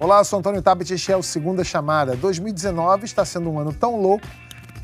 [0.00, 2.14] Olá, eu sou Antônio Tabet e este é o Segunda Chamada.
[2.14, 4.24] 2019 está sendo um ano tão louco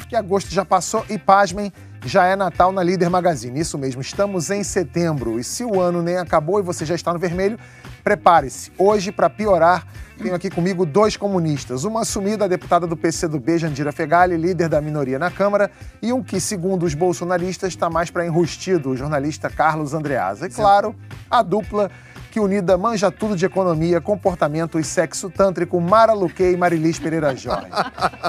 [0.08, 1.72] que agosto já passou e, pasmem,
[2.04, 3.60] já é Natal na Líder Magazine.
[3.60, 7.12] Isso mesmo, estamos em setembro e se o ano nem acabou e você já está
[7.12, 7.56] no vermelho,
[8.02, 8.72] prepare-se.
[8.76, 9.86] Hoje, para piorar,
[10.20, 11.84] tenho aqui comigo dois comunistas.
[11.84, 15.70] Uma assumida deputada do PCdoB, Jandira Fegali, líder da minoria na Câmara,
[16.02, 20.48] e um que, segundo os bolsonaristas, está mais para enrustido, o jornalista Carlos Andreasa.
[20.48, 20.92] E, claro,
[21.30, 21.88] a dupla
[22.34, 27.36] que unida manja tudo de economia, comportamento e sexo tântrico, Mara Luque e Marilis Pereira
[27.36, 27.68] Jorge.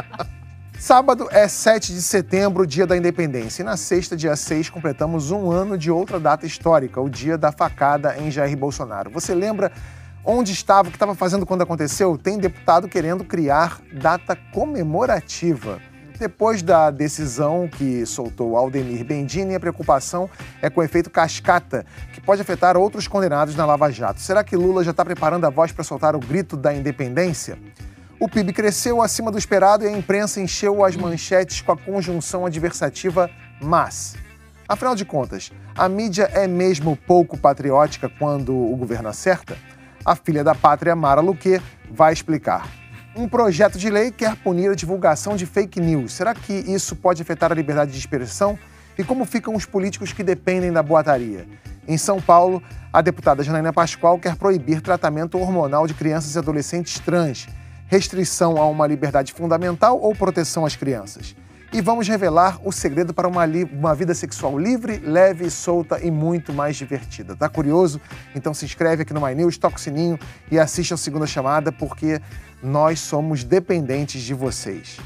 [0.77, 3.63] Sábado é 7 de setembro, dia da independência.
[3.63, 7.51] E na sexta, dia 6, completamos um ano de outra data histórica, o dia da
[7.51, 9.09] facada em Jair Bolsonaro.
[9.09, 9.71] Você lembra
[10.23, 12.15] onde estava, o que estava fazendo quando aconteceu?
[12.15, 15.79] Tem deputado querendo criar data comemorativa.
[16.17, 20.29] Depois da decisão que soltou Aldemir Bendini, a preocupação
[20.61, 24.21] é com o efeito cascata, que pode afetar outros condenados na Lava Jato.
[24.21, 27.59] Será que Lula já está preparando a voz para soltar o grito da independência?
[28.17, 32.45] O PIB cresceu acima do esperado e a imprensa encheu as manchetes com a conjunção
[32.45, 33.29] adversativa
[33.61, 34.15] mas.
[34.67, 39.57] Afinal de contas, a mídia é mesmo pouco patriótica quando o governo acerta?
[40.03, 42.67] A filha da pátria, Mara Luque, vai explicar.
[43.17, 46.11] Um projeto de lei quer punir a divulgação de fake news.
[46.11, 48.59] Será que isso pode afetar a liberdade de expressão?
[48.97, 51.47] E como ficam os políticos que dependem da boataria?
[51.87, 56.99] Em São Paulo, a deputada Janaína Pascoal quer proibir tratamento hormonal de crianças e adolescentes
[56.99, 57.47] trans
[57.87, 61.35] restrição a uma liberdade fundamental ou proteção às crianças?
[61.73, 63.43] E vamos revelar o segredo para uma,
[63.73, 67.35] uma, vida sexual livre, leve, solta e muito mais divertida.
[67.35, 67.99] Tá curioso?
[68.33, 70.17] Então se inscreve aqui no My News, toca o sininho
[70.49, 72.21] e assiste a segunda chamada, porque
[72.65, 74.97] nós somos dependentes de vocês.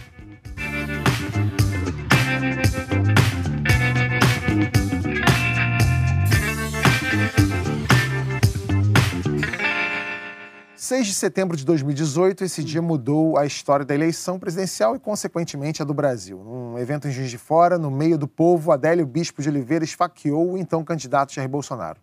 [10.90, 15.84] 6 de setembro de 2018, esse dia mudou a história da eleição presidencial e, consequentemente,
[15.84, 16.42] a do Brasil.
[16.44, 20.54] Num evento em Juiz de Fora, no meio do povo, Adélio Bispo de Oliveira esfaqueou
[20.54, 22.00] o então candidato Jair Bolsonaro.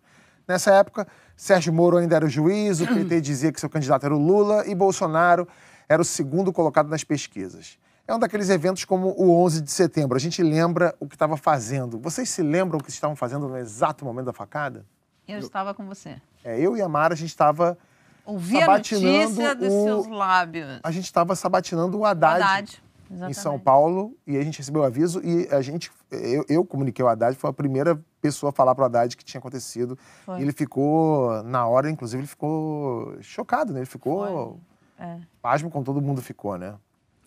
[0.47, 4.15] Nessa época, Sérgio Moro ainda era o juiz, o PT dizia que seu candidato era
[4.15, 5.47] o Lula e Bolsonaro
[5.89, 7.77] era o segundo colocado nas pesquisas.
[8.07, 10.15] É um daqueles eventos como o 11 de setembro.
[10.15, 11.99] A gente lembra o que estava fazendo.
[11.99, 14.85] Vocês se lembram o que estavam fazendo no exato momento da facada?
[15.27, 16.15] Eu estava com você.
[16.41, 17.77] É, eu e a Mara, a gente estava
[18.25, 19.83] Ouvir a notícia dos o...
[19.83, 20.79] seus lábios.
[20.83, 22.81] A gente estava sabatinando o Haddad, o Haddad
[23.29, 27.03] em São Paulo e a gente recebeu o aviso e a gente, eu, eu comuniquei
[27.03, 29.97] o Haddad, foi a primeira pessoa a falar para o Haddad que tinha acontecido.
[30.25, 30.39] Foi.
[30.39, 33.79] E ele ficou, na hora, inclusive, ele ficou chocado, né?
[33.79, 34.59] Ele ficou
[34.99, 35.19] é.
[35.41, 36.75] pasmo como todo mundo ficou, né?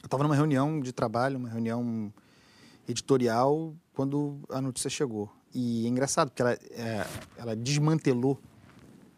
[0.03, 2.13] Eu estava numa reunião de trabalho, uma reunião
[2.89, 5.31] editorial, quando a notícia chegou.
[5.55, 7.07] E é engraçado, porque ela, é,
[7.37, 8.39] ela desmantelou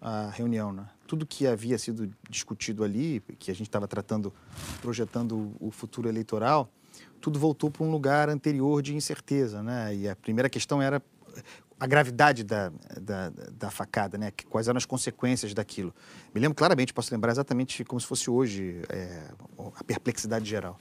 [0.01, 0.89] a reunião, né?
[1.13, 4.33] tudo que havia sido discutido ali, que a gente estava tratando,
[4.81, 6.73] projetando o futuro eleitoral,
[7.21, 9.95] tudo voltou para um lugar anterior de incerteza, né?
[9.95, 11.03] E a primeira questão era
[11.83, 12.71] a gravidade da,
[13.01, 14.33] da, da, facada, né?
[14.49, 15.93] Quais eram as consequências daquilo.
[16.33, 19.29] Me lembro claramente, posso lembrar exatamente como se fosse hoje é,
[19.75, 20.79] a perplexidade geral.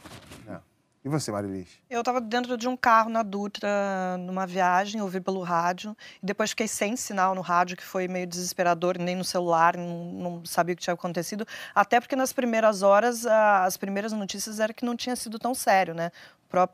[0.48, 0.60] É.
[1.04, 1.70] E você, Marilis?
[1.90, 5.98] Eu estava dentro de um carro na Dutra, numa viagem, ouvi pelo rádio.
[6.22, 10.14] E depois fiquei sem sinal no rádio, que foi meio desesperador, nem no celular, não,
[10.14, 11.48] não sabia o que tinha acontecido.
[11.74, 15.96] Até porque nas primeiras horas, as primeiras notícias era que não tinha sido tão sério,
[15.96, 16.12] né?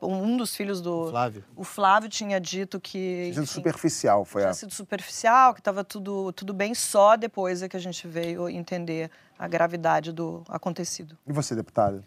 [0.02, 1.44] Um dos filhos do o Flávio.
[1.56, 3.30] O Flávio tinha dito que.
[3.32, 4.54] Tinha sido superficial, foi tinha a.
[4.54, 9.10] sido superficial, que estava tudo, tudo bem, só depois é que a gente veio entender
[9.38, 11.16] a gravidade do acontecido.
[11.26, 12.02] E você, deputada?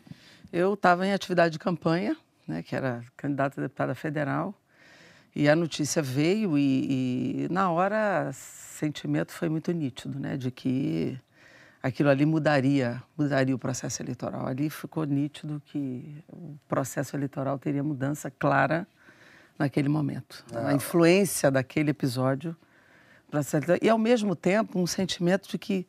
[0.52, 2.18] Eu estava em atividade de campanha,
[2.48, 4.54] né, que era candidata a deputada federal,
[5.34, 10.52] e a notícia veio e, e na hora o sentimento foi muito nítido, né, de
[10.52, 11.18] que
[11.82, 14.48] aquilo ali mudaria, mudaria o processo eleitoral.
[14.48, 18.88] Ali ficou nítido que o processo eleitoral teria mudança clara
[19.58, 20.46] naquele momento.
[20.54, 20.68] É.
[20.68, 22.56] A influência daquele episódio
[23.82, 25.88] e ao mesmo tempo um sentimento de que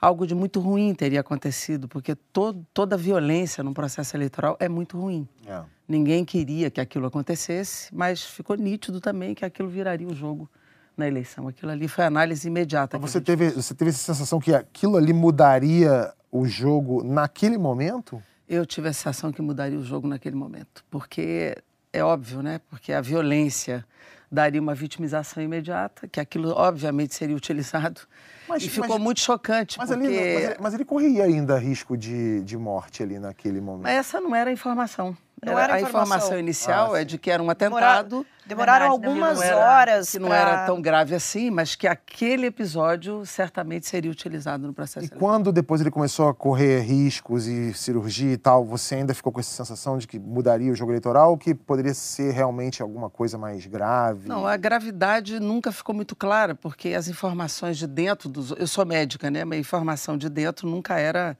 [0.00, 4.98] algo de muito ruim teria acontecido, porque to, toda violência num processo eleitoral é muito
[4.98, 5.28] ruim.
[5.46, 5.62] É.
[5.86, 10.50] Ninguém queria que aquilo acontecesse, mas ficou nítido também que aquilo viraria o jogo
[10.96, 11.48] na eleição.
[11.48, 12.98] Aquilo ali foi análise imediata.
[12.98, 18.22] Você teve, você teve essa sensação que aquilo ali mudaria o jogo naquele momento?
[18.48, 21.56] Eu tive a sensação que mudaria o jogo naquele momento, porque
[21.92, 22.60] é óbvio, né?
[22.68, 23.84] Porque a violência
[24.30, 28.02] daria uma vitimização imediata, que aquilo obviamente seria utilizado
[28.48, 29.76] mas, e ficou mas, muito chocante.
[29.76, 30.06] Mas, porque...
[30.06, 33.84] ali, mas, mas, ele corria ainda risco de, de morte ali naquele momento.
[33.84, 35.16] Mas essa não era a informação.
[35.44, 38.26] Não era, era a informação, informação inicial ah, é de que era um atentado.
[38.50, 39.62] Demoraram Verdade, algumas demorou.
[39.62, 40.10] horas.
[40.10, 44.74] Que não pra- era tão grave assim, mas que aquele episódio certamente seria utilizado no
[44.74, 45.20] processo E eleitoral.
[45.20, 49.40] quando depois ele começou a correr riscos e cirurgia e tal, você ainda ficou com
[49.40, 53.38] essa sensação de que mudaria o jogo eleitoral ou que poderia ser realmente alguma coisa
[53.38, 54.28] mais grave?
[54.28, 58.50] Não, a gravidade nunca ficou muito clara, porque as informações de dentro dos.
[58.52, 59.44] Eu sou médica, né?
[59.44, 61.36] Mas a informação de dentro nunca era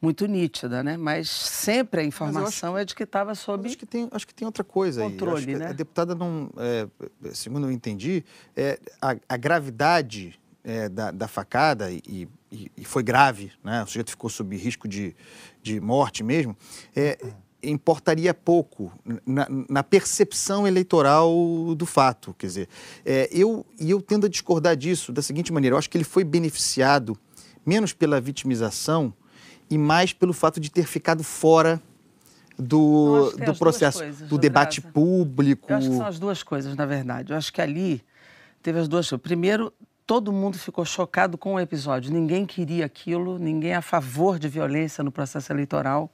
[0.00, 0.96] muito nítida, né?
[0.96, 3.66] Mas sempre a informação é de que estava sob.
[3.68, 5.10] Acho que tem, acho que tem outra coisa aí.
[5.10, 5.66] Controle, que né?
[5.68, 6.86] A deputada não, é,
[7.32, 8.24] segundo eu entendi,
[8.56, 13.82] é, a, a gravidade é, da, da facada e, e- e foi grave, né?
[13.82, 15.14] O sujeito ficou sob risco de,
[15.62, 16.56] de morte mesmo.
[16.94, 17.18] é,
[17.66, 18.92] importaria pouco
[19.24, 22.68] na, na percepção eleitoral do fato, quer dizer,
[23.06, 26.04] é, eu e eu tendo a discordar disso da seguinte maneira, eu acho que ele
[26.04, 27.18] foi beneficiado
[27.64, 29.14] menos pela vitimização
[29.70, 31.80] e mais pelo fato de ter ficado fora
[32.58, 34.92] do, do processo, coisas, do debate Andressa.
[34.92, 35.72] público.
[35.72, 37.32] Eu acho que são as duas coisas, na verdade.
[37.32, 38.02] Eu acho que ali
[38.62, 39.22] teve as duas coisas.
[39.22, 39.72] Primeiro,
[40.06, 42.12] todo mundo ficou chocado com o episódio.
[42.12, 46.12] Ninguém queria aquilo, ninguém é a favor de violência no processo eleitoral.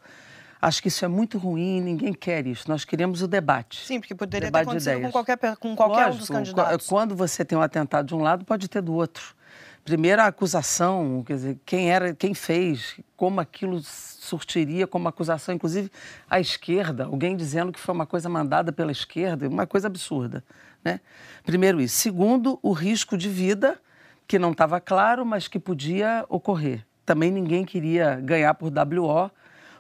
[0.63, 2.69] Acho que isso é muito ruim, ninguém quer isso.
[2.69, 3.87] Nós queremos o debate.
[3.87, 6.87] Sim, porque poderia Debate ter acontecido com qualquer, com qualquer um dos Lógico, candidatos.
[6.87, 9.35] qu- Quando você tem um atentado de um lado, pode ter do outro.
[9.85, 15.91] Primeiro a acusação, quer dizer, quem era, quem fez, como aquilo surtiria como acusação, inclusive
[16.29, 20.45] a esquerda, alguém dizendo que foi uma coisa mandada pela esquerda, uma coisa absurda,
[20.85, 21.01] né?
[21.45, 21.97] Primeiro isso.
[21.97, 23.81] Segundo, o risco de vida
[24.29, 26.87] que não estava claro, mas que podia ocorrer.
[27.05, 29.31] Também ninguém queria ganhar por WO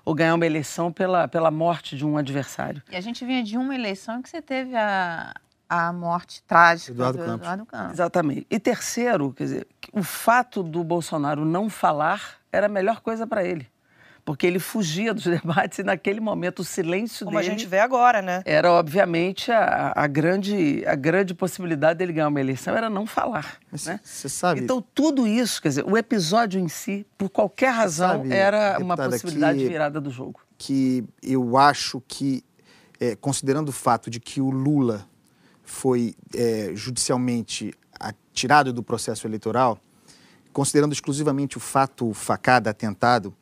[0.04, 2.82] ou ganhar uma eleição pela, pela morte de um adversário.
[2.90, 5.32] E a gente vinha de uma eleição que você teve a,
[5.70, 7.40] a morte trágica Eduardo do Campos.
[7.42, 7.92] Eduardo Campos.
[7.92, 8.46] Exatamente.
[8.50, 13.44] E terceiro, quer dizer, o fato do Bolsonaro não falar era a melhor coisa para
[13.44, 13.68] ele.
[14.24, 17.78] Porque ele fugia dos debates e naquele momento o silêncio Como a dele gente vê
[17.78, 18.42] agora, né?
[18.44, 23.58] era obviamente a, a grande, a grande possibilidade dele ganhar uma eleição era não falar.
[23.86, 23.98] Né?
[24.04, 28.32] Você sabe, Então tudo isso, quer dizer, o episódio em si, por qualquer razão, sabe,
[28.32, 30.40] era uma possibilidade que- de virada do jogo.
[30.58, 32.44] que eu acho que,
[33.00, 35.08] é, considerando o fato de que o Lula
[35.70, 37.72] foi é, judicialmente
[38.32, 39.78] tirado do processo eleitoral,
[40.52, 43.34] considerando exclusivamente o fato facada, atentado,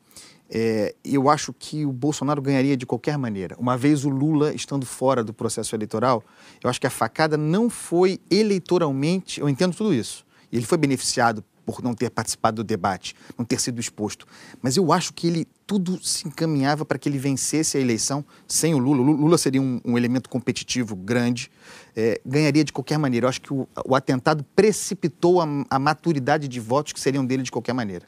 [0.49, 3.55] é, eu acho que o Bolsonaro ganharia de qualquer maneira.
[3.57, 6.23] Uma vez o Lula estando fora do processo eleitoral,
[6.63, 9.39] eu acho que a facada não foi eleitoralmente.
[9.39, 10.25] Eu entendo tudo isso.
[10.51, 14.25] Ele foi beneficiado por não ter participado do debate, não ter sido exposto.
[14.61, 18.73] Mas eu acho que ele tudo se encaminhava para que ele vencesse a eleição sem
[18.73, 19.01] o Lula.
[19.01, 21.51] O Lula seria um, um elemento competitivo grande,
[21.95, 23.25] é, ganharia de qualquer maneira.
[23.25, 27.43] Eu acho que o, o atentado precipitou a, a maturidade de votos que seriam dele
[27.43, 28.05] de qualquer maneira.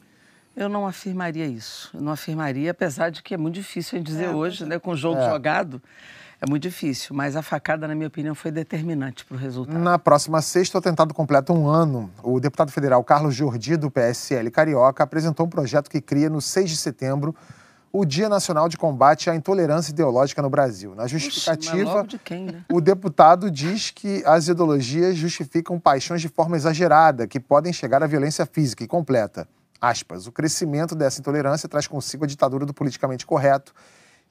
[0.56, 1.92] Eu não afirmaria isso.
[1.94, 4.80] Eu não afirmaria, apesar de que é muito difícil a gente dizer hoje, né?
[4.80, 5.30] Com o jogo É.
[5.30, 5.82] jogado,
[6.42, 7.16] é muito difícil.
[7.16, 9.78] Mas a facada, na minha opinião, foi determinante para o resultado.
[9.78, 12.12] Na próxima sexta, o atentado completa um ano.
[12.24, 16.72] O deputado federal Carlos Jordi, do PSL Carioca, apresentou um projeto que cria, no 6
[16.72, 17.36] de setembro,
[17.94, 20.96] o Dia Nacional de Combate à Intolerância Ideológica no Brasil.
[20.96, 22.64] Na Ixi, justificativa, logo de quem, né?
[22.72, 28.08] o deputado diz que as ideologias justificam paixões de forma exagerada, que podem chegar à
[28.08, 29.48] violência física, e completa.
[29.80, 33.74] Aspas, o crescimento dessa intolerância traz consigo a ditadura do politicamente correto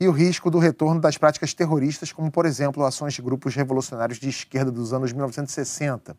[0.01, 4.19] e o risco do retorno das práticas terroristas, como, por exemplo, ações de grupos revolucionários
[4.19, 6.17] de esquerda dos anos 1960.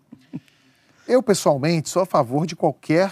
[1.07, 3.10] Eu, pessoalmente, sou a favor de qualquer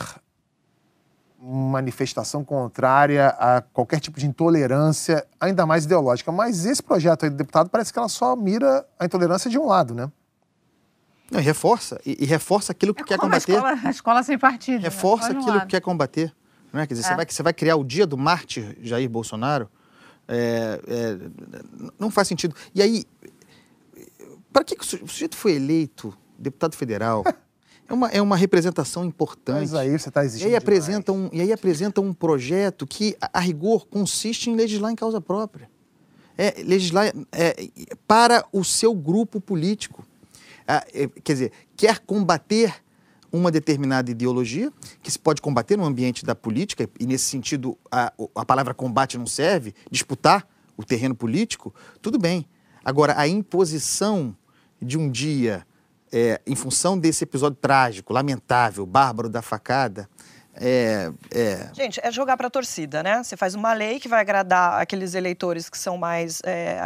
[1.42, 6.32] manifestação contrária a qualquer tipo de intolerância, ainda mais ideológica.
[6.32, 9.66] Mas esse projeto aí do deputado parece que ela só mira a intolerância de um
[9.66, 10.12] lado, né?
[11.32, 13.54] Não, e reforça, e, e reforça aquilo que É quer como a combater.
[13.54, 14.78] escola, a escola sem partido.
[14.82, 14.84] né?
[14.90, 16.36] reforça um aquilo que quer combater.
[16.74, 16.88] Não é?
[16.88, 17.16] Quer dizer, você, É.
[17.16, 19.70] vai, você vai criar o dia do mártir Jair Bolsonaro.
[20.30, 21.18] É, é,
[22.00, 22.56] não faz sentido.
[22.74, 23.04] E aí,
[24.54, 27.24] para que, que o su- o sujeito foi eleito deputado federal?
[27.88, 29.62] É uma, é uma representação importante.
[29.62, 33.18] Mas aí você está E exigindo aí, apresenta um, e aí apresenta um projeto que,
[33.20, 35.68] a, a rigor, consiste em legislar em causa própria.
[36.38, 37.56] É legislar é,
[38.08, 40.06] para o seu grupo político.
[40.68, 42.76] Ah, é, quer dizer, quer combater
[43.32, 44.72] uma determinada ideologia,
[45.02, 49.18] que se pode combater no ambiente da política, e nesse sentido a, a palavra combate
[49.18, 52.46] não serve, disputar o terreno político, tudo bem.
[52.84, 54.36] Agora, a imposição
[54.82, 55.66] de um dia,
[56.12, 60.10] é, em função desse episódio trágico, lamentável, bárbaro da facada,
[60.60, 61.70] É, é...
[61.74, 63.24] Gente, é jogar para a torcida, né?
[63.24, 66.78] Você faz uma lei que vai agradar aqueles eleitores que são mais, é,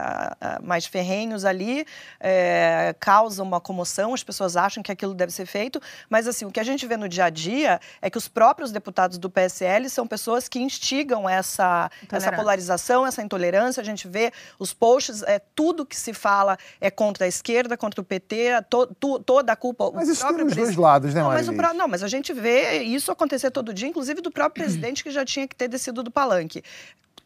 [0.62, 1.86] mais ferrenhos ali,
[2.20, 6.52] é, causa uma comoção, as pessoas acham que aquilo deve ser feito, mas assim, o
[6.52, 9.90] que a gente vê no dia a dia é que os próprios deputados do PSL
[9.90, 13.82] são pessoas que instigam essa, essa polarização, essa intolerância.
[13.82, 18.02] A gente vê os posts, é, tudo que se fala é contra a esquerda, contra
[18.02, 19.92] o PT, to, to, toda a culpa.
[19.94, 22.84] Mas isso tem os dois lados, né, não, mas, o, não, mas a gente vê
[22.84, 26.10] isso acontecer todo dia, inclusive do próprio presidente que já tinha que ter descido do
[26.10, 26.64] palanque.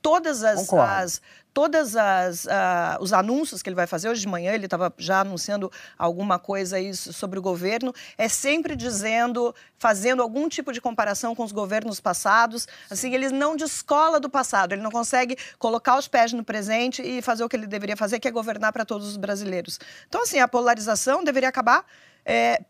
[0.02, 1.22] Todas as, as
[1.58, 5.22] todas as uh, os anúncios que ele vai fazer hoje de manhã, ele estava já
[5.22, 11.34] anunciando alguma coisa aí sobre o governo, é sempre dizendo, fazendo algum tipo de comparação
[11.34, 12.68] com os governos passados.
[12.92, 17.24] Assim, ele não descola do passado, ele não consegue colocar os pés no presente e
[17.24, 19.80] fazer o que ele deveria fazer, que é governar para todos os brasileiros.
[20.08, 21.84] Então, assim, a polarização deveria acabar
[22.24, 22.62] é,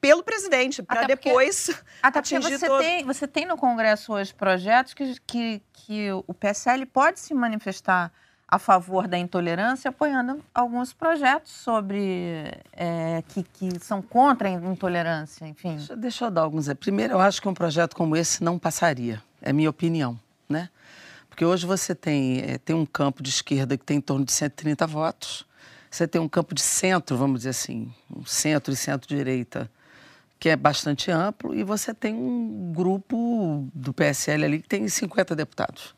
[0.00, 1.66] pelo presidente, para depois.
[1.66, 2.80] Porque, até porque você, todo...
[2.80, 8.10] tem, você tem no Congresso hoje projetos que, que, que o PSL pode se manifestar
[8.48, 15.46] a favor da intolerância, apoiando alguns projetos sobre é, que, que são contra a intolerância,
[15.46, 15.76] enfim.
[15.76, 16.66] Deixa, deixa eu dar alguns.
[16.74, 20.68] Primeiro, eu acho que um projeto como esse não passaria, é minha opinião, né?
[21.28, 24.32] Porque hoje você tem, é, tem um campo de esquerda que tem em torno de
[24.32, 25.46] 130 votos,
[25.88, 29.70] você tem um campo de centro, vamos dizer assim, um centro e centro-direita
[30.40, 35.36] que é bastante amplo, e você tem um grupo do PSL ali que tem 50
[35.36, 35.94] deputados.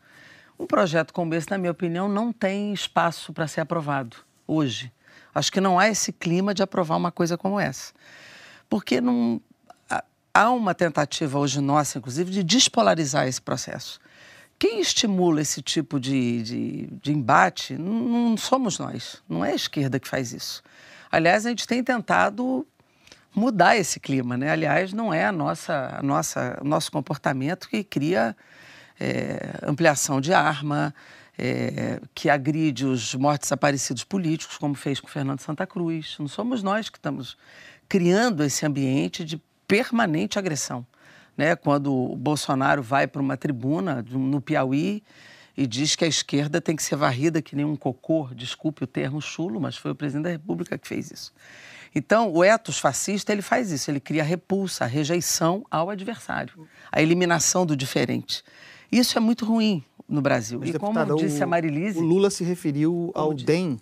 [0.58, 4.92] Um projeto como esse, na minha opinião, não tem espaço para ser aprovado hoje.
[5.32, 7.94] Acho que não há esse clima de aprovar uma coisa como essa.
[8.68, 9.40] Porque não,
[10.34, 14.00] há uma tentativa hoje nossa, inclusive, de despolarizar esse processo.
[14.58, 19.98] Quem estimula esse tipo de, de, de embate não, somos nós, não é a esquerda
[19.98, 20.62] que faz isso.
[21.10, 22.66] Aliás, a gente tem tentado
[23.34, 24.50] mudar esse clima, né?
[24.50, 28.36] Aliás, não é a nossa, a nossa, o nosso comportamento que cria
[29.00, 30.94] é, ampliação de arma,
[31.38, 36.16] é, que agride os mortos desaparecidos políticos, como fez com Fernando Santa Cruz.
[36.18, 37.36] Não somos nós que estamos
[37.88, 40.86] criando esse ambiente de permanente agressão.
[41.36, 41.56] Né?
[41.56, 45.02] Quando o Bolsonaro vai para uma tribuna no Piauí
[45.56, 48.86] e diz que a esquerda tem que ser varrida que nem um cocô, desculpe o
[48.86, 51.32] termo chulo, mas foi o presidente da República que fez isso.
[51.94, 56.66] Então, o etos fascista, ele faz isso, ele cria a repulsa, a rejeição ao adversário,
[56.90, 58.42] a eliminação do diferente.
[58.90, 60.58] Isso é muito ruim no Brasil.
[60.60, 61.98] Mas, e deputada, como disse o, a Marilise...
[61.98, 63.46] O Lula se referiu ao disse?
[63.46, 63.78] DEM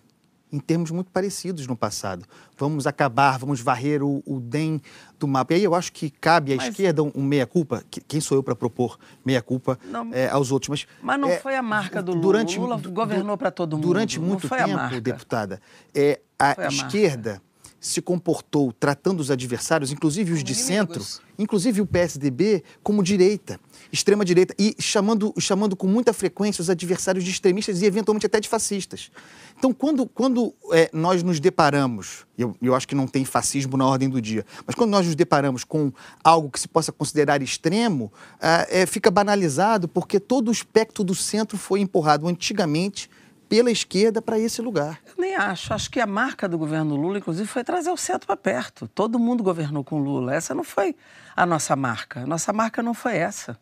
[0.52, 2.26] em termos muito parecidos no passado.
[2.58, 4.80] Vamos acabar, vamos varrer o, o DEM
[5.18, 5.52] do mapa.
[5.52, 6.68] E aí eu acho que cabe à mas...
[6.68, 7.84] esquerda um, um meia-culpa.
[8.08, 9.78] Quem sou eu para propor meia-culpa
[10.12, 10.68] é, aos outros?
[10.68, 12.22] Mas, mas não é, foi a marca do Lula.
[12.22, 13.86] Durante, o Lula governou para todo mundo.
[13.86, 15.60] Durante muito tempo, deputada,
[15.94, 17.30] é, a, a esquerda...
[17.34, 17.49] Marca
[17.80, 21.02] se comportou tratando os adversários, inclusive os de centro,
[21.38, 23.58] inclusive o PSDB, como direita,
[23.90, 28.38] extrema direita, e chamando, chamando com muita frequência os adversários de extremistas e eventualmente até
[28.38, 29.10] de fascistas.
[29.58, 33.86] Então, quando, quando é, nós nos deparamos, eu, eu acho que não tem fascismo na
[33.86, 35.90] ordem do dia, mas quando nós nos deparamos com
[36.22, 41.56] algo que se possa considerar extremo, é, fica banalizado porque todo o espectro do centro
[41.56, 43.08] foi empurrado antigamente
[43.50, 45.00] pela esquerda para esse lugar.
[45.04, 45.74] Eu nem acho.
[45.74, 48.86] Acho que a marca do governo Lula, inclusive, foi trazer o centro para perto.
[48.86, 50.32] Todo mundo governou com Lula.
[50.32, 50.94] Essa não foi
[51.36, 52.24] a nossa marca.
[52.24, 53.58] Nossa marca não foi essa.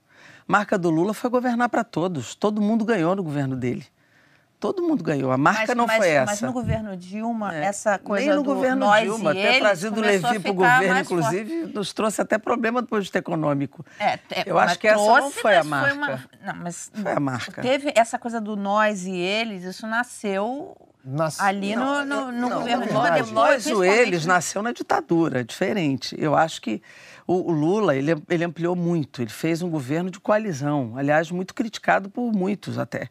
[0.46, 2.34] Marca do Lula foi governar para todos.
[2.34, 3.86] Todo mundo ganhou no governo dele.
[4.60, 5.30] Todo mundo ganhou.
[5.30, 6.26] A marca mas, não mas, foi essa.
[6.26, 7.66] Mas no governo Dilma, é.
[7.66, 10.54] essa coisa Nem no do governo nós Dilma, e ter trazido o Levi para o
[10.54, 11.74] governo, inclusive, forte.
[11.74, 13.86] nos trouxe até problema do ponto de vista econômico.
[14.00, 15.88] É, é, Eu acho que trouxe, essa não foi a marca.
[15.88, 16.24] Foi, uma...
[16.44, 17.62] não, mas foi a marca.
[17.62, 21.38] Teve essa coisa do nós e eles, isso nasceu Nas...
[21.38, 23.10] ali não, no, no, no governo Dilma.
[23.12, 26.16] Depois o eles nasceu na ditadura, diferente.
[26.18, 26.82] Eu acho que
[27.28, 32.10] o, Lula, ele, ele ampliou muito, ele fez um governo de coalizão, aliás, muito criticado
[32.10, 33.08] por muitos até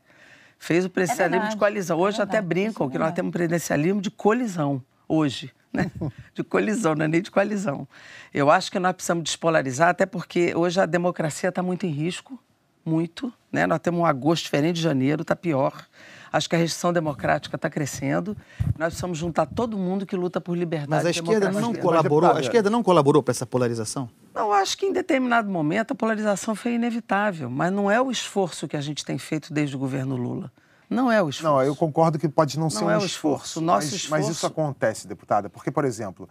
[0.60, 2.00] fez o presidencialismo é de coalizão.
[2.00, 5.54] Hoje é até brincam que nós temos um presidencialismo de colisão, hoje.
[5.72, 5.92] Né?
[6.34, 7.88] De colisão, não é nem de coalizão.
[8.34, 12.40] Eu acho que nós precisamos despolarizar, até porque hoje a democracia está muito em risco,
[12.86, 13.32] muito.
[13.52, 13.68] Né?
[13.68, 15.86] Nós temos um agosto diferente de janeiro, está pior.
[16.32, 18.36] Acho que a restrição democrática está crescendo.
[18.78, 20.90] Nós precisamos juntar todo mundo que luta por liberdade.
[20.90, 22.32] Mas a esquerda não colaborou.
[22.32, 24.10] A esquerda não colaborou para essa polarização.
[24.34, 28.68] Não, acho que em determinado momento a polarização foi inevitável, mas não é o esforço
[28.68, 30.52] que a gente tem feito desde o governo Lula.
[30.90, 31.54] Não é o esforço.
[31.54, 33.60] Não, eu concordo que pode não, não ser um é o esforço.
[33.60, 34.12] Nosso mas, esforço.
[34.12, 36.30] Mas isso acontece, deputada, porque, por exemplo,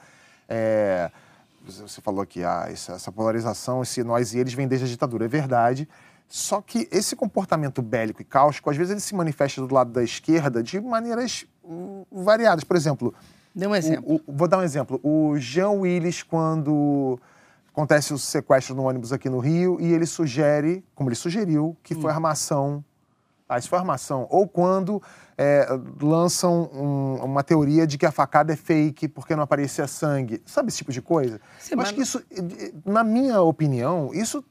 [0.48, 1.10] é,
[1.66, 5.24] você falou que ah, essa, essa polarização, esse nós e eles vem desde a ditadura.
[5.24, 5.88] É verdade.
[6.28, 10.02] Só que esse comportamento bélico e cáustico, às vezes ele se manifesta do lado da
[10.02, 12.64] esquerda de maneiras hum, variadas.
[12.64, 13.14] Por exemplo.
[13.54, 14.04] Dê um exemplo.
[14.26, 15.00] O, o, vou dar um exemplo.
[15.02, 17.18] O Jean Willis, quando
[17.72, 21.94] acontece o sequestro no ônibus aqui no Rio e ele sugere, como ele sugeriu, que
[21.94, 22.84] foi armação.
[23.58, 24.26] Isso foi armação.
[24.30, 25.00] Ou quando
[25.38, 25.68] é,
[26.00, 30.42] lançam um- uma teoria de que a facada é fake porque não aparecia sangue.
[30.46, 31.40] Sabe esse tipo de coisa?
[31.58, 32.22] Sim, Eu mas acho que isso,
[32.84, 34.42] na minha opinião, isso,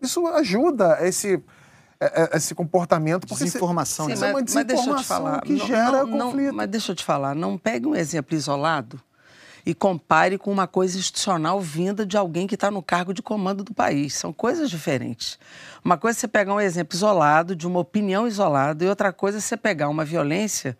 [0.00, 1.42] isso ajuda esse,
[1.98, 3.26] eh, eh, esse comportamento.
[3.26, 4.14] Porque Desinformação, Sim, né?
[4.14, 5.40] Isso é uma mas, mas deixa eu te desinformação falar.
[5.42, 6.54] que não- gera não- não- conflito.
[6.54, 9.00] mas deixa eu te falar, não pegue um exemplo isolado
[9.66, 13.64] e compare com uma coisa institucional vinda de alguém que está no cargo de comando
[13.64, 14.14] do país.
[14.14, 15.38] São coisas diferentes.
[15.82, 19.38] Uma coisa é você pegar um exemplo isolado, de uma opinião isolada, e outra coisa
[19.38, 20.76] é você pegar uma violência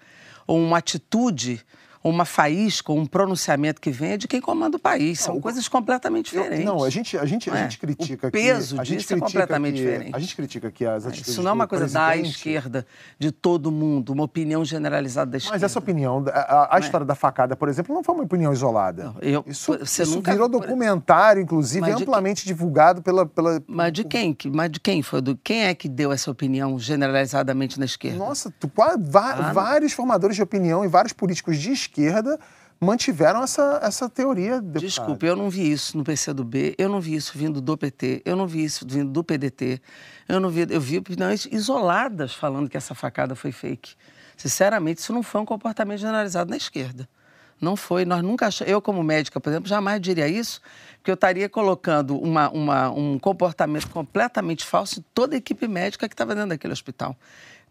[0.47, 1.65] ou uma atitude,
[2.05, 5.21] uma faísca, um pronunciamento que venha de quem comanda o país.
[5.21, 6.67] São o- coisas completamente Eu- diferentes.
[6.67, 7.63] não, a gente, a gente, a é?
[7.63, 10.11] gente critica O peso que, a gente disso é completamente que, diferente.
[10.15, 12.87] A gente critica que as atitudes Isso não é uma coisa da esquerda,
[13.19, 15.57] de todo mundo, uma opinião generalizada da esquerda.
[15.57, 18.53] Mas essa opinião, a, a- a história da facada, por exemplo, não foi uma opinião
[18.53, 19.15] isolada.
[19.23, 23.63] Eu- isso isso nunca- virou documentário, inclusive, amplamente divulgado pela, pela.
[23.67, 24.35] Mas de quem?
[24.35, 25.23] que- Mas de quem foi?
[25.23, 28.19] Do, quem é que deu essa opinião generalizadamente na esquerda?
[28.19, 29.55] Nossa, tu, Ah, não.
[29.55, 31.94] vários formadores de opinião e vários políticos de esquerda
[32.81, 34.61] mantiveram essa, essa teoria.
[34.61, 34.81] deputado.
[34.81, 38.37] Desculpe, eu não vi isso no PCdoB, eu não vi isso vindo do PT, eu
[38.37, 39.81] não vi isso vindo do PDT,
[40.29, 43.95] eu não vi, eu vi opiniões isoladas falando que essa facada foi fake.
[44.37, 47.09] Sinceramente, isso não foi um comportamento generalizado na esquerda.
[47.61, 48.05] Não foi.
[48.05, 48.71] Nós nunca achamos.
[48.71, 50.61] Eu, como médica, por exemplo, jamais diria isso,
[50.99, 56.09] porque eu estaria colocando uma, uma- um comportamento completamente falso em toda a equipe médica
[56.09, 57.17] que estava dentro daquele hospital.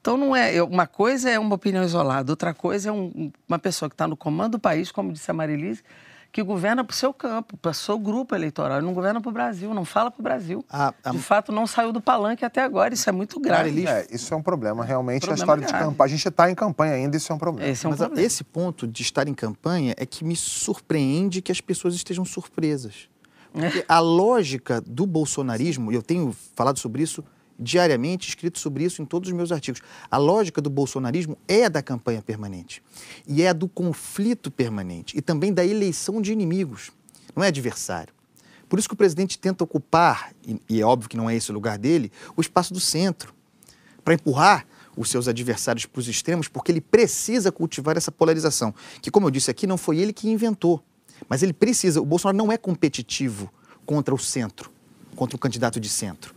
[0.04, 0.62] Então, não é.
[0.62, 4.18] uma coisa é uma opinião isolada, outra coisa é um- uma pessoa que está no
[4.18, 5.82] comando do país, como disse a Marilise,
[6.30, 8.80] que governa para o seu campo, para o seu grupo eleitoral.
[8.80, 10.66] Ele não governa para o Brasil, não fala para o Brasil.
[10.70, 12.94] A- a- De fato, não saiu do palanque até agora.
[12.94, 13.70] Isso é muito grave.
[13.70, 15.22] Marilise, É, isso é um problema, realmente.
[15.22, 15.86] Problema a história de grave.
[15.86, 16.06] campanha.
[16.06, 17.70] A gente está em campanha ainda, isso é um problema.
[17.70, 18.28] Esse é um Mas problema.
[18.28, 23.08] esse ponto de estar em campanha é que me surpreende que as pessoas estejam surpresas.
[23.54, 27.24] Porque a lógica do bolsonarismo, e eu tenho falado sobre isso
[27.60, 29.82] diariamente, escrito sobre isso em todos os meus artigos.
[30.10, 32.82] A lógica do bolsonarismo é a da campanha permanente.
[33.28, 35.18] E é a do conflito permanente.
[35.18, 36.92] E também da eleição de inimigos.
[37.36, 38.14] Não é adversário.
[38.68, 40.34] Por isso que o presidente tenta ocupar,
[40.68, 43.34] e, é óbvio que não é esse o lugar dele, o espaço do centro
[44.04, 44.66] para empurrar
[44.98, 49.32] os seus adversários para os extremos, porque ele precisa cultivar essa polarização, que, como eu
[49.32, 50.84] disse aqui, não foi ele que inventou,
[51.30, 52.02] mas ele precisa.
[52.02, 53.52] O Bolsonaro não é competitivo
[53.86, 54.72] contra o centro,
[55.16, 56.34] contra o candidato de centro,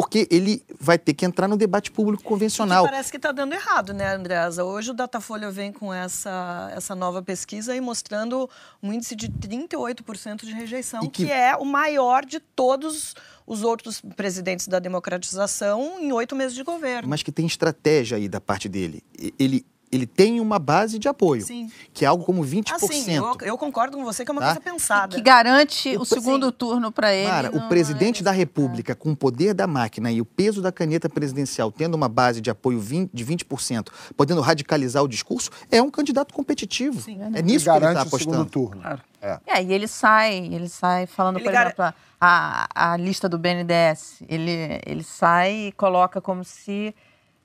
[0.00, 2.84] porque ele vai ter que entrar no debate público convencional.
[2.84, 4.64] Que parece que está dando errado, né, Andreasa?
[4.64, 8.48] Hoje o Datafolha vem com essa, essa nova pesquisa e mostrando
[8.82, 11.26] um índice de 38% de rejeição, que...
[11.26, 13.14] que- é o maior de todos
[13.46, 17.06] os outros presidentes da democratização em oito meses de governo.
[17.08, 19.02] mas que tem estratégia aí da parte dele.
[19.38, 21.70] Ele, ele tem uma base de apoio, Sim.
[21.92, 22.72] que é algo como 20%.
[22.74, 24.46] Assim, eu, eu concordo com você que é uma Tá?
[24.54, 25.16] coisa pensada.
[25.16, 26.52] Que garante o, O- segundo Sim.
[26.52, 27.28] turno para ele.
[27.28, 30.62] Cara, o presidente é da nesse- República, com o poder da máquina e o peso
[30.62, 35.50] da caneta presidencial, tendo uma base de apoio 20 de 20%, podendo radicalizar o discurso,
[35.70, 37.00] é um candidato competitivo.
[37.00, 38.50] Sim, é E nisso que ele está o segundo apostando.
[38.50, 38.80] turno.
[38.82, 39.00] Claro.
[39.22, 39.38] É.
[39.46, 43.36] É, e ele sai, ele sai falando, Ele por gar- exemplo, a, a lista do
[43.38, 44.22] BNDES.
[44.28, 46.94] Ele, ele sai e coloca como se.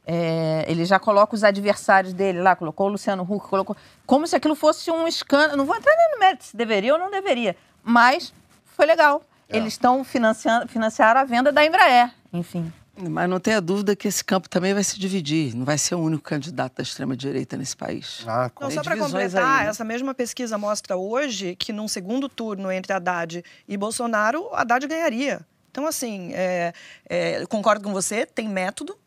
[0.06, 3.76] É, ele já coloca os adversários dele lá, colocou o Luciano Huck, colocou.
[4.06, 5.58] Como se aquilo fosse um escândalo.
[5.58, 8.34] Não vou entrar nem no mérito se deveria ou não deveria, mas
[8.65, 9.24] foi legal.
[9.50, 9.58] É.
[9.58, 12.72] Eles estão financiando financiaram a venda da Embraer, enfim.
[12.98, 15.54] Mas não tenha dúvida que esse campo também vai se dividir.
[15.54, 18.24] Não vai ser o único candidato da extrema-direita nesse país.
[18.26, 19.70] Ah, Não, Tem só para completar, aí, né?
[19.70, 25.46] essa mesma pesquisa mostra hoje que num segundo turno entre Haddad e Bolsonaro, Haddad ganharia.
[25.70, 26.72] Então, assim, é,
[27.10, 28.98] é, concordo com você, tem método,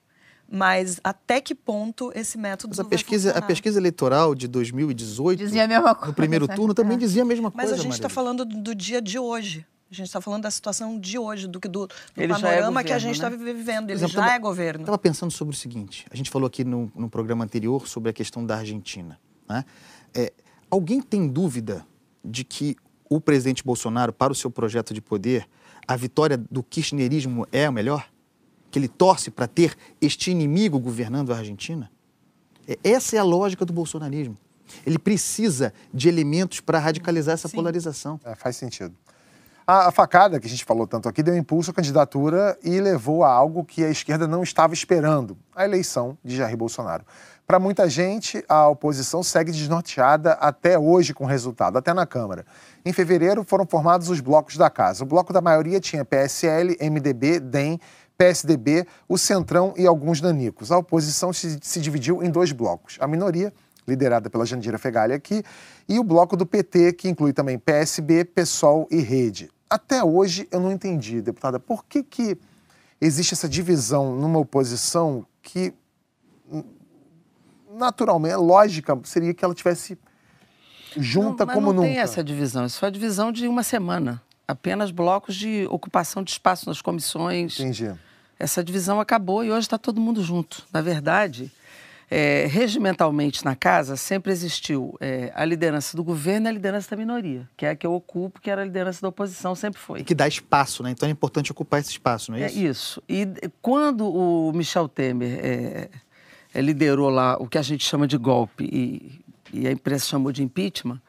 [0.50, 5.38] mas até que ponto esse método Mas a vai pesquisa, a pesquisa eleitoral de 2018,
[5.38, 6.06] Dizia a mesma coisa.
[6.08, 7.00] no primeiro turno, também É.
[7.00, 7.80] dizia a mesma Mas coisa.
[7.80, 9.66] a gente está falando do, dia de hoje.
[9.90, 12.42] A gente está falando da situação de hoje, do, que- do, do Ele já é
[12.56, 13.36] panorama que a governo, gente está né?
[13.38, 13.84] vivendo.
[13.90, 14.80] Ele exemplo, já tava- é governo.
[14.82, 18.12] estava pensando sobre o seguinte: a gente falou aqui no, no programa anterior sobre a
[18.12, 19.18] questão da Argentina.
[19.48, 19.64] né?
[20.14, 20.30] É,
[20.70, 21.86] alguém tem dúvida
[22.22, 22.76] de que
[23.08, 25.48] o presidente Bolsonaro, para o seu projeto de poder,
[25.86, 28.06] a vitória do kirchnerismo é a melhor?
[28.70, 31.90] Que ele torce para ter este inimigo governando a Argentina?
[32.66, 34.36] É, essa é a lógica do bolsonarismo.
[34.84, 38.20] Ele precisa de elementos para radicalizar essa polarização.
[38.24, 38.94] É, faz sentido.
[39.66, 43.22] A, a facada, que a gente falou tanto aqui, deu impulso à candidatura e levou
[43.22, 47.04] a algo que a esquerda não estava esperando: a eleição de Jair Bolsonaro.
[47.46, 52.44] Para muita gente, a oposição segue desnorteada até hoje com o resultado, até na Câmara.
[52.84, 55.02] Em fevereiro foram formados os blocos da casa.
[55.02, 57.80] O bloco da maioria tinha PSL, MDB, DEM,
[58.18, 60.72] PSDB, o Centrão e alguns nanicos.
[60.72, 62.96] A oposição se, se dividiu em dois blocos.
[63.00, 63.52] A minoria,
[63.86, 65.44] liderada pela Jandira Fegali aqui,
[65.88, 69.48] e o bloco do PT, que inclui também PSB, PSOL e Rede.
[69.70, 72.36] até hoje eu não entendi, deputada, por que, que
[73.00, 75.72] existe essa divisão numa oposição que
[77.70, 79.96] naturalmente, lógica seria que ela tivesse
[80.96, 81.86] junta não, como não nunca.
[81.86, 84.20] Não tem essa divisão, isso foi a divisão de uma semana.
[84.46, 87.60] Apenas blocos de ocupação de espaço nas comissões.
[87.60, 87.94] Entendi.
[88.38, 90.64] Essa divisão acabou e hoje está todo mundo junto.
[90.72, 91.50] Na verdade,
[92.10, 96.96] é, regimentalmente na casa sempre existiu é, a liderança do governo e a liderança da
[96.96, 100.00] minoria, que é a que eu ocupo, que era a liderança da oposição, sempre foi.
[100.00, 100.90] E que dá espaço, né?
[100.90, 102.58] Então é importante ocupar esse espaço, não é isso?
[102.58, 103.02] É isso.
[103.08, 105.88] E quando o Michel Temer é,
[106.54, 109.20] é, liderou lá o que a gente chama de golpe e,
[109.52, 111.00] e a imprensa chamou de impeachment,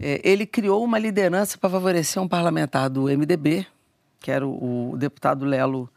[0.00, 3.66] é, ele criou uma liderança para favorecer um parlamentar do MDB,
[4.20, 5.90] que era o, o deputado Lelo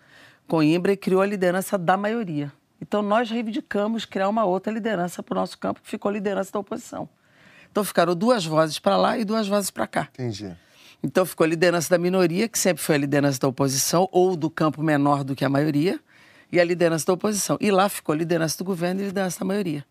[0.48, 2.52] Coimbra, e criou a liderança da maioria.
[2.82, 6.52] Então, nós reivindicamos criar uma outra liderança para o nosso campo, que ficou a liderança
[6.52, 7.10] da oposição.
[7.72, 10.08] Então, ficaram duas vozes para lá e duas vozes para cá.
[10.14, 10.56] Entendi.
[11.04, 14.50] Então, ficou a liderança da minoria, que sempre foi a liderança da oposição, ou do
[14.50, 16.00] campo menor do que a maioria,
[16.52, 17.58] e a liderança da oposição.
[17.60, 19.86] E lá ficou a liderança do governo e a liderança da maioria.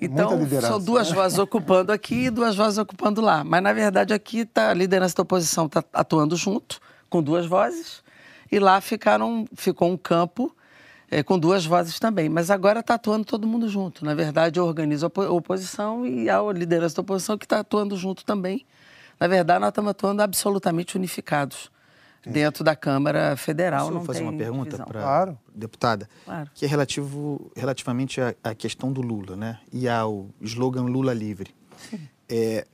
[0.00, 1.14] Então, são duas né?
[1.16, 3.42] vozes ocupando aqui e duas vozes ocupando lá.
[3.42, 8.02] Mas, na verdade, aqui tá, a liderança da oposição está atuando junto, com duas vozes,
[8.50, 10.54] e lá ficaram, ficou um campo
[11.10, 12.28] é, com duas vozes também.
[12.28, 14.04] Mas agora está atuando todo mundo junto.
[14.04, 18.24] Na verdade, eu organizo a oposição e a liderança da oposição que está atuando junto
[18.24, 18.64] também.
[19.18, 21.70] Na verdade, nós estamos atuando absolutamente unificados.
[22.26, 23.86] Dentro da Câmara Federal.
[23.86, 25.38] Posso não fazer tem uma pergunta para claro.
[25.54, 26.08] deputada?
[26.26, 26.50] Claro.
[26.52, 29.58] Que é relativo, relativamente à, à, questão do Lula, né?
[29.72, 31.54] E ao slogan Lula livre.
[32.28, 32.66] É,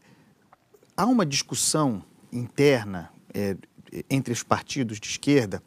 [0.96, 3.56] há uma discussão interna é,
[4.09, 5.62] entre os partidos de esquerda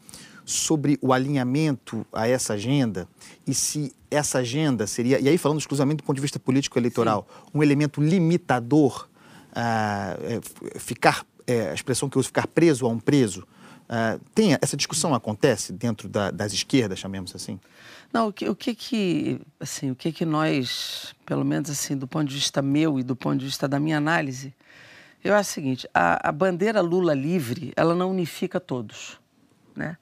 [0.45, 3.07] sobre o alinhamento a essa agenda
[3.45, 7.61] e se essa agenda seria, e aí falando exclusivamente do ponto de vista político-eleitoral, um
[7.61, 9.09] elemento limitador,
[9.53, 10.39] é,
[10.79, 13.45] ficar, é, a expressão que eu uso, ficar preso a um preso,
[13.87, 17.57] Uh, tem, essa discussão acontece dentro da, das esquerdas, chamemos assim?
[18.11, 22.05] Não, o que, o que que, assim, o que que nós, pelo menos assim, do
[22.05, 24.53] ponto de vista meu e do ponto de vista da minha análise,
[25.23, 29.19] eu acho o seguinte, a, a bandeira Lula livre, ela não unifica todos,
[29.75, 29.97] né?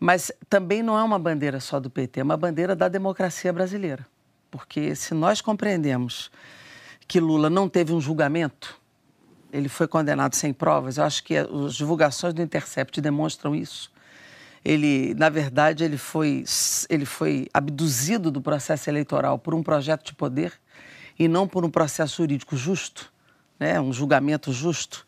[0.00, 4.06] Mas também não é uma bandeira só do PT, é uma bandeira da democracia brasileira.
[4.50, 6.30] Porque se nós compreendemos
[7.06, 8.80] que Lula não teve um julgamento,
[9.52, 10.98] ele foi condenado sem provas.
[10.98, 13.90] Eu acho que as divulgações do Intercept demonstram isso.
[14.64, 16.44] Ele, na verdade, ele foi,
[16.88, 20.52] ele foi abduzido do processo eleitoral por um projeto de poder
[21.18, 23.12] e não por um processo jurídico justo,
[23.58, 23.80] né?
[23.80, 25.06] um julgamento justo.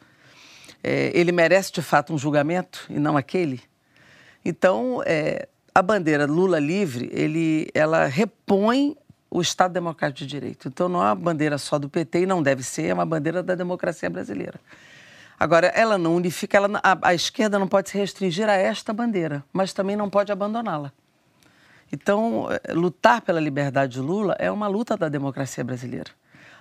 [0.82, 3.62] É, ele merece, de fato, um julgamento e não aquele.
[4.44, 8.96] Então, é, a bandeira Lula livre, ele, ela repõe
[9.30, 10.68] o Estado Democrático de Direito.
[10.68, 13.42] Então não é uma bandeira só do PT e não deve ser, é uma bandeira
[13.42, 14.58] da democracia brasileira.
[15.38, 19.42] Agora, ela não unifica, ela, a, a esquerda não pode se restringir a esta bandeira,
[19.52, 20.92] mas também não pode abandoná-la.
[21.90, 26.10] Então, eh, lutar pela liberdade de Lula é uma luta da democracia brasileira.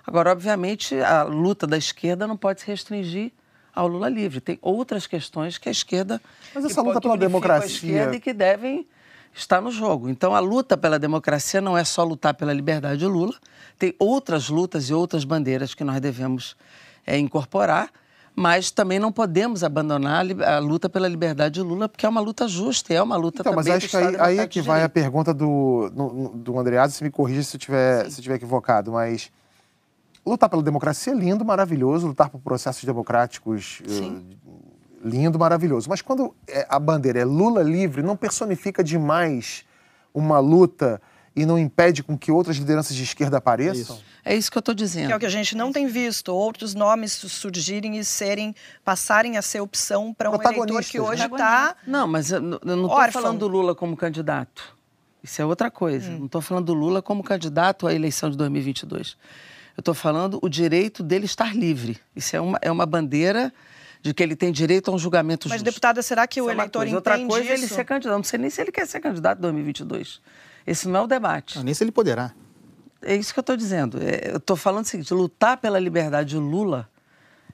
[0.06, 3.32] Agora, obviamente, a luta da esquerda não pode se restringir
[3.74, 4.40] ao Lula livre.
[4.40, 6.20] Tem outras questões que a esquerda.
[6.54, 8.10] Mas essa luta pela democracia.
[8.12, 8.86] E que devem
[9.34, 10.08] está no jogo.
[10.08, 13.34] Então, a luta pela democracia não é só lutar pela liberdade de Lula,
[13.78, 16.56] tem outras lutas e outras bandeiras que nós devemos
[17.06, 17.90] é, incorporar,
[18.34, 22.46] mas também não podemos abandonar a luta pela liberdade de Lula, porque é uma luta
[22.48, 24.88] justa, é uma luta então, também mas acho que aí, aí é que vai a
[24.88, 29.30] pergunta do, do, do Andreado, se me corrija se eu tiver, se tiver equivocado, mas
[30.24, 34.22] lutar pela democracia é lindo, maravilhoso, lutar por processos democráticos uh,
[35.04, 35.88] lindo, maravilhoso.
[35.88, 39.64] Mas quando é, a bandeira é Lula livre, não personifica demais
[40.12, 41.00] uma luta
[41.34, 43.96] e não impede com que outras lideranças de esquerda apareçam?
[43.96, 45.06] É isso, é isso que eu estou dizendo.
[45.06, 48.54] Que é o que a gente não tem visto, outros nomes surgirem e serem,
[48.84, 51.68] passarem a ser opção para um eleitor que hoje está.
[51.68, 51.74] Né?
[51.86, 54.76] Não, mas eu não estou falando do Lula como candidato.
[55.22, 56.10] Isso é outra coisa.
[56.10, 56.18] Hum.
[56.20, 59.16] Não estou falando do Lula como candidato à eleição de 2022.
[59.76, 61.98] Eu estou falando o direito dele estar livre.
[62.14, 63.52] Isso é uma, é uma bandeira
[64.02, 65.64] de que ele tem direito a um julgamento Mas, justo.
[65.66, 67.52] Mas, deputada, será que o isso é eleitor é entende Outra coisa isso?
[67.52, 68.16] é ele ser candidato.
[68.16, 70.20] Não sei nem se ele quer ser candidato em 2022.
[70.66, 71.56] Esse não é o debate.
[71.56, 72.32] Não, nem se ele poderá.
[73.02, 73.98] É isso que eu estou dizendo.
[74.02, 76.88] É, eu estou falando o seguinte, lutar pela liberdade de Lula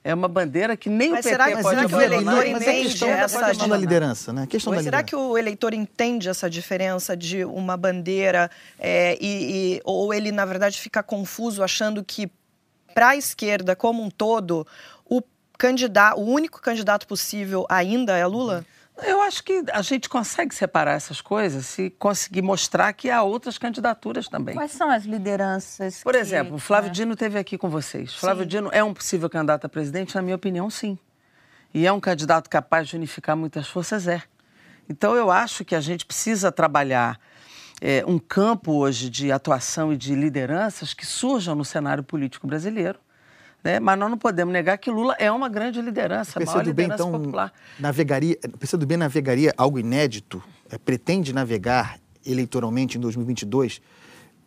[0.06, 3.04] é uma bandeira que nem mas o PT será, pode será que o eleitor entende
[3.04, 4.42] essa questão da liderança, né?
[4.44, 5.04] A questão mas da será liderança.
[5.04, 10.44] que o eleitor entende essa diferença de uma bandeira é, e, e, ou ele na
[10.44, 12.30] verdade fica confuso achando que
[12.94, 14.66] para a esquerda como um todo
[15.58, 18.64] candidato, o único candidato possível ainda é Lula?
[19.04, 23.58] Eu acho que a gente consegue separar essas coisas se conseguir mostrar que há outras
[23.58, 24.54] candidaturas também.
[24.54, 26.02] Quais são as lideranças?
[26.02, 26.94] Por que, exemplo, o Flávio né?
[26.94, 28.14] Dino teve aqui com vocês.
[28.14, 28.48] Flávio sim.
[28.48, 30.14] Dino é um possível candidato a presidente?
[30.14, 30.98] Na minha opinião, sim.
[31.74, 34.22] e é um candidato capaz de unificar muitas forças, é.
[34.88, 37.20] Então eu acho que a gente precisa trabalhar
[37.80, 42.98] é, um campo hoje de atuação e de lideranças que surjam no cenário político brasileiro.
[43.62, 43.80] Né?
[43.80, 47.12] Mas nós não podemos negar que Lula é uma grande liderança, a maior liderança então,
[47.12, 47.52] popular.
[47.78, 50.42] Navegaria, o PCdoB navegaria algo inédito?
[50.70, 53.80] É, pretende navegar eleitoralmente em 2022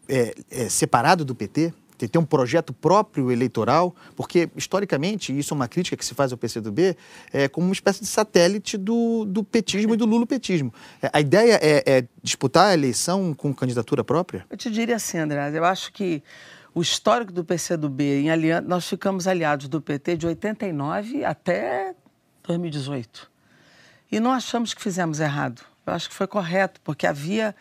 [0.07, 1.73] é, é, separado do PT?
[2.07, 6.37] ter um projeto próprio eleitoral, porque historicamente, isso é uma crítica que se faz ao
[6.37, 6.95] PCdoB,
[7.33, 10.73] é como uma espécie de satélite do, do petismo e do lulopetismo.
[11.01, 14.45] É, a ideia é, é, disputar a eleição com candidatura própria?
[14.49, 16.23] Eu te diria assim, André, eu acho que
[16.73, 21.95] o histórico do PCdoB, em aliança, nós ficamos aliados do PT de 89 até
[22.43, 23.29] 2018.
[24.11, 25.61] E não achamos que fizemos errado.
[25.85, 27.55] Eu acho que foi correto, porque havia.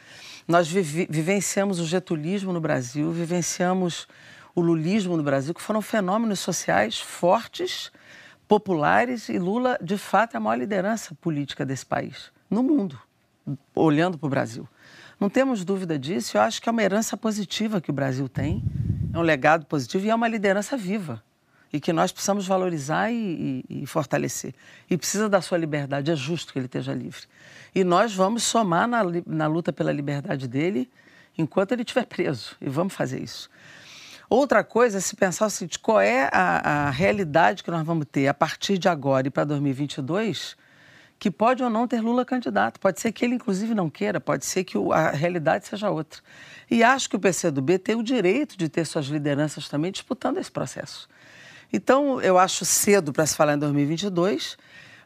[0.47, 4.07] Nós vivenciamos o getulismo no Brasil, vivenciamos
[4.55, 7.93] o lulismo no Brasil, que foram fenômenos sociais fortes,
[8.47, 12.99] populares, e Lula, de fato, é a maior liderança política desse país, no mundo,
[13.75, 14.69] olhando para o Brasil.
[15.21, 18.63] Não temos dúvida disso, eu acho que é uma herança positiva que o Brasil tem,
[19.13, 21.23] é um legado positivo e é uma liderança viva
[21.73, 24.55] e que nós precisamos valorizar e, e, e, fortalecer.
[24.89, 27.23] E precisa da sua liberdade, é justo que ele esteja livre.
[27.75, 30.89] E nós vamos somar na, na luta pela liberdade dele
[31.37, 33.51] enquanto ele estiver preso, e vamos fazer isso.
[34.31, 38.07] Outra coisa é se pensar o seguinte: qual é a, a realidade que nós vamos
[38.11, 40.57] ter a partir de agora e para 2022,
[41.19, 42.79] que pode ou não ter Lula candidato.
[42.79, 46.21] Pode ser que ele, inclusive, não queira, pode ser que a realidade seja outra.
[46.71, 50.51] E acho que o PCdoB tem o direito de ter suas lideranças também disputando esse
[50.51, 51.09] processo.
[51.73, 54.57] Então, eu acho cedo para se falar em 2022.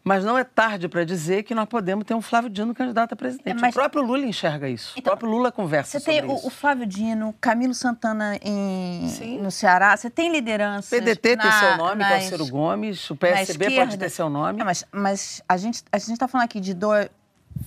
[0.04, 3.16] Mas não é tarde para dizer que nós podemos ter um Flávio Dino candidato a
[3.16, 3.58] presidente.
[3.58, 3.70] É, mas...
[3.70, 4.94] O próprio Lula enxerga isso.
[4.96, 6.26] Então, o próprio Lula conversa sobre isso.
[6.26, 9.96] Você tem o, Flávio Dino, Camilo Santana em, no Ceará.
[9.96, 10.94] Você tem liderança.
[10.94, 13.10] O PDT na, tem seu nome, nas, que é o Ciro Gomes.
[13.10, 14.60] O PSB pode ter seu nome.
[14.60, 17.08] É, mas, mas a gente a está falando aqui de dois...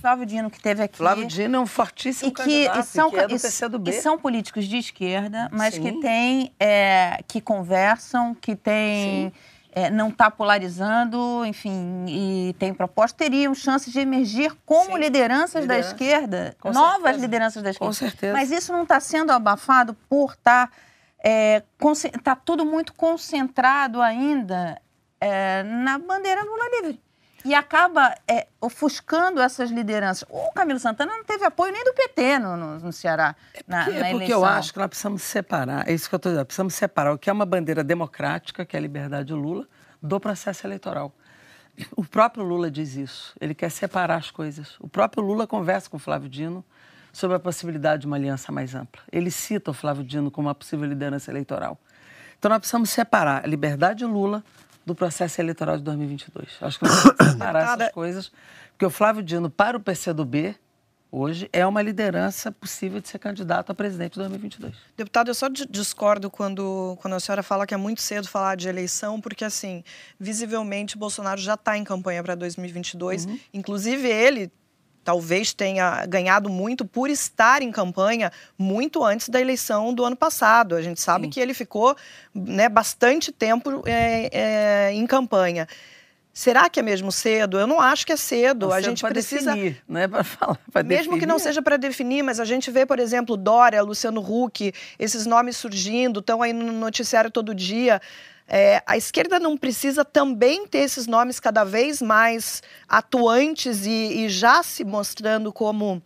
[0.00, 0.98] Flávio Dino, que teve aqui.
[0.98, 3.90] Flávio Dino é um fortíssimo e que, candidato, e são, que é do PCdoB.
[3.90, 5.82] E são políticos de esquerda, mas Sim.
[5.82, 9.30] que têm, é, que conversam, que têm...
[9.30, 14.98] Sim é, não está polarizando, enfim, e tem proposta, teriam chances de emergir como Sim,
[14.98, 15.66] lideranças liderança.
[15.66, 17.20] da esquerda, Com novas certeza.
[17.20, 17.86] lideranças da esquerda.
[17.86, 18.32] Com certeza.
[18.32, 20.68] Mas isso não está sendo abafado por estar.
[20.68, 20.72] Tá,
[21.22, 21.62] é,
[22.22, 24.80] tá tudo muito concentrado ainda
[25.20, 27.05] é, na bandeira Lula livre
[27.46, 30.28] e acaba é, ofuscando essas lideranças.
[30.28, 33.36] O Camilo Santana não teve apoio nem do PT no, no, no Ceará,
[33.68, 36.14] na, é porque, na é porque eu acho que nós precisamos separar, é isso que
[36.14, 39.28] eu estou dizendo, precisamos separar o que é uma bandeira democrática, que é a liberdade
[39.28, 39.68] de Lula,
[40.02, 41.14] do processo eleitoral.
[41.94, 44.74] O próprio Lula diz isso, ele quer separar as coisas.
[44.80, 46.64] O próprio Lula conversa com o Flávio Dino
[47.12, 49.02] sobre a possibilidade de uma aliança mais ampla.
[49.12, 51.78] Ele cita o Flávio Dino como uma possível liderança eleitoral.
[52.38, 54.42] Então nós precisamos separar a liberdade de Lula
[54.86, 56.48] do processo eleitoral de 2022.
[56.62, 58.32] Acho que nós temos separar essas coisas,
[58.70, 60.54] porque o Flávio Dino, para o PCdoB,
[61.10, 64.74] hoje, é uma liderança possível de ser candidato a presidente de 2022.
[64.96, 68.68] Deputado, eu só discordo quando, quando a senhora fala que é muito cedo falar de
[68.68, 69.82] eleição, porque, assim,
[70.20, 73.26] visivelmente, Bolsonaro já está em campanha para 2022.
[73.26, 73.40] Uhum.
[73.52, 74.52] Inclusive, ele
[75.06, 80.74] talvez tenha ganhado muito por estar em campanha muito antes da eleição do ano passado.
[80.74, 81.30] A gente sabe Sim.
[81.30, 81.96] que ele ficou
[82.34, 85.68] né, bastante tempo é, é, em campanha.
[86.34, 87.56] Será que é mesmo cedo?
[87.56, 88.72] Eu não acho que é cedo.
[88.72, 89.54] a gente precisa.
[89.54, 90.58] Definir, não é para falar.
[90.74, 91.20] Mesmo definir.
[91.20, 95.24] que não seja para definir, mas a gente vê, por exemplo, Dória, Luciano Huck, esses
[95.24, 98.02] nomes surgindo, estão aí no noticiário todo dia.
[98.48, 104.28] É, a esquerda não precisa também ter esses nomes cada vez mais atuantes e, e
[104.28, 106.02] já se mostrando como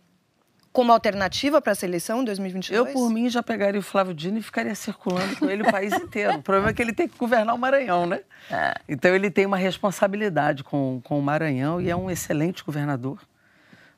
[0.73, 2.77] como alternativa para essa eleição em 2022?
[2.77, 5.91] Eu, por mim, já pegaria o Flávio Dino e ficaria circulando com ele o país
[5.91, 6.37] inteiro.
[6.37, 8.21] O problema é que ele tem que governar o Maranhão, né?
[8.49, 8.75] É.
[8.87, 13.19] Então, ele tem uma responsabilidade com, com o Maranhão e é um excelente governador.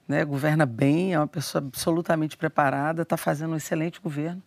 [0.08, 0.26] Né?
[0.26, 4.42] Governa bem, é uma pessoa absolutamente preparada, está fazendo um excelente governo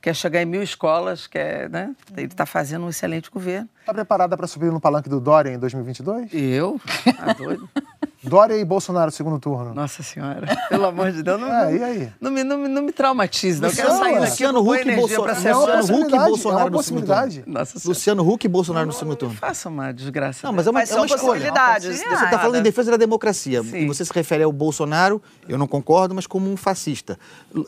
[0.00, 1.94] quer chegar em mil escolas, quer, né?
[2.16, 3.68] Ele está fazendo um excelente governo.
[3.80, 6.30] Está preparada para subir no palanque do Dória em 2022?
[6.32, 6.80] Eu?
[7.16, 7.68] Tá doido.
[8.26, 9.72] Dória e Bolsonaro, segundo turno.
[9.72, 11.40] Nossa Senhora, pelo amor de Deus.
[11.40, 12.12] Não, é, e aí?
[12.20, 13.68] Não me, não, não me traumatize, não.
[13.68, 15.34] Eu quero sair daqui Luciano Huck e Bolsonaro.
[15.34, 17.42] Luciano Huck e Bolsonaro no segundo turno.
[17.46, 19.34] Nossa Luciano Huck e Bolsonaro no segundo turno.
[19.36, 20.46] Faça uma desgraça.
[20.46, 21.52] Não, mas é uma, mas é uma escolha.
[21.80, 23.62] Você está falando em defesa da democracia.
[23.62, 23.78] Sim.
[23.78, 27.18] E você se refere ao Bolsonaro, eu não concordo, mas como um fascista.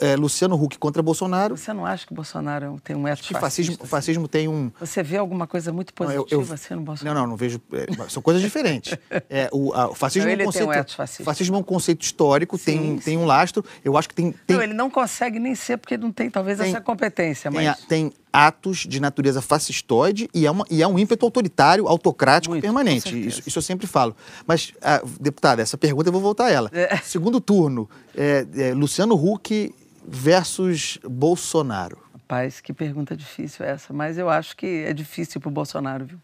[0.00, 1.56] É, Luciano Huck contra Bolsonaro.
[1.56, 3.40] Você não acha que Bolsonaro tem um fascista?
[3.40, 4.70] Fascismo, o fascismo tem um...
[4.80, 7.14] Você vê alguma coisa muito positiva não, eu, eu, assim no Bolsonaro?
[7.14, 7.60] Não, não, não vejo...
[7.72, 8.96] É, são coisas diferentes.
[9.30, 10.70] É, o, a, o fascismo não, conceito.
[10.70, 11.24] tem um fascista.
[11.24, 13.64] Fascismo é um conceito histórico, tem, Sim, tem um lastro.
[13.84, 14.32] Eu acho que tem.
[14.46, 17.78] tem Não, ele não consegue nem ser porque não tem talvez Tem- essa competência, mas
[17.86, 22.62] tem atos de natureza fascistoide e é, uma, e é um ímpeto autoritário, autocrático Muito,
[22.62, 23.26] permanente.
[23.26, 24.14] Isso, isso eu sempre falo.
[24.46, 26.70] Mas, ah, deputada, essa pergunta eu vou voltar a ela.
[26.72, 26.96] É.
[27.02, 29.74] Segundo turno, é, é, Luciano Huck
[30.06, 31.98] versus Bolsonaro.
[32.12, 36.18] rapaz, que pergunta difícil essa, mas eu acho que é difícil pro Bolsonaro, viu?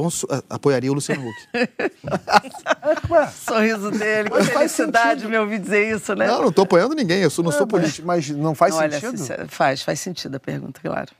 [0.00, 0.08] Então,
[0.50, 1.48] apoiaria o Luciano Huck.
[3.32, 5.30] Sorriso dele, que Mas faz felicidade sentido.
[5.30, 6.26] me ouvir dizer isso, né?
[6.26, 8.06] não, não estou apoiando ninguém, eu sou, não é, sou mas, político.
[8.06, 9.16] mas não faz Não, olha, sentido?
[9.18, 11.10] sincero, faz, faz sentido a pergunta, claro.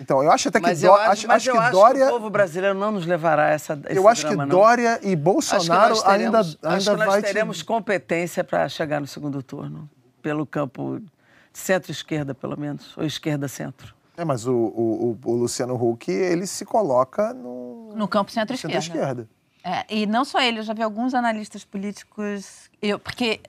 [0.00, 2.06] Então, eu acho até que, Mas Dó- acho, acho, mas acho eu que acho Dória.
[2.06, 4.58] que o povo brasileiro não nos levará a essa esse Eu acho que drama, não.
[4.58, 7.22] Dória e Acho que Bolsonaro teremos, ainda, acho ainda que nós vai.
[7.22, 9.88] te- teremos competência para chegar no segundo turno,
[10.20, 11.00] pelo campo
[11.52, 13.94] centro-esquerda, pelo menos, ou esquerda-centro.
[14.16, 17.63] É, mas o, o, o- o Luciano Huck, ele se coloca no,
[17.94, 18.80] No campo centro-esquerda.
[18.80, 19.28] centro-esquerda.
[19.62, 22.68] É, e não só ele, eu já vi alguns analistas políticos.
[22.82, 23.40] Eu, porque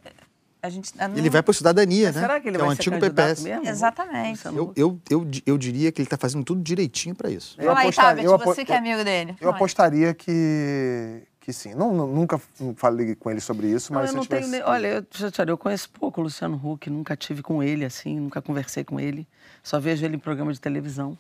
[0.63, 0.91] a gente.
[0.97, 2.21] eu não- Ele vai para cidadania, Mas né?
[2.21, 3.43] será que ele é vai ser antigo PPS.
[3.43, 3.67] mesmo?
[3.67, 4.35] Exatamente.
[4.37, 7.55] Luciano Eu, eu, eu, eu diria que ele está fazendo tudo direitinho para isso.
[7.59, 9.35] Eu Fala aí, apostaria- Tabet, eu apo- você que é amigo dele.
[9.41, 9.55] Eu aí.
[9.55, 11.73] apostaria que, que sim.
[11.73, 12.39] Não, não- nunca
[12.77, 14.49] falei com ele sobre isso, Não, mas eu se não tivesse...
[14.51, 14.63] tenho.
[14.63, 17.61] nem- Olha, eu, já te falei, eu conheço pouco o Luciano Huck, nunca tive com
[17.61, 19.27] ele assim, nunca conversei com ele.
[19.61, 21.17] Só vejo ele em programa de televisão.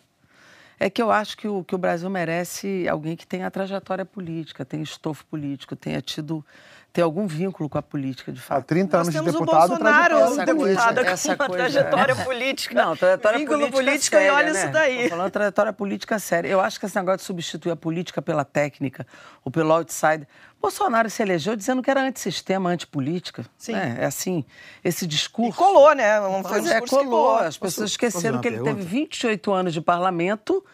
[0.79, 4.65] É que eu acho que o, que o Brasil merece alguém que tenha trajetória política,
[4.65, 6.45] tenha estofo político, tenha tido
[6.91, 8.65] ter algum vínculo com a política, de Há fato.
[8.67, 11.37] 30 Nós anos de temos o deputado, Bolsonaro, trajetória Essa deputada coisa- com essa uma
[11.37, 12.75] coisa- trajetória política.
[12.85, 14.59] Não, trajetória Vínculo política, político e séria, olha né?
[14.63, 15.03] isso daí.
[15.03, 16.47] Tô falando trajetória política séria.
[16.47, 19.05] Eu acho que esse negócio de substituir a política pela técnica
[19.43, 20.25] ou pelo outsider.
[20.61, 23.45] Bolsonaro se elegeu dizendo que era antissistema, antipolítica.
[23.57, 23.73] Sim.
[23.73, 23.97] né?
[23.99, 24.43] É assim,
[24.83, 25.57] esse E discurso.
[25.57, 26.19] colou, né?
[26.21, 27.05] Um- Foi um é, colou.
[27.05, 27.35] colou.
[27.37, 28.75] As pessoas Posso- esqueceram que ele pergunta?
[28.75, 30.65] teve 28 anos de parlamento,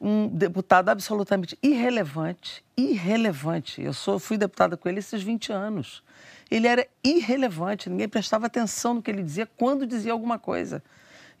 [0.00, 2.64] um deputado absolutamente irrelevante.
[2.76, 3.80] Irrelevante.
[3.80, 6.02] Eu sou, fui deputada com ele esses 20 anos.
[6.50, 10.82] Ele era irrelevante, ninguém prestava atenção no que ele dizia quando dizia alguma coisa.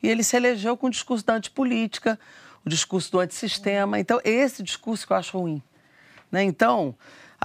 [0.00, 2.18] E ele se elegeu com o discurso da antipolítica,
[2.64, 3.98] o discurso do antissistema.
[3.98, 5.60] Então, esse discurso que eu acho ruim.
[6.30, 6.42] Né?
[6.44, 6.94] Então,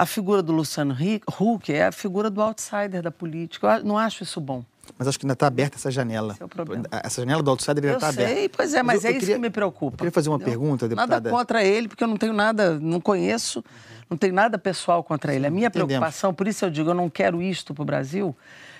[0.01, 0.95] a figura do Luciano
[1.39, 3.77] Huck é a figura do outsider da política.
[3.77, 4.63] Eu não acho isso bom.
[4.97, 6.33] Mas acho que ainda está aberta essa janela.
[6.33, 6.85] Esse é o problema.
[7.03, 8.53] Essa janela do outsider ainda Eu está sei, aberta.
[8.57, 9.95] pois é, mas eu- é eu isso queria- que me preocupa.
[9.95, 11.15] Eu queria fazer uma pergunta, deputada.
[11.15, 13.63] Nada contra ele, porque eu não tenho nada, não conheço,
[14.09, 15.45] não tenho nada pessoal contra ele.
[15.45, 15.87] A minha entendemos.
[15.89, 18.33] preocupação, por isso eu digo, eu não quero isto para o Brasil,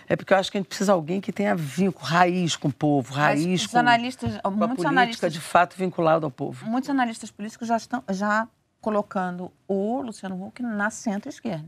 [0.08, 2.69] é porque eu acho que a gente precisa de alguém que tenha vínculo, raiz com
[2.69, 6.32] o povo, Mas raiz com, analistas, com a muitos política analistas, de fato vinculado ao
[6.32, 6.65] povo.
[6.65, 8.47] muitos analistas políticos já estão já
[8.88, 11.67] colocando o Luciano Huck na centro-esquerda.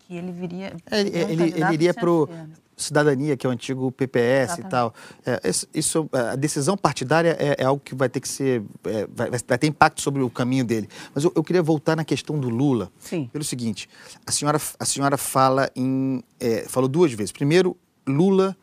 [0.00, 0.76] Que ele viria.
[0.90, 2.28] É, Ele, um ele- ele iria para o.
[2.76, 4.70] Cidadania, que é o antigo PPS e Exatamente.
[4.70, 4.94] tal.
[5.26, 5.40] É,
[5.74, 8.62] isso, a decisão partidária é, é algo que vai ter que ser.
[8.84, 10.88] é, vai, vai ter impacto sobre o caminho dele.
[11.14, 12.90] Mas eu, eu queria voltar na questão do Lula.
[12.98, 13.28] Sim.
[13.32, 13.86] Pelo seguinte:
[14.26, 16.22] a senhora, a senhora fala em.
[16.38, 17.32] é, falou duas vezes.
[17.32, 18.56] Primeiro, Lula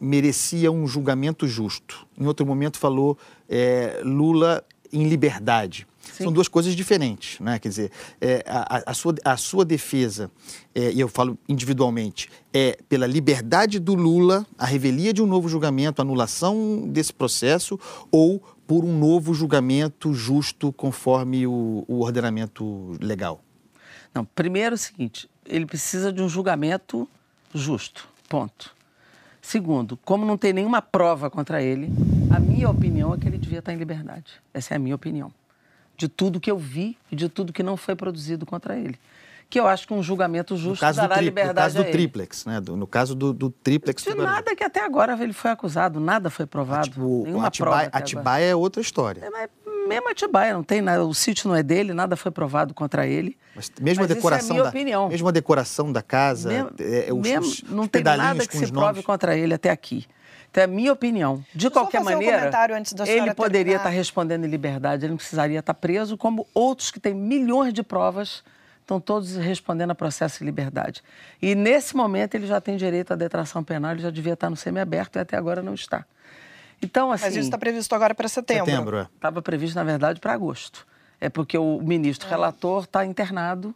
[0.00, 2.06] merecia um julgamento justo.
[2.18, 5.88] Em outro momento, falou é, Lula em liberdade.
[6.12, 7.58] São duas coisas diferentes, né?
[7.58, 7.90] Quer dizer,
[8.20, 10.30] é, a, a- sua, a sua defesa,
[10.74, 15.48] é, e eu falo individualmente, é pela liberdade do Lula, a revelia de um novo
[15.48, 17.78] julgamento, a anulação desse processo,
[18.10, 23.40] ou por um novo julgamento justo conforme o, o ordenamento legal?
[24.14, 27.08] Não, primeiro é o seguinte, ele precisa de um julgamento
[27.54, 28.74] justo, ponto.
[29.42, 31.88] Segundo, como não tem nenhuma prova contra ele,
[32.34, 34.24] a minha opinião é que ele devia estar em liberdade.
[34.52, 35.30] Essa é a minha opinião.
[35.96, 38.98] De tudo que eu vi e de tudo que não foi produzido contra ele.
[39.48, 41.76] Que eu acho que um julgamento No justo caso do, dará tri- no liberdade caso
[41.76, 42.60] do a triplex, né?
[42.60, 46.00] Do- no caso do, do triplex De do nada que até agora ele foi acusado,
[46.00, 46.88] nada foi provado.
[46.88, 47.98] Tipo, nenhuma prova Atibaia, agora.
[48.04, 49.24] Atibaia é outra história.
[49.24, 49.48] É, mas
[49.88, 53.38] mesmo Atibaia, não tem nada, o sítio não é dele, nada foi provado contra ele.
[53.54, 55.08] Mas mesmo Mas a é a decoração minha da, opinião.
[55.08, 58.66] mesmo a decoração da casa, Mesmo- é, os, mesmo- não os tem nada que se
[58.66, 59.04] prove nomes.
[59.04, 60.06] contra ele até aqui.
[60.56, 61.44] Então, é a minha opinião.
[61.54, 63.76] De qualquer um maneira, da ele poderia terminar.
[63.76, 67.82] estar respondendo em liberdade, ele não precisaria estar preso, como outros que têm milhões de
[67.82, 68.42] provas
[68.80, 71.02] estão todos respondendo a processo em liberdade.
[71.42, 74.56] E nesse momento ele já tem direito à detração penal, ele já devia estar no
[74.56, 76.06] semiaberto e até agora não está.
[76.80, 78.70] Então, assim, Mas isso está previsto agora para setembro.
[78.70, 79.08] Setembro, é.
[79.14, 80.86] estava previsto, na verdade, para agosto.
[81.20, 83.74] É porque o ministro relator está internado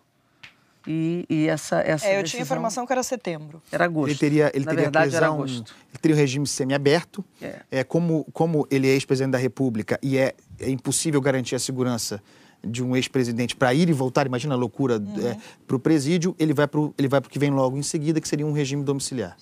[0.86, 3.62] e, e essa, essa É, eu decisão tinha informação que era setembro.
[3.70, 4.10] era agosto.
[4.10, 5.74] Ele teria, ele na teria verdade, era prisão, agosto.
[5.92, 7.24] ele teria o regime semiaberto.
[7.40, 7.60] É.
[7.70, 7.84] É.
[7.84, 12.22] como, como ele é ex-presidente da República e é, é impossível garantir a segurança
[12.62, 15.36] de um ex-presidente para ir e voltar, imagina a loucura, Uhum.
[15.66, 18.20] para o presídio, ele vai para o ele vai pro que vem logo em seguida,
[18.20, 19.34] que seria um regime domiciliar.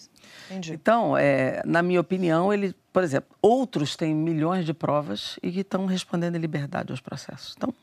[0.50, 0.72] Entendi.
[0.72, 5.60] Então, é, na minha opinião, ele, por exemplo, outros têm milhões de provas e que
[5.60, 7.54] estão respondendo em liberdade aos processos.
[7.56, 7.74] Então,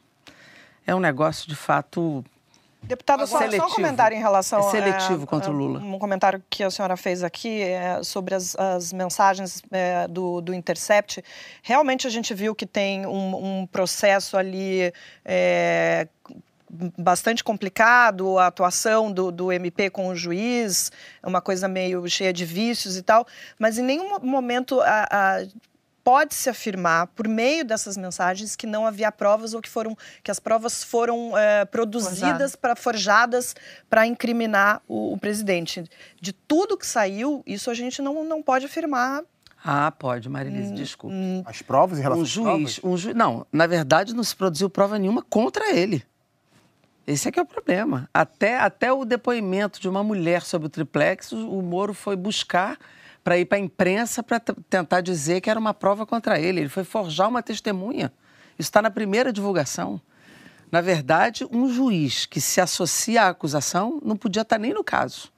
[0.88, 2.24] é um negócio de fato
[2.88, 5.80] Deputada, só, só, um comentário em relação é seletivo a, contra o Lula.
[5.80, 10.54] Um comentário que a senhora fez aqui é, sobre as, as mensagens é, do, do,
[10.54, 11.24] Intercept.
[11.62, 14.94] Realmente a gente viu que tem um, um processo ali
[15.24, 16.08] é,
[16.98, 20.92] bastante complicado, a atuação do, do MP com o juiz,
[21.22, 23.26] é uma coisa meio cheia de vícios e tal,
[23.58, 25.46] mas em nenhum momento a, a
[26.06, 30.40] pode-se afirmar, por meio dessas mensagens, que não havia provas ou que, foram, que as
[30.40, 33.56] provas foram é, produzidas, para forjadas
[33.90, 35.84] para incriminar o, o, presidente.
[36.22, 39.24] De tudo que saiu, isso a gente não, não pode afirmar.
[39.64, 41.16] Ah, pode, Marilise, hum, desculpe.
[41.16, 44.70] Hum, as provas em relação um juiz, um juiz, Não, na verdade não se produziu
[44.70, 46.04] prova nenhuma contra ele.
[47.08, 48.08] Esse é que é o problema.
[48.14, 52.78] Até, até o depoimento de uma mulher sobre o triplex, o Moro foi buscar
[53.26, 56.60] para ir para a imprensa para tentar dizer que era uma prova contra ele.
[56.60, 58.14] Ele foi forjar uma testemunha.
[58.52, 60.00] Isso está na primeira divulgação.
[60.72, 64.84] Na verdade, um juiz que se associa à acusação não podia estar tá nem no
[64.84, 65.34] caso.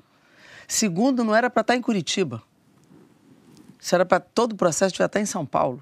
[0.67, 2.43] Segundo, não era para estar tá em Curitiba.
[3.79, 5.81] Isso era para todo o processo devia estar tá em São Paulo.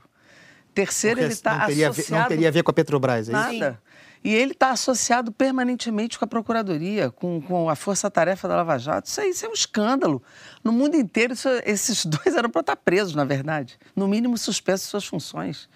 [0.75, 2.21] Terceiro, Porque ele está associado...
[2.21, 3.53] Não teria a ver com a Petrobras, é Nada.
[3.53, 3.77] isso?
[4.25, 9.07] E ele está associado permanentemente com a Procuradoria, com, com a força-tarefa da Lava Jato.
[9.07, 10.19] Isso, aí, isso é um escândalo.
[10.63, 13.77] No mundo inteiro, isso, esses dois eram para estar presos, na verdade.
[13.95, 15.69] No mínimo, suspensos suas funções.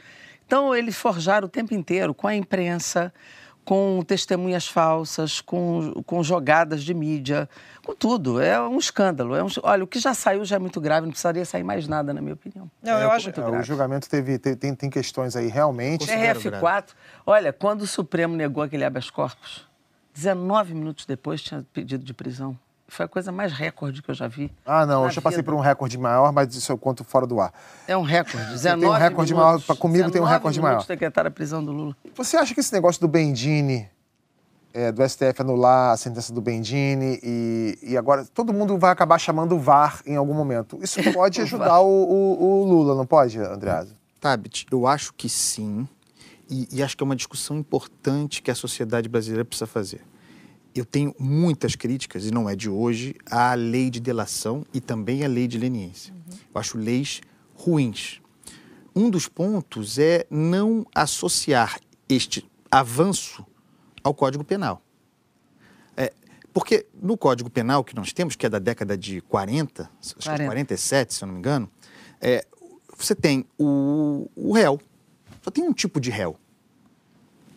[0.47, 3.13] Então, eles forjaram o tempo inteiro com a imprensa,
[3.65, 7.47] com testemunhas falsas, com, com jogadas de mídia,
[7.83, 8.41] com tudo.
[8.41, 9.35] É um escândalo.
[9.35, 11.87] É um, olha, o que já saiu já é muito grave, não precisaria sair mais
[11.87, 12.69] nada, na minha opinião.
[12.81, 16.05] Não, é, eu acho que o julgamento teve, tem, tem questões aí realmente.
[16.05, 16.89] RF4,
[17.25, 19.67] olha, quando o Supremo negou aquele habeas corpus,
[20.13, 22.57] 19 minutos depois tinha pedido de prisão.
[22.89, 24.51] Foi a coisa mais recorde que eu já vi.
[24.65, 27.39] Ah, não, eu já passei por um recorde maior, mas isso eu conto fora do
[27.39, 27.53] ar.
[27.87, 28.47] É um recorde.
[28.51, 30.85] 19 tem um recorde minutos, maior, comigo tem um recorde maior.
[30.85, 31.95] decretar a prisão do Lula.
[32.15, 33.87] Você acha que esse negócio do Bendini,
[34.73, 39.19] é, do STF anular a sentença do Bendini e, e agora todo mundo vai acabar
[39.19, 40.79] chamando o VAR em algum momento.
[40.81, 43.93] Isso pode ajudar o, o, o, Lula, não pode, Andreasa?
[44.19, 45.87] Tabit, eu acho que sim.
[46.49, 50.01] E, e acho que é uma discussão importante que a sociedade brasileira precisa fazer
[50.79, 55.23] eu tenho muitas críticas, e não é de hoje, à lei de delação e também
[55.23, 56.13] à lei de leniência.
[56.13, 56.37] Uhum.
[56.53, 57.21] Eu acho leis
[57.53, 58.21] ruins.
[58.95, 63.45] Um dos pontos é não associar este avanço
[64.03, 64.81] ao Código Penal.
[65.95, 66.13] É,
[66.53, 69.89] porque no Código Penal que nós temos, que é da década de 40,
[70.23, 70.45] 40.
[70.45, 71.69] 47, se eu não me engano,
[72.21, 72.45] é,
[72.97, 74.79] você tem o, o réu.
[75.41, 76.37] Só tem um tipo de réu.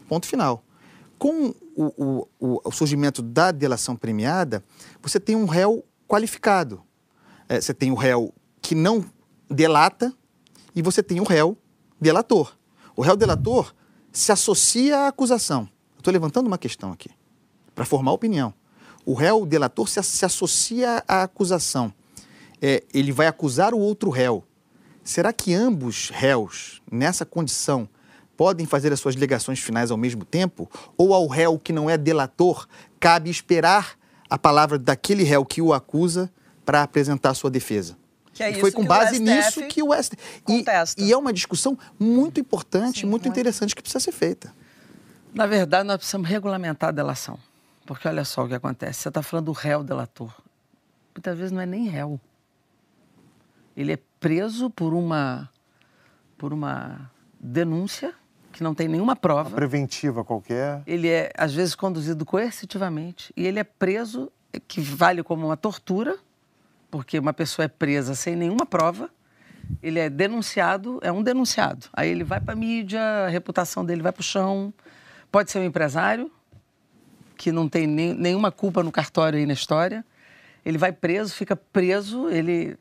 [0.08, 0.64] Ponto final.
[1.18, 4.64] Com o, o, o, surgimento da delação premiada,
[5.00, 6.82] você tem um réu qualificado.
[7.48, 9.04] É, você tem o réu que não
[9.50, 10.12] delata
[10.74, 11.56] e você tem o réu
[12.00, 12.56] delator.
[12.96, 13.74] O réu delator
[14.12, 15.68] se associa à acusação.
[15.96, 17.10] Estou levantando uma questão aqui,
[17.74, 18.52] para formar opinião.
[19.04, 21.92] O réu delator se, se associa à acusação.
[22.60, 24.44] É, ele vai acusar o outro réu.
[25.02, 27.88] Será que ambos réus, nessa condição,
[28.42, 30.68] podem fazer as suas ligações finais ao mesmo tempo?
[30.98, 32.66] Ou ao réu que não é delator,
[32.98, 33.96] cabe esperar
[34.28, 36.28] a palavra daquele réu que o acusa
[36.64, 37.96] para apresentar a sua defesa?
[38.40, 40.16] É e foi com base nisso que o STF.
[40.48, 40.64] E,
[41.04, 44.52] e, é uma discussão muito importante, Sim, muito, muito interessante que precisa ser feita.
[45.32, 47.38] Na verdade, nós precisamos regulamentar a delação.
[47.86, 49.02] Porque olha só o que acontece.
[49.02, 50.34] Você está falando do réu delator.
[51.14, 52.18] Muitas vezes não é nem réu.
[53.76, 55.48] Ele é preso por uma,
[56.36, 58.12] por uma denúncia
[58.52, 59.48] que não tem nenhuma prova.
[59.48, 60.82] Uma preventiva qualquer.
[60.86, 64.30] Ele é, às vezes, conduzido coercitivamente e ele é preso,
[64.68, 66.16] que vale como uma tortura,
[66.90, 69.10] porque uma pessoa é presa sem nenhuma prova,
[69.82, 71.86] ele é denunciado, é um denunciado.
[71.92, 74.72] Aí ele vai para a mídia, a reputação dele vai para o chão.
[75.30, 76.30] Pode ser um empresário,
[77.36, 80.04] que não tem nem, nenhuma culpa no cartório aí na história.
[80.64, 82.76] Ele vai preso, fica preso, ele...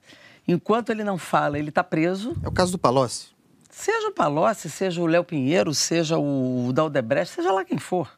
[0.47, 2.35] Enquanto ele não fala, ele está preso.
[2.43, 3.29] É o caso do Palocci.
[3.71, 8.09] Seja o Palocci, seja o Léo Pinheiro, seja o Daldebrecht, seja lá quem for.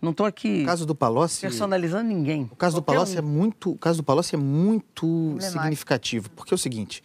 [0.00, 2.48] Não estou aqui o caso do Palocci, personalizando ninguém.
[2.50, 3.18] O caso do Palocci um.
[3.18, 7.02] é muito, o caso do Palocci é muito significativo, porque é o seguinte,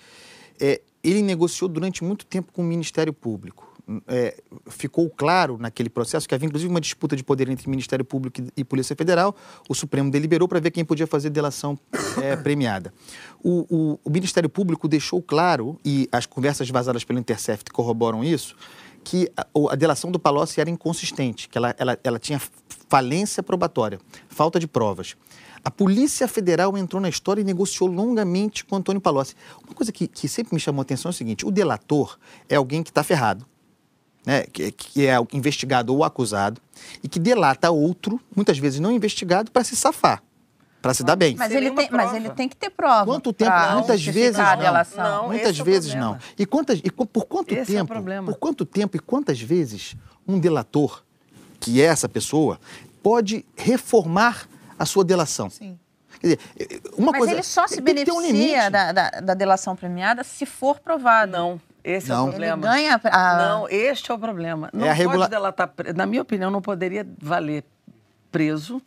[0.60, 3.65] é, ele negociou durante muito tempo com o Ministério Público
[4.08, 8.42] é, ficou claro naquele processo que havia inclusive uma disputa de poder entre Ministério Público
[8.56, 9.36] e Polícia Federal.
[9.70, 11.78] O Supremo deliberou para ver quem podia fazer delação
[12.22, 12.94] é, premiada.
[13.44, 18.56] O, o, o, Ministério Público deixou claro, e as conversas vazadas pelo Intercept corroboram isso,
[19.04, 22.42] que a, a delação do Palocci era inconsistente, que ela, ela, ela tinha
[22.90, 25.16] falência probatória, falta de provas.
[25.64, 29.36] A Polícia Federal entrou na história e negociou longamente com Antônio Palocci.
[29.64, 32.56] Uma coisa que, que sempre me chamou a atenção é o seguinte: o delator é
[32.56, 33.46] alguém que está ferrado
[34.26, 36.62] né, que, que é o investigado ou acusado,
[37.04, 40.22] e que delata outro, muitas vezes não investigado, para se safar,
[40.82, 41.36] para se dar bem.
[41.36, 43.06] Mas ele, tem, mas ele tem que ter prova.
[43.06, 43.52] Quanto tempo?
[43.74, 44.64] Muitas justificar vezes a não.
[44.64, 45.04] delação.
[45.04, 46.12] Não, Muitas é vezes problema.
[46.14, 46.20] não.
[46.38, 47.94] E quantas e por quanto Esse é tempo?
[47.94, 48.32] problema.
[48.32, 49.96] Por quanto tempo e quantas vezes
[50.28, 51.04] um delator,
[51.60, 52.60] que é essa pessoa,
[53.02, 54.48] pode reformar
[54.78, 55.50] a sua delação?
[55.50, 55.80] Sim.
[56.20, 59.76] Quer dizer, uma Mas coisa ele só se ter um beneficia da, da, da delação
[59.76, 61.32] premiada se for provado.
[61.32, 62.24] Não, esse é Não.
[62.24, 62.62] o Ele problema.
[62.68, 63.38] ganha a...
[63.38, 64.70] Não, este é o problema.
[64.74, 67.64] Não É a regula- pode delatar, pre- na minha opinião, não poderia valer
[68.32, 68.82] preso,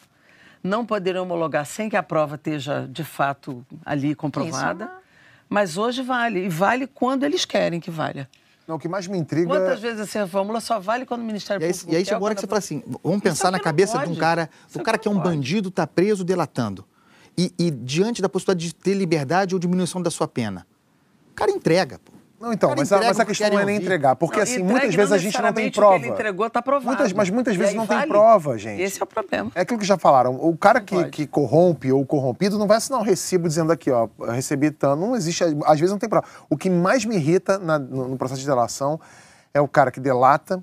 [0.62, 4.84] não poderia homologar sem que a prova esteja de fato ali comprovada.
[4.84, 4.99] Isso é
[5.49, 8.28] Mas hoje vale, e vale quando eles querem que valha.
[8.66, 9.46] Não, o que mais me intriga...
[9.49, 12.09] Quantas vezes essa fórmula só vale quando o Ministério E aí, Público e aí quer,
[12.11, 14.20] chegou a hora que você a- fala assim, vamos pensar na cabeça de um pode.
[14.20, 15.28] cara, Isso do cara que é um pode.
[15.28, 16.84] bandido, está preso delatando.
[17.38, 20.66] E, e diante da possibilidade de ter liberdade ou diminuição da sua pena.
[21.30, 22.12] O cara entrega, pô.
[22.41, 23.84] Não, então, mas a, mas a questão não é nem ouvir.
[23.84, 25.97] entregar, porque Não, assim, muitas vezes a gente não tem prova.
[25.97, 26.86] O que ele entregou está provado.
[26.86, 28.09] Muitas- mas muitas vezes não tem vale.
[28.11, 28.80] prova, gente.
[28.80, 29.51] Esse é o problema.
[29.57, 30.36] É aquilo que já falaram.
[30.36, 34.09] O cara que, que corrompe ou corrompido não vai assinar um recibo dizendo aqui, ó,
[34.28, 35.01] recebi tanto.
[35.01, 36.26] Não existe, às vezes não tem prova.
[36.49, 39.01] O que mais me irrita na- no, no processo de delação
[39.53, 40.62] é o cara que delata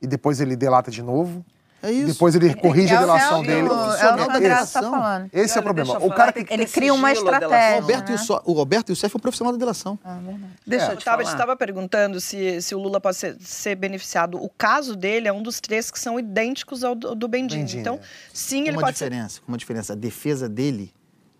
[0.00, 1.44] e depois ele delata de novo.
[1.82, 2.12] É isso.
[2.12, 3.60] Depois ele corrige é, a delação é o, dele.
[3.60, 5.30] É o que o Esse- André está esse- falando.
[5.32, 5.98] Esse é o problema.
[5.98, 6.46] O cara que.
[6.52, 7.78] Ele cria uma estratégia.
[7.78, 7.80] O.
[7.80, 8.12] Roberto, né?
[8.14, 9.98] Youssef- o Roberto Youssef é um profissional da delação.
[10.04, 10.52] Ah, verdade.
[10.66, 10.92] Deixa É.
[10.92, 11.22] eu te falar.
[11.22, 14.36] estava perguntando se, se o Lula pode ser, ser beneficiado.
[14.42, 17.60] O caso dele é um dos três que são idênticos ao do, do Bendinho.
[17.60, 18.00] Bendinho, Então, é.
[18.32, 19.04] sim, ele uma pode ser.
[19.08, 19.92] diferença, uma diferença.
[19.94, 20.92] A defesa dele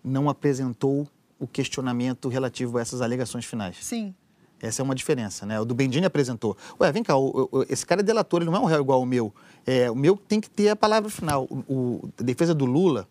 [0.03, 1.07] não apresentou
[1.39, 3.75] o questionamento relativo a essas alegações finais.
[3.81, 4.13] Sim.
[4.61, 5.59] Essa é uma diferença, né?
[5.59, 6.55] O do Bendini apresentou.
[6.79, 8.99] Ué, vem cá, o- o- esse cara é delator, ele não é um réu igual
[8.99, 9.33] ao meu.
[9.65, 11.45] É, o meu tem que ter a palavra final.
[11.49, 13.07] O, o- a defesa do Lula,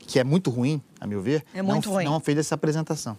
[0.00, 2.04] que é muito ruim, a meu ver, É muito não, ruim.
[2.04, 3.16] não fez essa apresentação.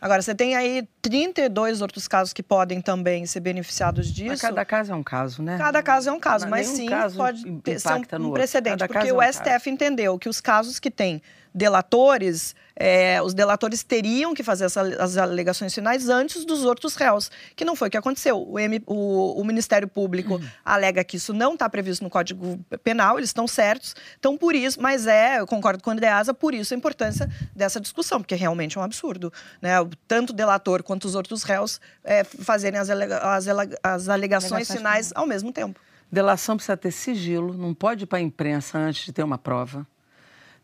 [0.00, 4.42] Agora, você tem aí 32 outros casos que podem também ser beneficiados Mas disso.
[4.42, 5.56] cada caso é um caso, né?
[5.56, 8.32] Cada caso é um caso, Não, mas sim caso pode ter, ser um, no um
[8.32, 9.68] precedente, Cada porque é o um STF caso.
[9.70, 11.22] entendeu que os casos que têm
[11.54, 17.30] delatores, é, os delatores teriam que fazer essa- as alegações finais antes dos outros réus,
[17.56, 18.42] que não foi o que aconteceu.
[18.48, 23.18] O, M- o- o Ministério Público alega que isso não está previsto no Código Penal,
[23.18, 26.72] eles estão certos, então por isso, mas é, eu concordo com o Andreasa, por isso
[26.74, 29.72] a importância dessa discussão, porque realmente é um absurdo, né?
[30.08, 34.68] Tanto o delator quanto os outros réus é, fazerem as, alega- as as alegações Alegações
[34.78, 35.78] finais ao mesmo tempo.
[36.10, 39.86] Delação precisa ter sigilo, não pode ir para a imprensa antes de ter uma prova.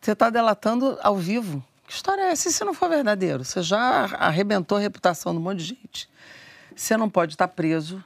[0.01, 1.63] Você está delatando ao vivo.
[1.87, 2.49] Que história é essa?
[2.49, 3.45] E se não for verdadeiro?
[3.45, 6.09] Você já arrebentou a reputação de um monte de gente.
[6.77, 8.03] Você não pode estar preso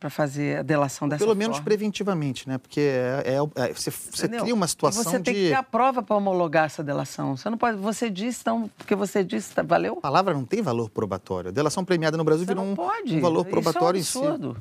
[0.00, 1.64] para fazer a delação dessa Pelo menos forma.
[1.64, 2.58] preventivamente, né?
[2.58, 3.22] Porque é,
[3.56, 4.42] é- é- você, você Entendeu?
[4.42, 5.48] cria uma E situação você tem que de...
[5.48, 7.36] ter a prova para homologar essa delação.
[7.36, 7.78] Você não pode.
[7.78, 9.94] Você disse, então, porque você disse, tá, valeu?
[9.98, 11.48] A palavra não tem valor probatório.
[11.48, 13.16] A delação premiada no Brasil Você virou não um, pode.
[13.16, 14.18] um valor Isso probatório é um em si.
[14.18, 14.56] absurdo.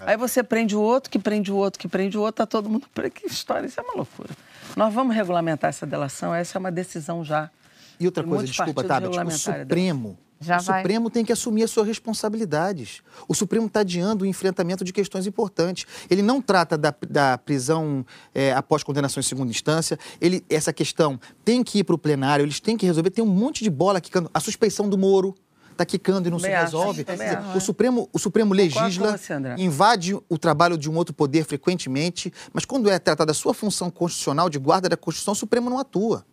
[0.00, 2.68] Aí você prende o outro, que prende o outro, que prende o outro, tá todo
[2.68, 2.86] mundo.
[3.14, 4.30] Que história, isso é uma loucura.
[4.76, 7.50] Nós vamos regulamentar essa delação, essa é uma decisão já.
[7.98, 10.82] E outra de coisa, desculpa, Tabet, o regulamentarem a Supremo, Já o vai.
[10.82, 13.00] Supremo tem que assumir as suas responsabilidades.
[13.26, 15.86] O Supremo está adiando o enfrentamento de questões importantes.
[16.10, 18.04] Ele não trata da, da prisão
[18.34, 19.98] é, após condenação em segunda instância.
[20.20, 23.08] Ele, essa questão tem que ir para o plenário, eles têm que resolver.
[23.08, 24.30] Tem um monte de bola quicando.
[24.34, 25.34] A suspeição do Moro
[25.76, 27.04] está quicando e não se resolve.
[27.04, 29.18] dizer, o Supremo, o Supremo legisla,
[29.56, 33.90] invade o trabalho de um outro poder frequentemente, mas quando é tratada a sua função
[33.90, 36.24] constitucional de guarda da Constituição, o Supremo não atua.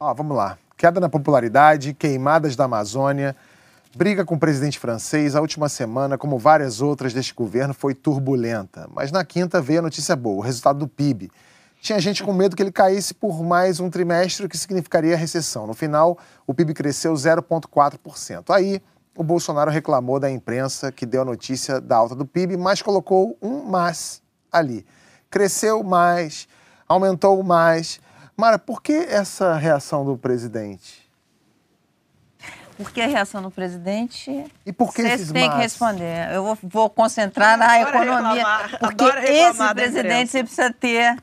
[0.00, 0.58] Ó, vamos lá.
[0.76, 3.34] Queda na popularidade, queimadas da Amazônia,
[3.96, 5.34] briga com o presidente francês.
[5.34, 8.88] A última semana, como várias outras deste governo, foi turbulenta.
[8.94, 11.30] Mas na quinta veio a notícia boa, o resultado do PIB.
[11.80, 15.66] Tinha gente com medo que ele caísse por mais um trimestre, o que significaria recessão.
[15.66, 18.54] No final, o PIB cresceu 0,4%.
[18.54, 18.82] Aí,
[19.16, 23.36] o Bolsonaro reclamou da imprensa que deu a notícia da alta do PIB, mas colocou
[23.40, 24.84] um mas ali.
[25.30, 26.48] Cresceu mais,
[26.88, 28.00] aumentou mais.
[28.36, 31.08] Mara, por que essa reação do presidente?
[32.76, 34.46] Porque a reação do presidente.
[34.64, 36.32] E por que esses Vocês têm que responder.
[36.32, 38.56] Eu vou, vou concentrar na Adora economia.
[38.56, 41.18] reclamar, Porque esse presidente você precisa ter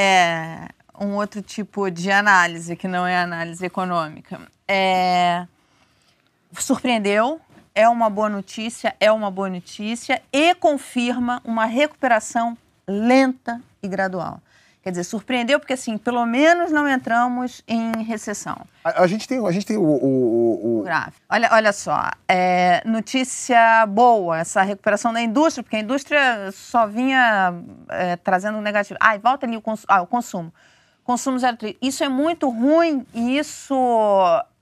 [0.00, 4.40] é, um outro tipo de análise, que não é análise econômica.
[4.66, 5.46] É,
[6.54, 7.38] surpreendeu,
[7.74, 12.56] é uma boa notícia, é uma boa notícia e confirma uma recuperação
[12.88, 14.40] lenta e gradual.
[14.82, 18.56] Quer dizer, surpreendeu porque, assim, pelo menos não entramos em recessão.
[18.82, 21.12] A, a gente tem, a gente tem o, o- o- o- Grave.
[21.28, 27.52] Olha, olha só, é, notícia boa, essa recuperação da indústria, porque a indústria só vinha
[27.90, 28.96] é, trazendo um negativo.
[29.02, 30.50] Ai, volta ali o, cons ah, o consumo.
[31.04, 33.74] Consumo zero tri- Isso é muito ruim e isso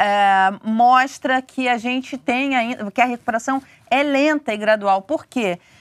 [0.01, 5.03] é, mostra que a gente tem ainda, que a recuperação é lenta e gradual.
[5.03, 5.59] Por quê?
[5.59, 5.78] Porque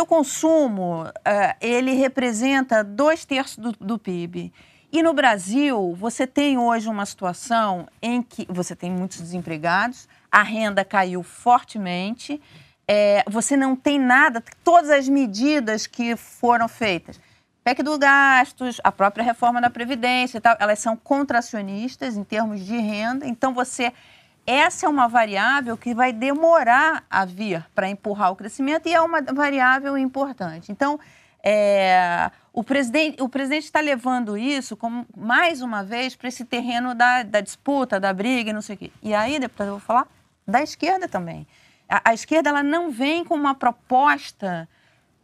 [0.00, 4.52] o consumo, uh, ele representa dois terços do, do PIB.
[4.92, 10.42] E no Brasil, você tem hoje uma situação em que você tem muitos desempregados, a
[10.42, 12.40] renda caiu fortemente,
[12.88, 17.20] é, você não tem nada, todas as medidas que foram feitas,
[17.64, 22.64] PEC do gastos, a própria reforma da Previdência e tal, elas são contracionistas em termos
[22.64, 23.92] de renda, então você.
[24.46, 29.00] Essa é uma variável que vai demorar a vir para empurrar o crescimento e é
[29.00, 30.70] uma variável importante.
[30.70, 31.00] Então,
[31.42, 36.94] é, o presidente o presidente está levando isso como mais uma vez para esse terreno
[36.94, 38.92] da, da disputa, da briga, e não sei o quê.
[39.02, 40.06] E aí, deputado, eu vou falar
[40.46, 41.46] da esquerda também.
[41.88, 44.68] A, a esquerda ela não vem com uma proposta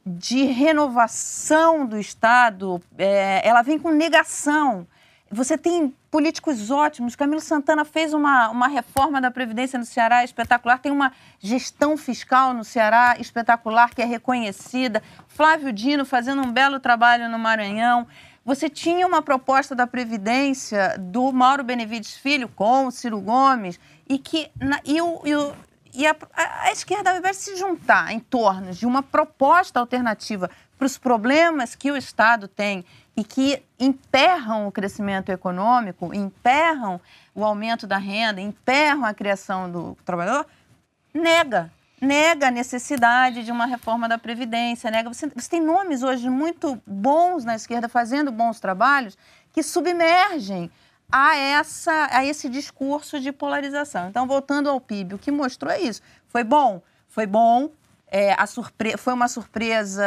[0.04, 4.86] de renovação do Estado, é, ela vem com negação.
[5.32, 7.16] Você tem políticos ótimos.
[7.16, 10.78] Camilo Santana fez uma, uma reforma da Previdência no Ceará espetacular.
[10.78, 11.10] Tem uma
[11.40, 15.02] gestão fiscal no Ceará espetacular que é reconhecida.
[15.26, 18.06] Flávio Dino fazendo um belo trabalho no Maranhão.
[18.44, 24.18] Você tinha uma proposta da Previdência do Mauro Benevides Filho com o Ciro Gomes e
[24.18, 25.54] que na, e o, e o
[25.94, 30.86] e a, a, a esquerda, de se juntar em torno de uma proposta alternativa para
[30.86, 32.84] os problemas que o Estado tem
[33.16, 37.00] e que emperram o crescimento econômico, emperram
[37.34, 40.46] o aumento da renda, emperram a criação do trabalhador,
[41.12, 41.70] nega.
[42.00, 45.12] Nega a necessidade de uma reforma da Previdência, nega.
[45.12, 49.16] Você, você tem nomes hoje muito bons na esquerda fazendo bons trabalhos
[49.52, 50.70] que submergem
[51.12, 54.08] a, essa, a esse discurso de polarização.
[54.08, 56.00] Então, voltando ao PIB, o que mostrou é isso.
[56.26, 56.80] Foi bom?
[57.06, 57.70] Foi bom.
[58.08, 58.96] É, a surpre...
[58.96, 60.02] Foi uma surpresa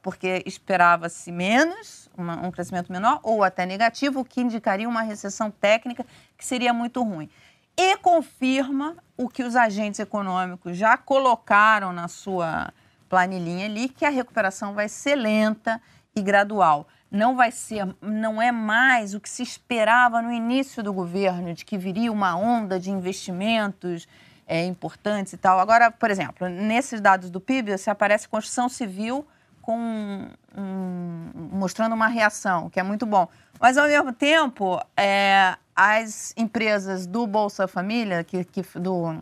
[0.00, 5.50] porque esperava-se menos, uma, um crescimento menor, ou até negativo, o que indicaria uma recessão
[5.50, 6.04] técnica
[6.36, 7.28] que seria muito ruim.
[7.76, 12.72] E confirma o que os agentes econômicos já colocaram na sua
[13.08, 15.80] planilhinha ali, que a recuperação vai ser lenta
[16.14, 20.92] e gradual não vai ser, não é mais o que se esperava no início do
[20.92, 24.08] governo, de que viria uma onda de investimentos
[24.48, 25.60] é, importantes e tal.
[25.60, 29.24] Agora, por exemplo, nesses dados do PIB, você aparece construção civil
[29.64, 33.26] com um, mostrando uma reação, que é muito bom.
[33.58, 39.14] Mas, ao mesmo tempo, é, as empresas do Bolsa Família, que, que do,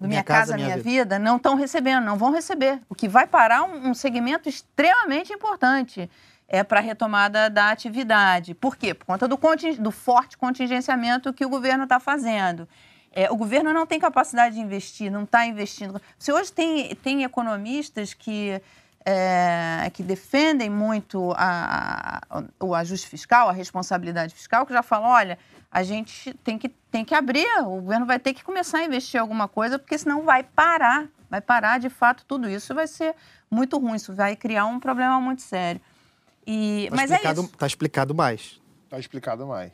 [0.00, 1.16] do Minha, Casa, Minha, minha vida.
[1.16, 2.80] vida, não estão recebendo, não vão receber.
[2.88, 6.10] O que vai parar um, um segmento extremamente importante
[6.48, 8.54] é, para a retomada da atividade.
[8.54, 8.94] Por quê?
[8.94, 9.38] Por conta do,
[9.78, 12.66] do forte contingenciamento que o governo está fazendo.
[13.12, 16.00] É, o governo não tem capacidade de investir, não está investindo.
[16.18, 18.60] Se hoje tem, tem economistas que,
[19.08, 25.08] é, que defendem muito a, a, o ajuste fiscal, a responsabilidade fiscal, que já falam,
[25.08, 25.38] olha,
[25.70, 29.20] a gente tem que, tem que abrir, o governo vai ter que começar a investir
[29.20, 33.14] alguma coisa, porque senão vai parar, vai parar de fato tudo isso, vai ser
[33.48, 35.80] muito ruim, isso vai criar um problema muito sério.
[36.44, 37.48] E, tá mas é isso.
[37.56, 38.60] Tá explicado mais.
[38.90, 39.72] Tá explicado mais.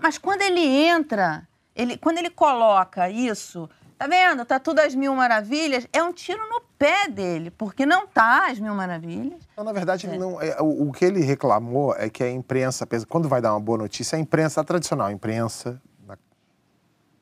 [0.00, 3.68] Mas quando ele entra, ele, quando ele coloca isso,
[4.00, 4.46] tá vendo?
[4.46, 8.58] Tá tudo às mil maravilhas, é um tiro no pé dele, porque não tá às
[8.58, 9.38] mil maravilhas.
[9.54, 10.16] Não, na verdade, é.
[10.16, 13.60] não, é, o, o, que ele reclamou é que a imprensa, quando vai dar uma
[13.60, 15.78] boa notícia, a imprensa, a tradicional imprensa,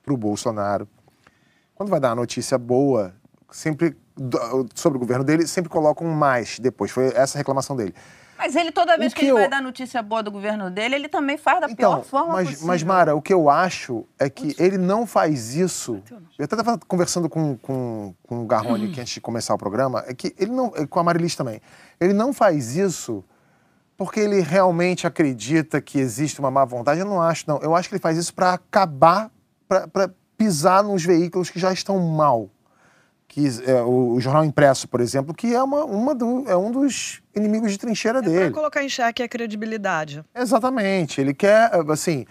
[0.04, 0.88] para o Bolsonaro,
[1.74, 3.12] quando vai dar uma notícia boa,
[3.50, 3.96] sempre
[4.74, 6.92] sobre o governo dele, sempre colocam mais depois.
[6.92, 7.92] Foi essa a reclamação dele.
[8.38, 9.36] Mas ele, toda vez que, que, ele eu...
[9.36, 12.48] vai dar notícia boa do governo dele, ele também faz da então, pior forma mas,
[12.48, 12.66] possível.
[12.68, 16.00] Mas, Mara, o que eu acho é que ele não faz isso.
[16.38, 18.90] Eu até estava conversando com, com, com o Garrone hum.
[18.90, 20.70] antes de começar o programa, é que ele não.
[20.70, 21.60] Com a Marilis também.
[22.00, 23.24] Ele não faz isso
[23.96, 27.00] porque ele realmente acredita que existe uma má vontade.
[27.00, 27.58] Eu não acho, não.
[27.58, 29.28] Eu acho que ele faz isso para acabar,
[29.66, 32.48] para pisar nos veículos que já estão mal
[33.28, 36.72] que é, o, o, jornal impresso, por exemplo, que é, uma, uma do, é um
[36.72, 38.44] dos inimigos de trincheira é dele.
[38.46, 40.24] Para colocar em xeque a credibilidade.
[40.34, 41.20] Exatamente.
[41.20, 42.24] Ele quer, assim,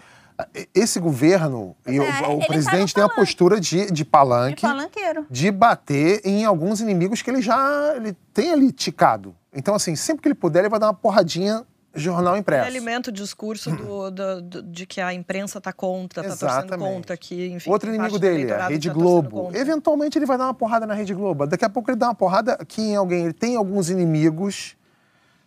[0.73, 5.25] esse governo e o, é, o presidente tem a postura de, de palanque, de palanqueiro,
[5.29, 9.35] de bater em alguns inimigos que ele já ele tem ali ticado.
[9.53, 11.63] Então, assim, sempre que ele puder, ele vai dar uma porradinha
[11.97, 12.67] jornal impresso.
[12.67, 16.77] Ele alimenta o discurso do, do, do, de que a imprensa está contra, está torcendo
[16.77, 17.69] contra, que, enfim...
[17.69, 19.51] Outro inimigo dele, a Rede tá Globo.
[19.53, 21.45] Eventualmente ele vai dar uma porrada na Rede Globo.
[21.47, 23.25] Daqui a pouco ele dá uma porrada aqui em alguém.
[23.25, 24.75] Ele tem alguns inimigos,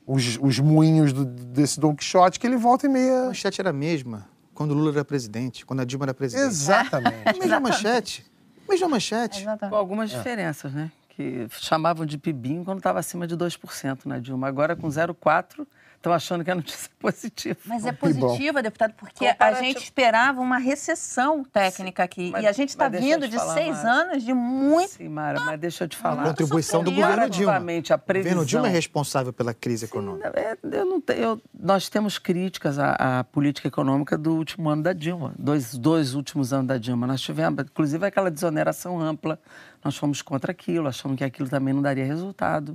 [0.07, 3.22] os, os moinhos do, desse Don Quixote, que ele volta e meia...
[3.22, 4.28] A manchete era a mesma
[4.61, 6.48] quando o Lula era presidente, quando a Dilma era presidente.
[6.48, 7.16] Exatamente.
[7.24, 8.30] a mesma manchete.
[8.68, 9.46] Mesma manchete.
[9.70, 10.16] Com algumas é.
[10.18, 10.92] diferenças, né?
[11.09, 14.46] Que chamavam de pibinho quando estava acima de 2% na Dilma.
[14.46, 15.66] Agora, com 0,4%,
[16.01, 17.59] Estão achando que é notícia positiva.
[17.66, 22.30] Mas é positiva, deputado, porque a gente esperava uma recessão técnica aqui.
[22.30, 23.90] Mas, e a gente está vindo de falar, seis Mara.
[23.90, 24.92] anos de muito.
[24.92, 26.22] Sim, Mara, mas deixa eu te falar.
[26.22, 27.57] A contribuição do governo Dilma.
[27.57, 28.32] A previsão...
[28.32, 30.32] O governo Dilma é responsável pela crise econômica.
[30.34, 34.82] Sim, é, eu não eu, nós temos críticas à, à, política econômica do último ano
[34.82, 37.07] da Dilma, dois, dois últimos anos da Dilma.
[37.07, 39.38] Nós tivemos, inclusive, aquela desoneração ampla.
[39.84, 42.74] Nós fomos contra aquilo, achamos que aquilo também não daria resultado.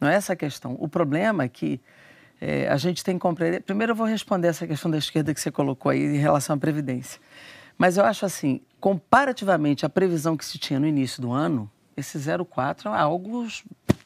[0.00, 0.78] Não é essa a questão.
[0.80, 1.78] O problema é que
[2.40, 3.62] é, a gente tem que compreender.
[3.62, 6.58] Primeiro, eu vou responder essa questão da esquerda que você colocou aí em relação à
[6.58, 7.20] Previdência.
[7.76, 12.18] Mas eu acho assim, comparativamente à previsão que se tinha no início do ano, esse
[12.18, 13.46] 0,4 é algo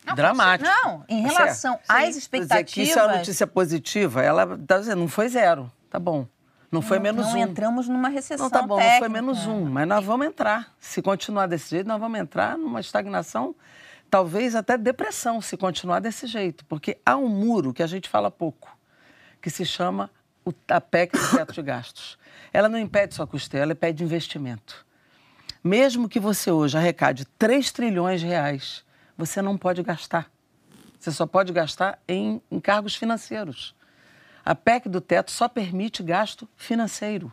[0.06, 0.68] não, dramático.
[0.68, 1.84] Não, em relação certo?
[1.88, 2.18] às Sim.
[2.18, 2.64] expectativas.
[2.64, 6.26] Dizer que isso é uma notícia positiva, ela está dizendo, não foi zero, tá bom.
[6.70, 7.36] Não foi não, menos não um.
[7.36, 8.46] Não entramos numa recessão.
[8.46, 8.94] Não, tá bom, técnica.
[8.94, 10.72] não foi menos um, mas nós vamos entrar.
[10.80, 13.54] Se continuar desse jeito, nós vamos entrar numa estagnação
[14.12, 18.30] talvez até depressão se continuar desse jeito, porque há um muro que a gente fala
[18.30, 18.76] pouco,
[19.40, 20.10] que se chama
[20.68, 22.18] a PEC do teto de gastos.
[22.52, 24.84] Ela não impede só custeio, ela impede investimento.
[25.64, 28.84] Mesmo que você hoje arrecade 3 trilhões de reais,
[29.16, 30.30] você não pode gastar.
[31.00, 33.74] Você só pode gastar em encargos financeiros.
[34.44, 37.32] A PEC do teto só permite gasto financeiro.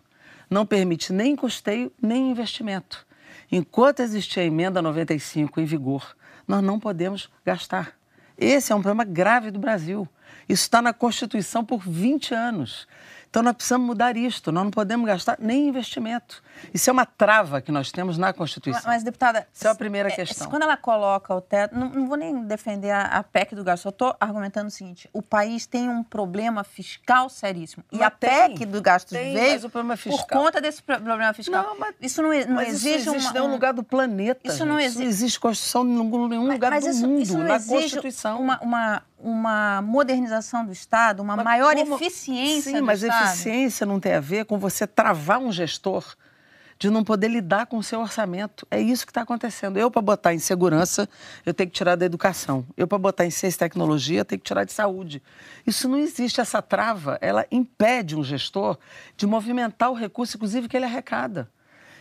[0.49, 3.05] Não permite nem custeio, nem investimento.
[3.51, 6.15] Enquanto existir a emenda 95 em vigor,
[6.49, 7.93] nós não podemos gastar.
[8.35, 10.09] Esse é um problema grave do Brasil.
[10.47, 12.87] Isso está na Constituição por 20 anos.
[13.29, 14.51] Então nós precisamos mudar isto.
[14.51, 16.41] Nós não podemos gastar nem investimento.
[16.73, 18.83] Isso é uma trava que nós temos na Constituição.
[18.85, 20.49] Mas, deputada, isso é a primeira é, questão.
[20.49, 23.83] Quando ela coloca o teto, não, não vou nem defender a, a PEC do gasto,
[23.83, 27.83] só estou argumentando o seguinte: o país tem um problema fiscal seríssimo.
[27.91, 31.63] E a tem, PEC do gasto tem, veio por conta desse problema fiscal.
[31.63, 33.51] Não, mas, isso não, não mas exige isso existe uma, um...
[33.51, 34.41] lugar do planeta.
[34.43, 34.67] Isso gente.
[34.67, 34.99] não existe.
[34.99, 37.21] Não existe Constituição em nenhum lugar mas, do isso, mundo.
[37.21, 38.41] Isso não na exige Constituição.
[38.41, 41.95] Uma, uma, uma modernização do Estado, uma mas maior como...
[41.95, 43.18] eficiência Sim, do mas Estado.
[43.25, 46.15] Eficiência não tem a ver com você travar um gestor
[46.79, 48.65] de não poder lidar com o seu orçamento.
[48.71, 49.77] É isso que está acontecendo.
[49.77, 51.09] Eu, para botar em segurança,
[51.45, 52.65] eu tenho que tirar da educação.
[52.77, 55.21] Eu, para botar em ciência e tecnologia, eu tenho que tirar de saúde.
[55.67, 58.77] Isso não existe, essa trava, ela impede um gestor
[59.17, 61.51] de movimentar o recurso, inclusive, que ele arrecada.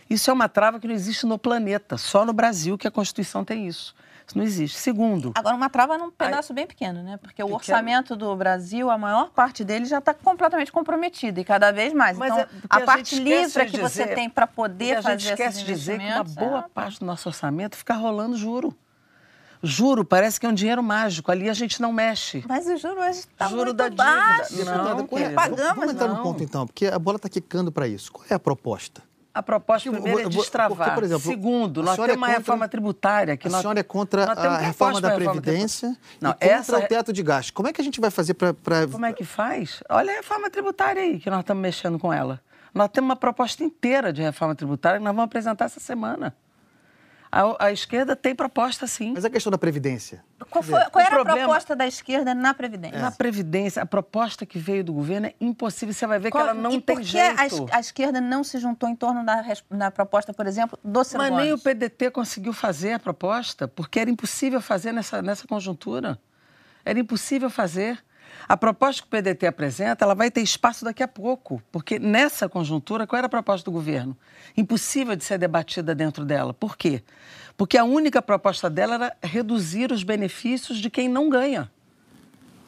[0.09, 3.43] Isso é uma trava que não existe no planeta, só no Brasil que a Constituição
[3.43, 3.93] tem isso.
[4.29, 4.77] Isso não existe.
[4.77, 5.31] Segundo.
[5.33, 7.17] Agora, uma trava num pedaço bem pequeno, né?
[7.17, 7.49] Porque pequeno.
[7.49, 11.93] o orçamento do Brasil, a maior parte dele já está completamente comprometido e cada vez
[11.93, 12.15] mais.
[12.15, 15.29] Mas então, é a, a parte livre que você tem para poder fazer A gente
[15.31, 16.69] esquece de dizer que uma boa é...
[16.69, 18.75] parte do nosso orçamento fica rolando juro.
[19.61, 21.31] Juro, parece que é um dinheiro mágico.
[21.31, 22.45] Ali a gente não mexe.
[22.47, 24.51] Mas o juro hoje está muito da baixo.
[24.51, 24.77] Dívida.
[24.77, 26.17] Não, não, pagamos, Vamos entrar não.
[26.17, 28.11] no ponto, então, porque a bola está quicando para isso.
[28.11, 29.08] Qual é a proposta?
[29.33, 30.75] A proposta primeiro é destravar.
[30.75, 33.79] Porque, por exemplo, Segundo, nós temos é uma contra, reforma tributária que a nós, senhora
[33.79, 36.77] é contra a reforma da Previdência não, e contra essa...
[36.77, 37.51] o teto de gastos.
[37.51, 38.53] Como é que a gente vai fazer para...
[38.53, 38.87] Pra...
[38.87, 39.83] Como é que faz?
[39.87, 42.41] Olha a reforma tributária aí, que nós estamos mexendo com ela.
[42.73, 46.35] Nós temos uma proposta inteira de reforma tributária que nós vamos apresentar essa semana.
[47.31, 49.13] A, a, esquerda tem proposta, sim.
[49.13, 50.23] Mas a questão da Previdência?
[50.49, 51.41] Qual, foi, qual era problema...
[51.41, 52.97] a proposta da esquerda na Previdência?
[52.97, 53.01] É.
[53.01, 55.93] Na Previdência, a proposta que veio do governo é impossível.
[55.93, 56.43] Você vai ver qual...
[56.43, 57.35] que ela não e tem jeito.
[57.35, 61.03] por que a esquerda não se juntou em torno da, da proposta, por exemplo, do
[61.03, 65.47] Ciro Mas nem o PDT conseguiu fazer a proposta, porque era impossível fazer nessa, nessa
[65.47, 66.19] conjuntura.
[66.83, 68.03] Era impossível fazer.
[68.47, 72.49] A proposta que o PDT apresenta, ela vai ter espaço daqui a pouco, porque nessa
[72.49, 74.17] conjuntura, qual era a proposta do governo?
[74.55, 76.53] Impossível de ser debatida dentro dela.
[76.53, 77.03] Por quê?
[77.57, 81.69] Porque a única proposta dela era reduzir os benefícios de quem não ganha.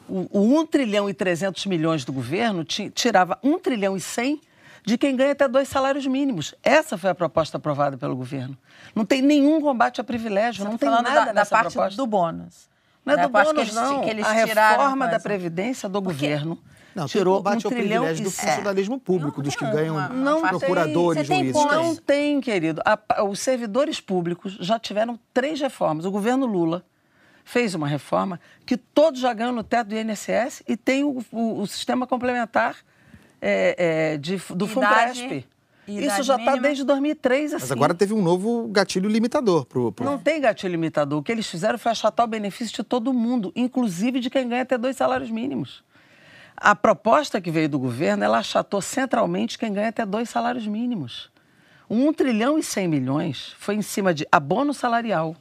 [0.08, 4.40] O, o 1 trilhão e 300 milhões do governo tirava 1 trilhão e 100
[4.84, 6.54] de quem ganha até dois salários mínimos.
[6.62, 8.56] Essa foi a proposta aprovada pelo governo.
[8.94, 11.72] Não tem nenhum combate a privilégio, Você não tá tem nada da, nessa da parte
[11.72, 11.96] proposta.
[11.96, 12.71] do bônus.
[13.04, 14.02] Não é do bônus, que eles, não.
[14.02, 16.14] Que eles a reforma da Previdência do Porque...
[16.14, 16.58] governo
[16.94, 18.20] não, tirou um trilhão e...
[18.20, 21.64] do funcionalismo público, não dos que ganham uma, não procuradores, tem, juízes.
[21.64, 22.82] Não tem, querido.
[22.84, 26.04] A, os servidores públicos já tiveram três reformas.
[26.04, 26.84] O governo Lula
[27.44, 31.60] fez uma reforma que todos já ganham no teto do INSS e tem o, o,
[31.60, 32.76] o sistema complementar
[33.40, 35.46] é, é, de, do FUNPRESP.
[35.86, 37.62] Isso já está desde 2003, assim.
[37.64, 39.66] Mas agora teve um novo gatilho limitador.
[39.66, 40.04] Pro, pro...
[40.04, 41.18] Não tem gatilho limitador.
[41.18, 44.62] O que eles fizeram foi achatar o benefício de todo mundo, inclusive de quem ganha
[44.62, 45.82] até dois salários mínimos.
[46.56, 51.30] A proposta que veio do governo, ela achatou centralmente quem ganha até dois salários mínimos.
[51.90, 55.36] Um trilhão e cem milhões foi em cima de abono salarial,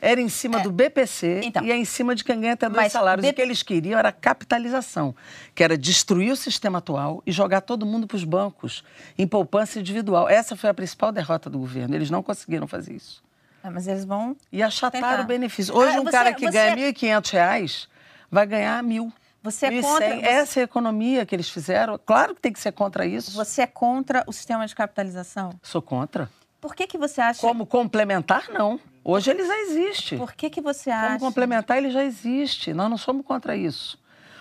[0.00, 0.62] era em cima é.
[0.62, 3.24] do BPC então, e é em cima de quem ganha até dois salários.
[3.24, 3.30] B...
[3.30, 5.14] O que eles queriam era capitalização,
[5.54, 8.84] que era destruir o sistema atual e jogar todo mundo para os bancos,
[9.18, 10.28] em poupança individual.
[10.28, 11.94] Essa foi a principal derrota do governo.
[11.94, 13.22] Eles não conseguiram fazer isso.
[13.62, 14.36] É, mas eles vão.
[14.50, 15.74] E achataram o benefício.
[15.74, 16.50] Hoje, ah, um você, cara que você...
[16.50, 17.88] ganha R$ 1.500
[18.30, 19.12] vai ganhar mil.
[19.42, 20.08] Você é contra.
[20.08, 20.26] Você...
[20.26, 21.98] Essa é economia que eles fizeram.
[22.04, 23.32] Claro que tem que ser contra isso.
[23.32, 25.50] Você é contra o sistema de capitalização?
[25.62, 26.30] Sou contra.
[26.60, 27.40] Por que, que você acha.
[27.40, 28.78] Como complementar, não.
[29.02, 30.16] Hoje ele já existe.
[30.16, 31.18] Por que, que você acha.
[31.18, 32.72] Como complementar, ele já existe.
[32.72, 33.98] Nós não somos contra isso.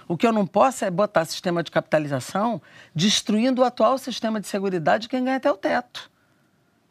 [0.07, 2.61] O que eu não posso é botar sistema de capitalização
[2.95, 6.09] destruindo o atual sistema de segurança de quem ganha até o teto.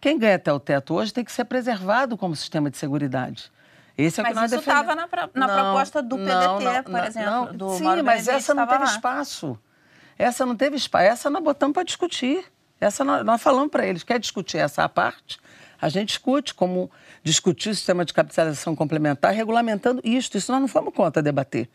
[0.01, 3.51] Quem ganha até o teto hoje tem que ser preservado como sistema de segurança.
[3.97, 6.61] Esse é mas o que nós isso estava na, na não, proposta do PDT, não,
[6.61, 7.53] não, por exemplo.
[7.55, 8.91] Do sim, Mauro mas essa não teve lá.
[8.91, 9.59] espaço.
[10.16, 11.05] Essa não teve espaço.
[11.05, 12.45] Essa nós botamos para discutir.
[12.81, 14.05] Essa nós, nós falamos para eles.
[14.05, 15.41] Quer discutir essa parte?
[15.81, 16.91] A gente discute como
[17.22, 20.37] discutir o sistema de capitalização complementar regulamentando isto.
[20.37, 21.68] Isso nós não fomos contra debater.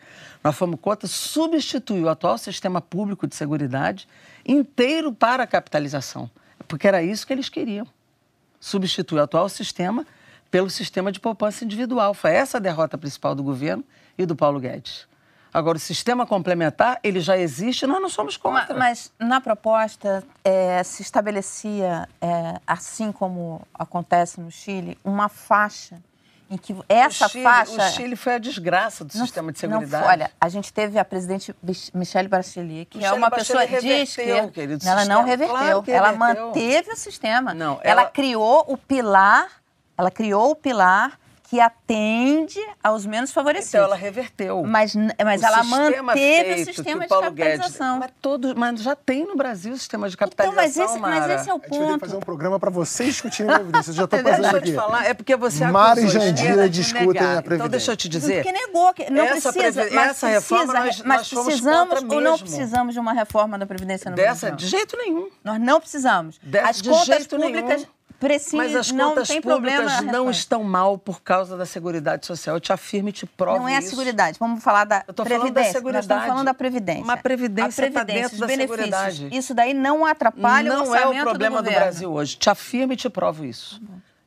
[0.43, 4.07] Nós fomos contra substituir o atual sistema público de seguridade
[4.45, 6.29] inteiro para a capitalização.
[6.67, 7.87] Porque era isso que eles queriam.
[8.59, 10.05] Substituir o atual sistema
[10.51, 12.13] pelo sistema de poupança individual.
[12.13, 13.83] Foi essa a derrota principal do governo
[14.17, 15.07] e do Paulo Guedes.
[15.53, 18.73] Agora, o sistema complementar, ele já existe, nós não somos contra.
[18.75, 26.01] Mas, mas na proposta é, se estabelecia, é, assim como acontece no Chile, uma faixa
[26.49, 27.71] em que essa o Chile, faixa...
[27.71, 30.05] O Chile foi a desgraça do não, sistema de segurança.
[30.05, 31.55] Olha, a gente teve a presidente
[31.93, 34.89] Michelle Bachelet, que é Michelle é uma Bachelet pessoa de esquerda.
[34.89, 35.55] Ela não reverteu.
[35.55, 36.47] Claro ela reverteu.
[36.47, 37.53] manteve o sistema.
[37.53, 38.01] Não, ela...
[38.01, 39.63] ela criou o pilar
[39.97, 41.19] ela criou o pilar
[41.53, 43.75] que atende aos menos favorecidos.
[43.75, 44.63] Então ela reverteu.
[44.63, 47.99] Mas, mas ela manteve o sistema de capitalização.
[47.99, 51.29] Guedes, mas, todo, mas já tem no Brasil o sistema de capitalização, então, mas esse,
[51.29, 51.75] mas esse é o ponto.
[51.75, 53.91] A gente vai fazer um programa para vocês discutirem a Previdência.
[53.91, 54.65] Eu já estou fazendo deixa aqui.
[54.65, 57.55] Deixa eu te falar, é porque você Mara e Jandira discutem a Previdência.
[57.55, 58.43] Então deixa eu te dizer.
[58.43, 59.89] Porque negou, que não essa precisa.
[59.91, 64.09] Mas essa reforma nós, mas nós precisamos ou não precisamos de uma reforma da Previdência
[64.09, 64.55] no Dessa, Brasil?
[64.55, 65.29] De jeito nenhum.
[65.43, 66.39] Nós não precisamos.
[66.41, 67.81] Dessa, As contas públicas...
[67.81, 72.55] Nenhum precisa, Mas as contas públicas não estão mal por causa da Seguridade Social.
[72.55, 73.81] Eu te afirmo e te provo Não é a.
[73.81, 74.37] Seguridade.
[74.39, 75.53] Vamos falar da eu tô Previdência.
[75.53, 75.93] Falando da seguridade.
[75.93, 77.03] Nós estamos falando da Previdência.
[77.03, 79.29] Uma Previdência está dentro da Seguridade.
[79.31, 82.37] Isso daí não atrapalha não o orçamento Não é o problema do, do, Brasil hoje.
[82.37, 83.81] Te afirmo e te provo isso.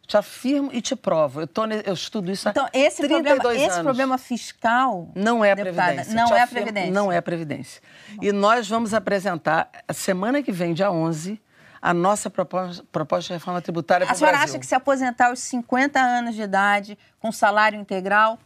[0.07, 1.41] Te afirmo e te provo.
[1.41, 3.73] Eu, tô, eu estudo isso então, há esse 32 problema, anos.
[3.73, 5.09] Esse problema fiscal...
[5.15, 6.15] Não é a Previdência.
[6.15, 6.93] Não te é a afirmo, Previdência.
[6.93, 7.83] Não é a Previdência.
[8.23, 11.41] E nós vamos apresentar, a semana que vem, dia 11
[11.87, 14.27] a nossa proposta, proposta de reforma tributária para o Brasil.
[14.27, 18.39] A senhora acha que se aposentar aos 50 anos de idade, com salário integral, o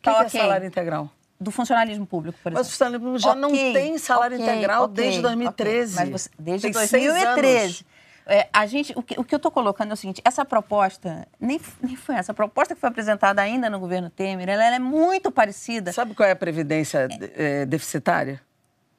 [0.00, 0.40] que, tá que okay.
[0.40, 1.10] é salário integral?
[1.40, 2.60] Do funcionalismo público, por exemplo.
[2.60, 5.96] Mas o funcionalismo público já okay, não tem salário okay, integral desde 2013.
[5.96, 7.84] Mas você, desde tem 2013.
[8.26, 11.26] É, a gente, o que, o que eu estou colocando é o seguinte: essa proposta,
[11.40, 14.76] nem, nem foi essa, a proposta que foi apresentada ainda no governo Temer, ela, ela
[14.76, 15.92] é muito parecida.
[15.92, 17.62] Sabe qual é a previdência é.
[17.62, 18.40] É, deficitária?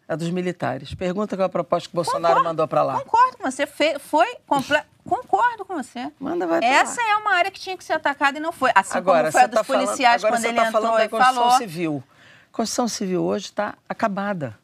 [0.08, 0.93] A dos militares.
[0.93, 2.99] Pergunta qual é a proposta que o Bolsonaro concordo, mandou para lá.
[2.99, 3.66] Concordo com você.
[3.66, 4.86] Fe, foi completo.
[5.03, 6.12] Concordo com você.
[6.20, 7.10] Manda, vai Essa lá.
[7.10, 8.72] é uma área que tinha que ser atacada e não foi.
[8.76, 11.10] Assim agora, como foi a dos tá policiais falando, quando ele tá entrou falando da
[11.10, 11.58] Constituição falou.
[11.58, 12.03] Civil.
[12.51, 14.58] A Constituição Civil hoje está acabada.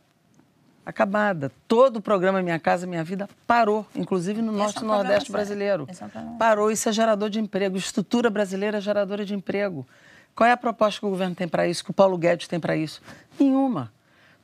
[0.86, 1.52] Acabada.
[1.68, 5.32] Todo o programa Minha Casa Minha Vida parou, inclusive no Norte e é um Nordeste
[5.32, 5.88] brasileiro.
[5.90, 6.38] Exatamente.
[6.38, 6.72] Parou.
[6.72, 7.78] Isso é gerador de emprego.
[7.78, 9.88] Estrutura brasileira é geradora de emprego.
[10.36, 12.60] Qual é a proposta que o governo tem para isso, que o Paulo Guedes tem
[12.60, 13.02] para isso?
[13.40, 13.92] Nenhuma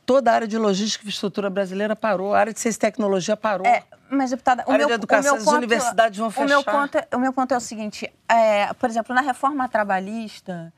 [0.07, 3.35] toda a área de logística e infraestrutura brasileira parou, a área de ciência e tecnologia
[3.35, 3.67] parou.
[3.67, 6.31] É, mas, deputada, o a área meu, de educação, o meu ponto, as universidades vão
[6.31, 6.45] fechar.
[6.45, 9.67] O meu ponto, é, o meu ponto é o seguinte, é, por exemplo, na reforma
[9.67, 10.73] trabalhista,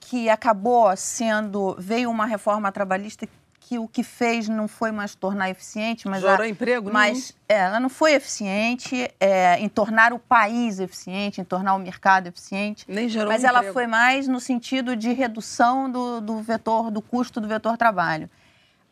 [0.00, 3.28] que acabou sendo, veio uma reforma trabalhista
[3.60, 7.56] que o que fez não foi mais tornar eficiente, mas gerou a, emprego, mas é,
[7.56, 12.84] ela não foi eficiente é, em tornar o país eficiente, em tornar o mercado eficiente.
[12.88, 13.74] Nem gerou mas um ela emprego.
[13.74, 18.28] foi mais no sentido de redução do, do vetor, do custo do vetor trabalho.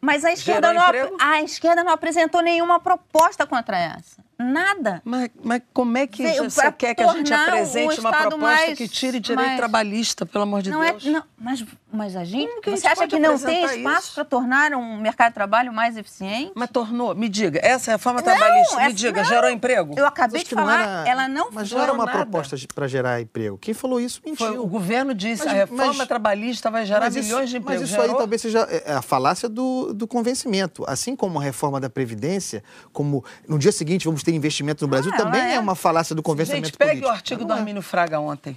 [0.05, 0.83] Mas a esquerda, não,
[1.21, 4.23] a esquerda não apresentou nenhuma proposta contra essa.
[4.39, 5.01] Nada.
[5.05, 8.77] Mas, mas como é que Veio você quer que a gente apresente uma proposta mais,
[8.79, 9.57] que tire direito mais...
[9.57, 11.07] trabalhista, pelo amor de não Deus?
[11.07, 12.61] É, não, mas, mas a gente.
[12.61, 15.73] Que você a gente acha que não tem espaço para tornar um mercado de trabalho
[15.73, 16.53] mais eficiente?
[16.55, 17.15] Mas tornou.
[17.15, 19.29] Me diga, essa reforma não, trabalhista, me diga, não.
[19.29, 19.95] gerou emprego?
[19.97, 22.19] Eu acabei de falar, era, ela não Mas não era uma nada.
[22.19, 23.57] proposta para gerar emprego.
[23.59, 24.47] Quem falou isso mentiu.
[24.47, 27.57] Foi, o governo disse Mas- a reforma mas- trabalhista vai gerar Mas isso- milhões de
[27.59, 27.83] empregos.
[27.83, 28.19] Mas isso aí Gerou?
[28.19, 30.85] talvez seja é, a falácia do, do convencimento.
[30.89, 32.63] Assim como a reforma da Previdência,
[32.93, 35.55] como no dia seguinte vamos ter investimento no Brasil, Ah, também é.
[35.55, 35.59] é.
[35.61, 37.09] uma falácia do convencimento Gente, pegue político.
[37.11, 37.59] o artigo do Não é.
[37.59, 38.57] Armínio Fraga ontem.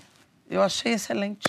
[0.50, 1.48] Eu achei excelente.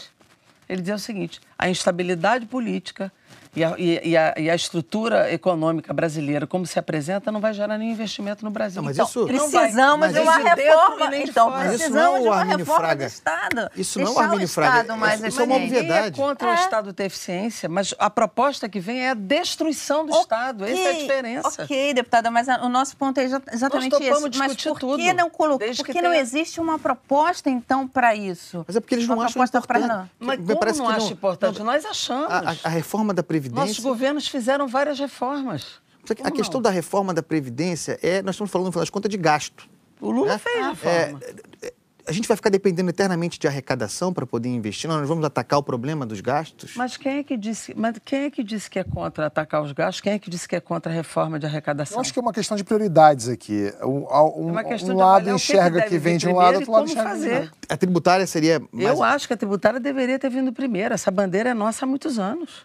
[0.69, 3.13] Ele dizia o seguinte: a instabilidade política
[3.57, 7.79] e a, e- a- e a estrutura econômica brasileira, como se apresenta, não vai gerar
[7.79, 8.77] nenhum investimento no Brasil.
[8.83, 9.27] Não, mas Então, isso- não.
[9.27, 11.11] Precisamos Mas de uma isso reforma.
[11.11, 11.57] de Então, fora.
[11.57, 13.05] Mas isso precisamos não é o de uma Armínio reforma Fraga.
[13.05, 13.71] do Estado.
[13.77, 14.83] Isso não é o Armínio Fraga.
[15.27, 15.59] Isso é uma.
[15.59, 16.17] Ninguém é obviedade.
[16.21, 20.65] contra o Estado ter eficiência, mas a proposta que vem é a destruição do Estado.
[20.65, 21.63] Essa é a diferença.
[21.63, 24.11] Ok, deputada, mas a- o nosso ponto é exa- exatamente esse.
[24.39, 25.59] Mas por que tudo, não colocou?
[25.67, 28.65] Por que que não tenha- existe uma proposta, então, para isso?
[28.67, 30.11] Mas é porque eles não Uma acham proposta pra- importante.
[30.19, 31.63] Mas como parece não que acha importante?
[31.63, 32.29] Nós achamos.
[32.63, 33.69] A reforma da Previdência Previdência.
[33.69, 35.81] Nossos governos fizeram várias reformas.
[36.23, 38.23] a questão da reforma da Previdência é.
[38.23, 39.69] Nós estamos falando, no final das contas, de gasto.
[40.01, 40.39] O Lula né?
[40.39, 41.21] fez reforma.
[41.63, 41.73] É,
[42.09, 44.89] a gente vai ficar dependendo eternamente de arrecadação para poder investir?
[44.89, 46.75] Nós vamos atacar o problema dos gastos?
[46.77, 49.73] Mas quem é que disse, mas quem é que disse que é contra atacar os
[49.73, 50.01] gastos?
[50.01, 51.97] Quem é que disse que é contra a reforma de arrecadação?
[51.97, 53.73] Eu acho que é uma questão de prioridades aqui.
[53.83, 57.11] Um, um, é um lado enxerga que, que vem de um lado, outro lado enxerga
[57.11, 57.53] fazer.
[57.69, 58.89] A tributária seria mais...
[58.89, 60.95] Eu acho que a tributária deveria ter vindo primeiro.
[60.95, 62.65] Essa bandeira é nossa há muitos anos.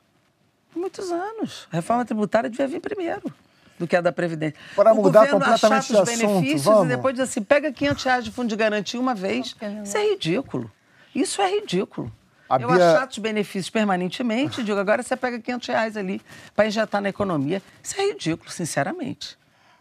[0.76, 1.68] Há muitos anos.
[1.72, 3.32] A reforma tributária devia vir primeiro
[3.78, 4.58] do que a da Previdência.
[4.76, 6.86] Para o mudar completamente de assunto, benefícios vamos.
[6.86, 9.56] e depois diz assim, pega 500 reais de fundo de garantia uma vez.
[9.84, 10.72] Isso é ridículo.
[11.14, 12.12] Isso é ridículo.
[12.48, 12.96] A eu Bia...
[12.96, 16.22] achato os benefícios permanentemente, digo, agora você pega 500 reais ali
[16.56, 17.62] para injetar na economia.
[17.82, 19.38] Isso é ridículo, sinceramente.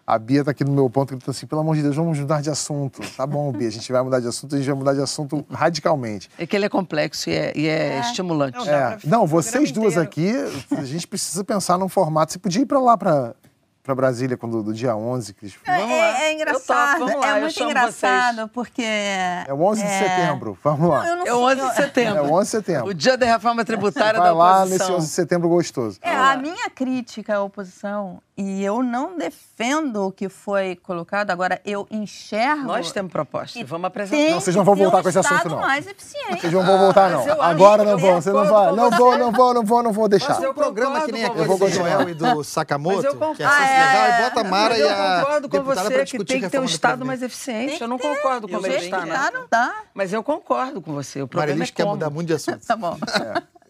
[0.06, 2.40] A Bia está aqui no meu ponto, gritando assim, pelo amor de Deus, vamos mudar
[2.40, 3.00] de assunto.
[3.16, 5.46] Tá bom, Bia, a gente vai mudar de assunto, a gente vai mudar de assunto
[5.50, 6.28] radicalmente.
[6.38, 8.00] É que ele é complexo e é, e é, é.
[8.00, 8.58] estimulante.
[8.58, 8.98] Não, é.
[9.04, 10.32] não vocês duas aqui,
[10.76, 12.32] a gente precisa pensar num formato.
[12.32, 13.34] Você podia ir para lá para
[13.82, 15.54] para Brasília quando do dia 11, Cris?
[15.64, 16.20] É, vamos lá.
[16.20, 18.50] É, é engraçado, topo, lá, é muito engraçado, vocês.
[18.52, 18.82] porque...
[18.82, 19.98] É o 11 de é...
[19.98, 21.02] setembro, vamos lá.
[21.02, 22.18] Não, não é o 11 de setembro.
[22.18, 22.86] É o 11 de setembro.
[22.88, 24.60] O dia da reforma tributária Vai da oposição.
[24.60, 25.98] Lá nesse 11 de setembro gostoso.
[26.02, 31.60] É, a minha crítica à oposição e eu não defendo o que foi colocado, agora
[31.62, 32.62] eu enxergo.
[32.62, 33.62] Nós temos proposta.
[33.66, 34.30] Vamos apresentar.
[34.30, 35.60] Não, vocês não vão voltar com esse assunto, não.
[35.60, 36.40] mais eficiente.
[36.40, 37.42] Vocês não vão voltar, não.
[37.42, 38.14] Agora não vão.
[38.18, 38.72] Você não vai.
[38.72, 40.36] Não vou, não vou, não vou, não vou deixar.
[40.36, 43.02] Fazer o programa que nem aquele do Joel e do Sakamoto,
[43.36, 44.86] que é ah, legal, e bota a Mara e a.
[44.86, 47.78] Eu concordo com você que tem que ter um Estado mais eficiente.
[47.78, 48.88] Eu não concordo com você.
[48.88, 49.74] Não dá.
[49.92, 51.20] Mas eu concordo com você.
[51.20, 52.66] O problema é quer mudar muito de assunto.
[52.66, 52.96] Tá bom.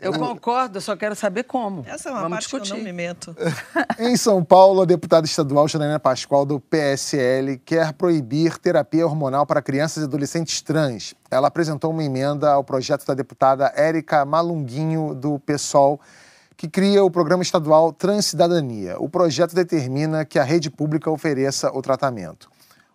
[0.01, 1.85] Eu concordo, eu só quero saber como.
[1.87, 2.69] Essa é uma Vamos parte discutir.
[2.69, 3.37] que eu não me meto.
[3.99, 9.61] em São Paulo, a deputada estadual Janaína Pascoal, do PSL, quer proibir terapia hormonal para
[9.61, 11.15] crianças e adolescentes trans.
[11.31, 16.01] Ela apresentou uma emenda ao projeto da deputada Érica Malunguinho, do PSOL,
[16.57, 18.99] que cria o programa estadual Transcidadania.
[18.99, 22.50] O projeto determina que a rede pública ofereça o tratamento.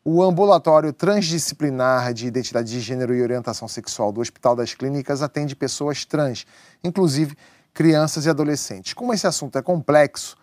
[0.08, 5.56] O ambulatório transdisciplinar de identidade de gênero e orientação sexual do Hospital das Clínicas atende
[5.56, 6.46] pessoas trans,
[6.84, 7.36] inclusive
[7.74, 8.94] crianças e adolescentes.
[8.94, 10.38] Como esse assunto é complexo,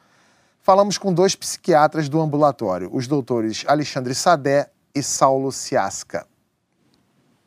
[0.61, 6.27] falamos com dois psiquiatras do ambulatório, os doutores Alexandre Sadé e Saulo Ciasca.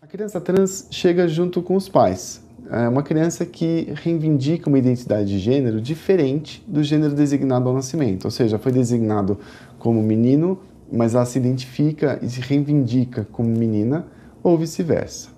[0.01, 2.41] A criança trans chega junto com os pais.
[2.71, 8.23] É uma criança que reivindica uma identidade de gênero diferente do gênero designado ao nascimento,
[8.23, 9.37] ou seja, foi designado
[9.77, 10.57] como menino
[10.91, 14.05] mas ela se identifica e se reivindica como menina
[14.43, 15.29] ou vice-versa.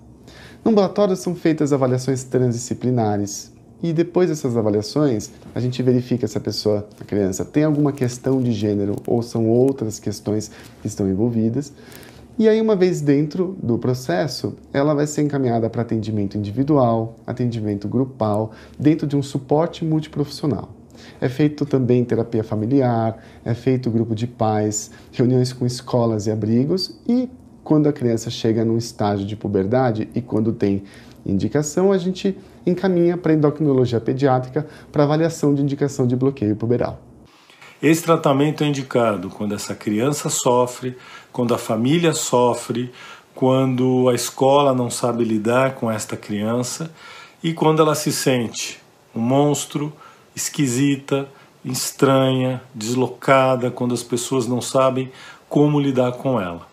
[0.64, 6.40] No ambulatório são feitas avaliações transdisciplinares e depois dessas avaliações a gente verifica se a
[6.40, 10.50] pessoa, a criança, tem alguma questão de gênero ou são outras questões
[10.82, 11.72] que estão envolvidas.
[12.38, 17.88] E aí, uma vez dentro do processo, ela vai ser encaminhada para atendimento individual, atendimento
[17.88, 20.77] grupal, dentro de um suporte multiprofissional.
[21.20, 26.98] É feito também terapia familiar, é feito grupo de pais, reuniões com escolas e abrigos
[27.08, 27.28] e
[27.62, 30.84] quando a criança chega num estágio de puberdade e quando tem
[31.26, 37.00] indicação, a gente encaminha para a endocrinologia pediátrica para avaliação de indicação de bloqueio puberal.
[37.82, 40.96] Esse tratamento é indicado quando essa criança sofre,
[41.30, 42.90] quando a família sofre,
[43.34, 46.90] quando a escola não sabe lidar com esta criança
[47.42, 48.80] e quando ela se sente
[49.14, 49.92] um monstro,
[50.38, 51.28] esquisita,
[51.64, 55.10] estranha, deslocada, quando as pessoas não sabem
[55.48, 56.66] como lidar com ela.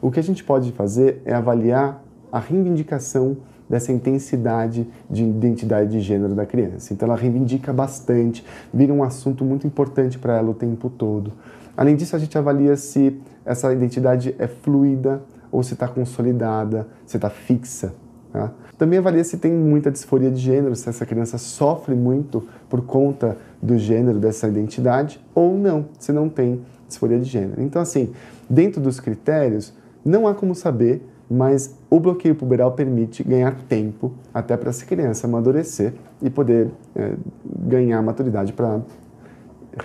[0.00, 3.36] O que a gente pode fazer é avaliar a reivindicação
[3.68, 6.92] dessa intensidade de identidade de gênero da criança.
[6.92, 11.32] Então ela reivindica bastante, vira um assunto muito importante para ela o tempo todo.
[11.76, 17.16] Além disso, a gente avalia se essa identidade é fluida ou se está consolidada, se
[17.16, 17.94] está fixa.
[18.32, 18.50] Tá?
[18.78, 23.36] Também avalia se tem muita disforia de gênero, se essa criança sofre muito por conta
[23.60, 27.62] do gênero, dessa identidade, ou não, se não tem disforia de gênero.
[27.62, 28.12] Então, assim,
[28.48, 29.74] dentro dos critérios,
[30.04, 35.26] não há como saber, mas o bloqueio puberal permite ganhar tempo até para essa criança
[35.26, 37.12] amadurecer e poder é,
[37.44, 38.80] ganhar maturidade para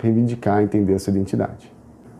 [0.02, 1.72] reivindicar, entender a sua identidade.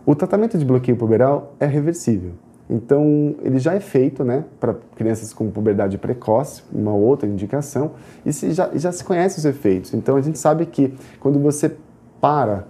[0.06, 2.32] O tratamento de bloqueio puberal é reversível.
[2.70, 7.92] Então, ele já é feito né, para crianças com puberdade precoce, uma outra indicação,
[8.26, 9.94] e se já, já se conhece os efeitos.
[9.94, 11.74] Então, a gente sabe que quando você
[12.20, 12.66] para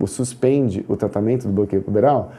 [0.00, 2.32] ou suspende o tratamento do bloqueio puberal,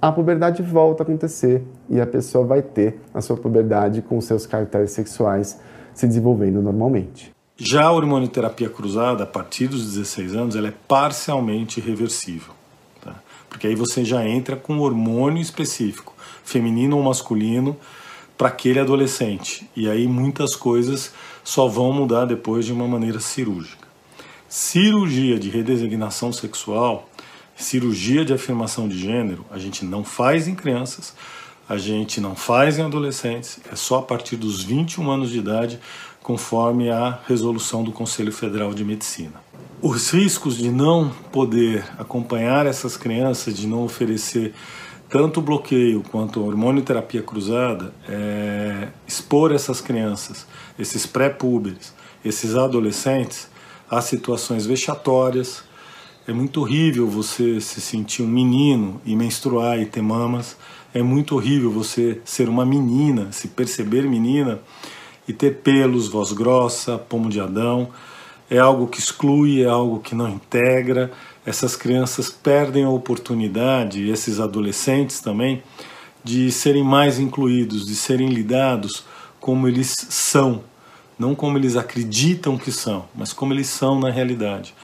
[0.00, 4.46] a puberdade volta a acontecer e a pessoa vai ter a sua puberdade com seus
[4.46, 5.60] caracteres sexuais
[5.92, 7.32] se desenvolvendo normalmente.
[7.56, 12.54] Já a hormonioterapia cruzada, a partir dos 16 anos, ela é parcialmente reversível.
[13.60, 17.76] Porque aí você já entra com um hormônio específico feminino ou masculino
[18.38, 19.68] para aquele adolescente.
[19.76, 21.12] E aí muitas coisas
[21.44, 23.86] só vão mudar depois de uma maneira cirúrgica.
[24.48, 27.10] cirurgia de redesignação sexual,
[27.54, 31.12] cirurgia de afirmação de gênero, a gente não faz em crianças,
[31.68, 35.78] a gente não faz em adolescentes, é só a partir dos 21 anos de idade,
[36.22, 39.38] conforme a resolução do Conselho Federal de Medicina.
[39.82, 44.52] Os riscos de não poder acompanhar essas crianças, de não oferecer
[45.08, 50.46] tanto bloqueio quanto hormonioterapia cruzada, é expor essas crianças,
[50.78, 53.48] esses pré-púberes, esses adolescentes,
[53.90, 55.64] a situações vexatórias.
[56.28, 60.58] É muito horrível você se sentir um menino e menstruar e ter mamas.
[60.92, 64.60] É muito horrível você ser uma menina, se perceber menina
[65.26, 67.88] e ter pelos, voz grossa, pomo de Adão.
[68.50, 71.10] É algo que exclui, é algo que não integra.
[71.46, 75.62] Essas crianças perdem a oportunidade, esses adolescentes também,
[76.24, 79.04] de serem mais incluídos, de serem lidados
[79.38, 80.62] como eles são,
[81.18, 84.74] não como eles acreditam que são, mas como eles são na realidade.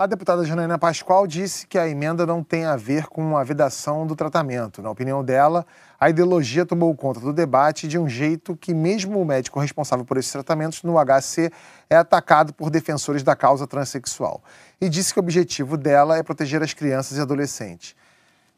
[0.00, 4.06] A deputada Janaína Pascoal disse que a emenda não tem a ver com a vedação
[4.06, 4.80] do tratamento.
[4.80, 5.66] Na opinião dela,
[5.98, 10.16] a ideologia tomou conta do debate de um jeito que, mesmo o médico responsável por
[10.16, 11.50] esses tratamentos no HC
[11.90, 14.40] é atacado por defensores da causa transexual.
[14.80, 17.96] E disse que o objetivo dela é proteger as crianças e adolescentes.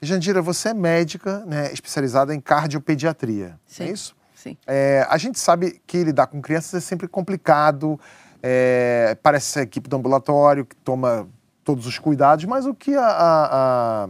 [0.03, 3.84] Jandira, você é médica né, especializada em cardiopediatria, Sim.
[3.84, 4.14] é isso?
[4.34, 4.57] Sim.
[4.66, 7.99] É, a gente sabe que lidar com crianças é sempre complicado,
[8.43, 11.28] é, parece ser a equipe do ambulatório que toma
[11.64, 14.07] todos os cuidados, mas o que a, a,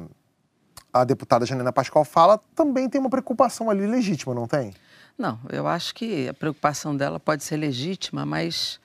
[0.95, 4.73] a, a deputada Janina Pascoal fala também tem uma preocupação ali legítima, não tem?
[5.19, 8.81] Não, eu acho que a preocupação dela pode ser legítima, mas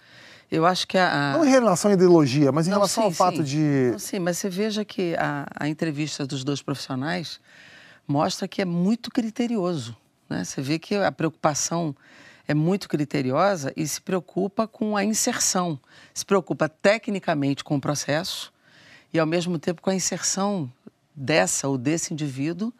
[0.51, 1.33] eu acho que a.
[1.37, 3.43] Não em relação à ideologia, mas em Não, relação sim, ao fato sim.
[3.43, 3.89] de.
[3.91, 7.39] Não, Sim, mas você veja que a, a entrevista dos dois profissionais
[8.07, 9.95] mostra que é muito criterioso.
[10.29, 10.43] Né?
[10.43, 11.95] Você vê que a preocupação
[12.47, 15.79] é muito criteriosa e se preocupa com a inserção,
[16.13, 18.53] se preocupa tecnicamente com o processo
[19.13, 20.71] e, ao mesmo tempo, com a inserção
[21.15, 22.73] dessa ou desse indivíduo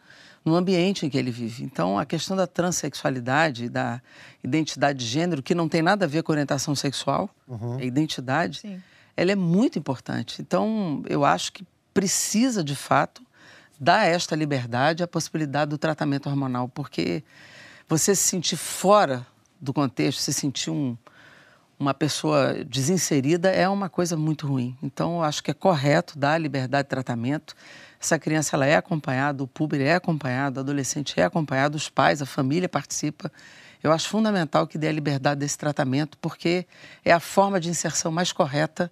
[0.44, 1.64] no ambiente em que ele vive.
[1.64, 4.00] Então, a questão da transexualidade, da
[4.44, 7.28] identidade de gênero, que não tem nada a ver com orientação sexual,
[7.80, 8.80] é identidade, Sim.
[9.16, 10.40] ela é muito importante.
[10.40, 13.26] Então, eu acho que precisa, de fato,
[13.80, 17.24] dar esta liberdade, a possibilidade do tratamento hormonal, porque
[17.88, 19.26] você se sentir fora
[19.60, 20.96] do contexto, se sentir um,
[21.78, 24.76] uma pessoa desinserida é uma coisa muito ruim.
[24.82, 27.54] Então, eu acho que é correto dar a liberdade de tratamento.
[28.00, 32.20] Essa criança ela é acompanhada, o público é acompanhado, o adolescente é acompanhado, os pais,
[32.22, 33.30] a família participa.
[33.82, 36.66] Eu acho fundamental que dê a liberdade desse tratamento, porque
[37.04, 38.90] é a forma de inserção mais correta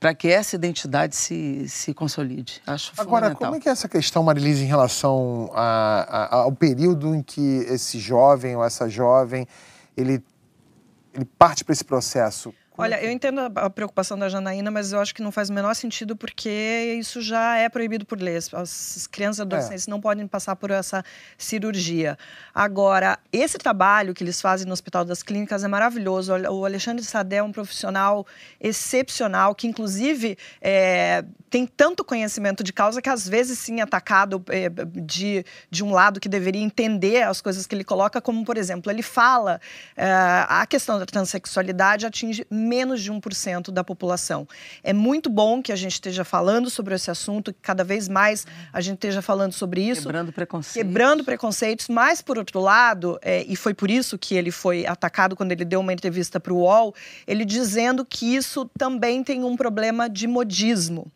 [0.00, 2.60] para que essa identidade se, se consolide.
[2.66, 3.36] Acho Agora, fundamental.
[3.36, 7.40] como é que é essa questão, Marilise, em relação a- a- ao período em que
[7.68, 9.46] esse jovem ou essa jovem
[9.96, 10.22] ele,
[11.12, 12.54] ele parte para esse processo?
[12.74, 15.48] Como é Olha, eu entendo a preocupação da Janaína, mas eu acho que não faz
[15.48, 18.36] o menor sentido porque isso já é proibido por lei.
[18.36, 21.04] As- As crianças e adolescentes não podem passar por essa
[21.38, 22.18] cirurgia.
[22.52, 26.32] Agora, esse trabalho que eles fazem no Hospital das Clínicas é maravilhoso.
[26.50, 28.26] O Alexandre Sadé é um profissional
[28.60, 34.44] excepcional, que inclusive é, tem tanto conhecimento de causa que às vezes sim é atacado
[34.48, 34.68] é,
[35.00, 38.90] de, de um lado que deveria entender as coisas que ele coloca, como por exemplo,
[38.90, 39.60] ele fala
[39.96, 40.04] é,
[40.48, 44.48] a questão da transexualidade atinge menos de 1% da população.
[44.82, 48.46] É muito bom que a gente esteja falando sobre esse assunto, que cada vez mais
[48.72, 50.86] a gente esteja falando sobre isso Quebrando preconceito.
[50.86, 55.36] quebrando preconceitos, mas por outro lado, é, e foi por isso que ele foi atacado
[55.36, 56.94] quando ele deu uma entrevista para o UOL,
[57.26, 61.10] ele dizendo que isso também tem um problema de modismo.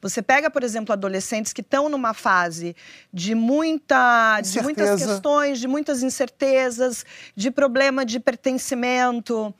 [0.00, 2.76] Você pega, por exemplo, adolescentes que estão numa fase
[3.12, 9.54] de, muita, de muitas questões, de muitas incertezas, de problema de pertencimento.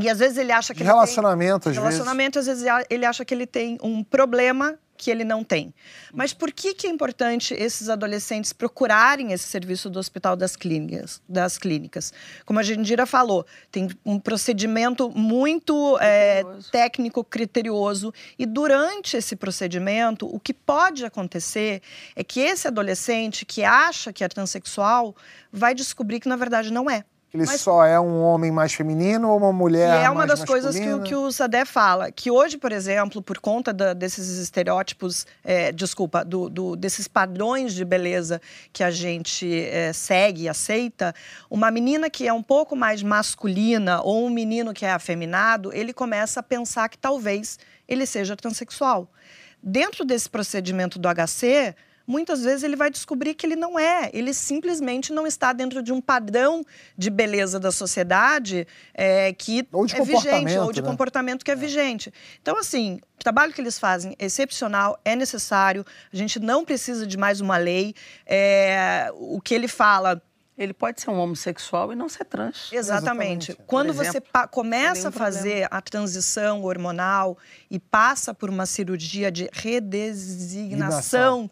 [0.00, 1.78] E às vezes ele acha que De ele tem- relacionamento, às vezes.
[1.90, 5.72] Relacionamento, às vezes ele acha que ele tem um problema que ele não tem.
[6.12, 11.22] Mas por que, que é importante esses adolescentes procurarem esse serviço do Hospital das Clínicas?
[11.28, 12.12] Das clínicas?
[12.44, 16.70] Como a Jandira falou, tem um procedimento muito é, Criterioso.
[16.72, 18.12] técnico, criterioso.
[18.36, 21.80] E durante esse procedimento, o que pode acontecer
[22.16, 25.14] é que esse adolescente que acha que é transexual
[25.52, 27.04] vai descobrir que, na verdade, não é.
[27.32, 30.30] Ele Mas- só é um homem mais feminino ou uma mulher E é uma mais
[30.30, 31.06] das coisas que, o- masculina?
[31.08, 36.24] que o Sadé fala, que hoje, por exemplo, por conta da- desses estereótipos, é, desculpa,
[36.24, 38.40] do- do- desses padrões de beleza
[38.72, 41.14] que a gente é, segue e aceita,
[41.50, 45.92] uma menina que é um pouco mais masculina ou um menino que é afeminado, ele
[45.92, 49.06] começa a pensar que talvez ele seja transexual.
[49.62, 51.74] Dentro desse procedimento do HC,
[52.08, 54.08] muitas vezes ele vai descobrir que ele não é.
[54.14, 56.64] Ele simplesmente não está dentro de um padrão
[56.96, 60.88] de beleza da sociedade é, que é vigente, ou de né?
[60.88, 62.10] comportamento que é, é vigente.
[62.40, 67.06] Então, assim, o trabalho que eles fazem é excepcional, é necessário, a gente não precisa
[67.06, 67.94] de mais uma lei.
[68.24, 70.22] É, o que ele fala
[70.56, 72.72] ele pode ser um homossexual e não ser trans.
[72.72, 73.52] Exatamente.
[73.52, 73.58] Exatamente.
[73.64, 75.68] Quando exemplo, você começa a fazer problema.
[75.70, 77.38] a transição hormonal
[77.70, 81.48] e passa por uma cirurgia de redesignação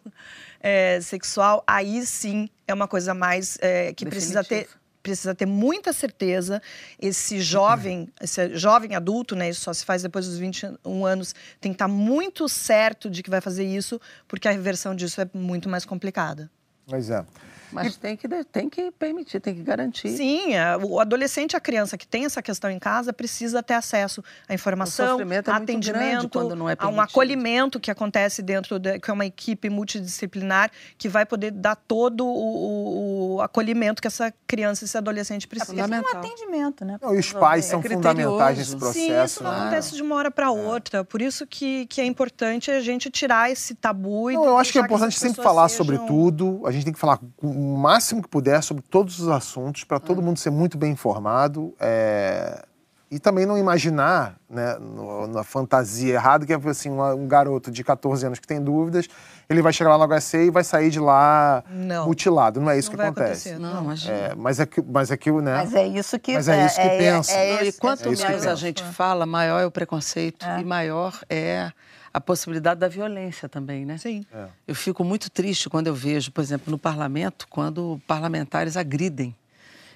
[0.61, 4.67] é, sexual, aí sim é uma coisa mais é, que precisa ter
[5.07, 6.61] precisa ter muita certeza.
[6.99, 11.71] Esse jovem, esse jovem adulto, né, isso só se faz depois dos 21 anos, tem
[11.71, 15.69] que estar muito certo de que vai fazer isso, porque a reversão disso é muito
[15.69, 16.51] mais complicada.
[16.85, 17.25] Pois é.
[17.71, 17.99] Mas e...
[17.99, 20.09] tem, que, tem que permitir, tem que garantir.
[20.09, 24.23] Sim, é, o adolescente, a criança que tem essa questão em casa, precisa ter acesso
[24.47, 26.39] à informação, é atendimento,
[26.69, 31.25] é a um acolhimento que acontece dentro, de, que é uma equipe multidisciplinar, que vai
[31.25, 35.81] poder dar todo o, o acolhimento que essa criança, esse adolescente é precisa.
[35.81, 36.97] É um atendimento, né?
[37.01, 38.99] Não, e os pais são fundamentais nesse processo.
[38.99, 39.59] Sim, isso não né?
[39.59, 41.03] acontece de uma hora para outra.
[41.03, 44.31] Por isso que, que é importante a gente tirar esse tabu.
[44.31, 45.85] Não, eu acho que é importante sempre falar sejam...
[45.85, 46.61] sobre tudo.
[46.65, 50.19] A gente tem que falar com máximo que puder sobre todos os assuntos, para todo
[50.19, 50.25] hum.
[50.25, 51.73] mundo ser muito bem informado.
[51.79, 52.63] É...
[53.09, 57.71] E também não imaginar, né, no, na fantasia errada, que é assim, um, um garoto
[57.71, 59.07] de 14 anos que tem dúvidas,
[59.49, 62.05] ele vai chegar lá no HC e vai sair de lá não.
[62.05, 62.59] mutilado.
[62.59, 63.53] Não é isso não que acontece.
[63.53, 64.13] Não, imagina.
[64.13, 65.55] É, mas é que, mas é que, né?
[65.55, 67.31] Mas é isso que Mas é, isso que é, pensa.
[67.31, 71.71] É, é, e quanto mais a gente fala, maior é o preconceito e maior é
[72.17, 73.97] a possibilidade da violência também, né?
[73.99, 74.25] Sim.
[74.33, 74.47] É.
[74.67, 79.35] Eu fico muito triste quando eu vejo, por exemplo, no parlamento, quando parlamentares agridem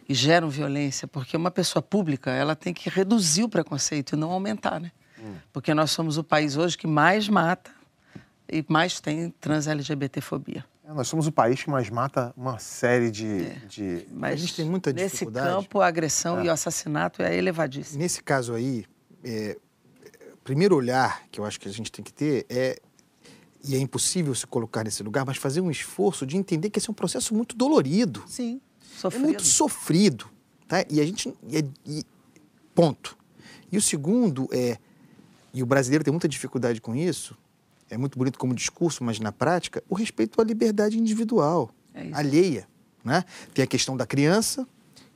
[0.07, 4.31] e geram violência, porque uma pessoa pública ela tem que reduzir o preconceito e não
[4.31, 4.91] aumentar, né?
[5.19, 5.34] Hum.
[5.52, 7.72] Porque nós somos o país hoje que mais mata
[8.48, 10.64] e mais tem trans-LGBT-fobia.
[10.85, 13.45] É, nós somos o país que mais mata uma série de.
[13.45, 13.56] É.
[13.68, 14.07] de...
[14.11, 15.48] Mas a gente tem muita dificuldade.
[15.48, 16.45] Nesse campo, a agressão é.
[16.45, 17.99] e o assassinato é elevadíssimo.
[17.99, 18.85] Nesse caso aí,
[19.23, 19.57] é,
[20.43, 22.80] primeiro olhar que eu acho que a gente tem que ter é
[23.63, 26.89] e é impossível se colocar nesse lugar, mas fazer um esforço de entender que esse
[26.89, 28.23] é um processo muito dolorido.
[28.27, 28.59] Sim.
[28.97, 29.23] Sofrido.
[29.23, 30.27] É muito sofrido,
[30.68, 30.84] tá?
[30.89, 32.03] E a gente e, e,
[32.73, 33.15] ponto.
[33.72, 34.77] E o segundo é
[35.53, 37.38] e o brasileiro tem muita dificuldade com isso.
[37.89, 42.68] É muito bonito como discurso, mas na prática, o respeito à liberdade individual, é alheia,
[43.03, 43.26] né?
[43.53, 44.65] Tem a questão da criança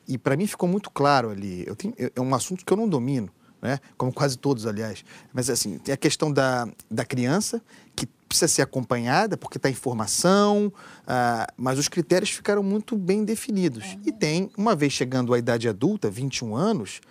[0.07, 1.63] e para mim ficou muito claro ali.
[1.65, 3.31] Eu tenho, é um assunto que eu não domino
[3.65, 3.79] né?
[3.97, 5.03] como quase todos, aliás.
[5.33, 7.61] Mas, assim, tem a questão da, da criança,
[7.95, 13.23] que precisa ser acompanhada, porque está em formação, uh, mas os critérios ficaram muito bem
[13.23, 13.93] definidos.
[13.93, 14.01] Uhum.
[14.05, 17.01] E tem, uma vez chegando à idade adulta, 21 anos,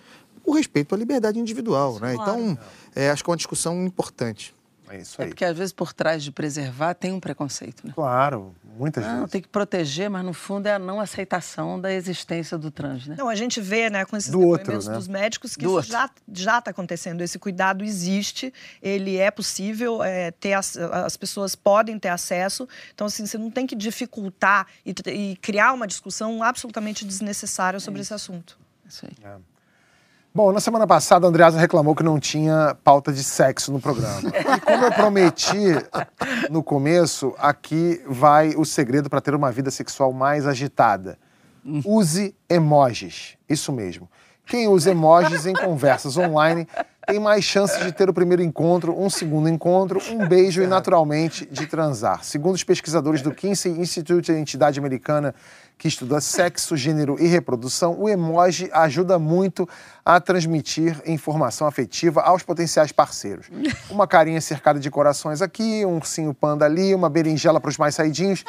[0.45, 1.99] o respeito à liberdade individual.
[2.01, 2.15] Né?
[2.15, 2.41] Claro.
[2.41, 2.59] Então,
[2.95, 4.55] é, acho que é uma discussão importante.
[4.95, 5.27] É isso aí.
[5.27, 7.93] É porque às vezes por trás de preservar tem um preconceito, né?
[7.95, 9.31] Claro, muitas não, vezes.
[9.31, 13.17] Tem que proteger, mas no fundo é a não aceitação da existência do trans, né?
[13.19, 14.95] Não, a gente vê, né, com esses do outro, né?
[14.95, 16.13] dos médicos que do isso outro.
[16.33, 17.23] já está acontecendo.
[17.23, 22.69] Esse cuidado existe, ele é possível, é, ter as, as pessoas podem ter acesso.
[22.95, 28.01] Então, assim, você não tem que dificultar e, e criar uma discussão absolutamente desnecessária sobre
[28.01, 28.57] é esse assunto.
[28.87, 29.13] Isso aí.
[29.25, 29.54] É.
[30.37, 34.21] Bom, na semana passada a Andreasa reclamou que não tinha pauta de sexo no programa.
[34.57, 35.77] E como eu prometi
[36.51, 41.17] no começo, aqui vai o segredo para ter uma vida sexual mais agitada.
[41.85, 43.37] Use emojis.
[43.49, 44.11] Isso mesmo.
[44.45, 46.67] Quem usa emojis em conversas online
[47.07, 51.47] tem mais chances de ter o primeiro encontro, um segundo encontro, um beijo e, naturalmente,
[51.47, 52.25] de transar.
[52.25, 55.33] Segundo os pesquisadores do Kinsey Institute, a entidade americana
[55.77, 59.69] que estuda sexo, gênero e reprodução, o emoji ajuda muito
[60.05, 63.47] a transmitir informação afetiva aos potenciais parceiros.
[63.91, 67.95] Uma carinha cercada de corações aqui, um ursinho panda ali, uma berinjela para os mais
[67.95, 68.45] saidinhos,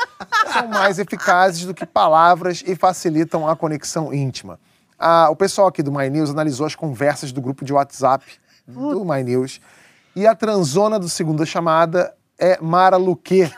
[0.51, 4.59] são mais eficazes do que palavras e facilitam a conexão íntima.
[4.97, 8.25] Ah, o pessoal aqui do My News analisou as conversas do grupo de WhatsApp
[8.65, 9.59] do My News
[10.15, 13.49] e a transona do segunda chamada é Mara Luque,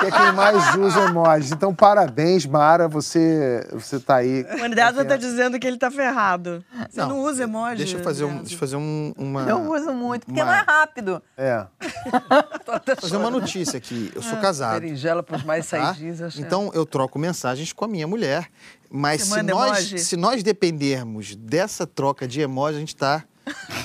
[0.00, 1.52] que é quem mais usa emojis.
[1.52, 4.44] Então, parabéns, Mara, você, você tá aí.
[4.60, 6.64] O Andreasa tá dizendo que ele tá ferrado.
[6.90, 7.76] Você não, não usa emoji?
[7.76, 9.42] Deixa eu fazer, um, deixa eu fazer um, uma...
[9.42, 10.52] Eu uso muito, porque uma...
[10.52, 11.22] não é rápido.
[11.36, 11.66] É.
[13.00, 14.12] fazer uma notícia aqui.
[14.14, 14.80] Eu sou casado.
[14.80, 15.78] Berinjela pros mais tá?
[15.78, 16.18] saidinhos.
[16.18, 16.28] Tá?
[16.40, 18.48] Então, eu troco mensagens com a minha mulher.
[18.94, 23.24] Mas se nós, se nós dependermos dessa troca de emoji, a gente tá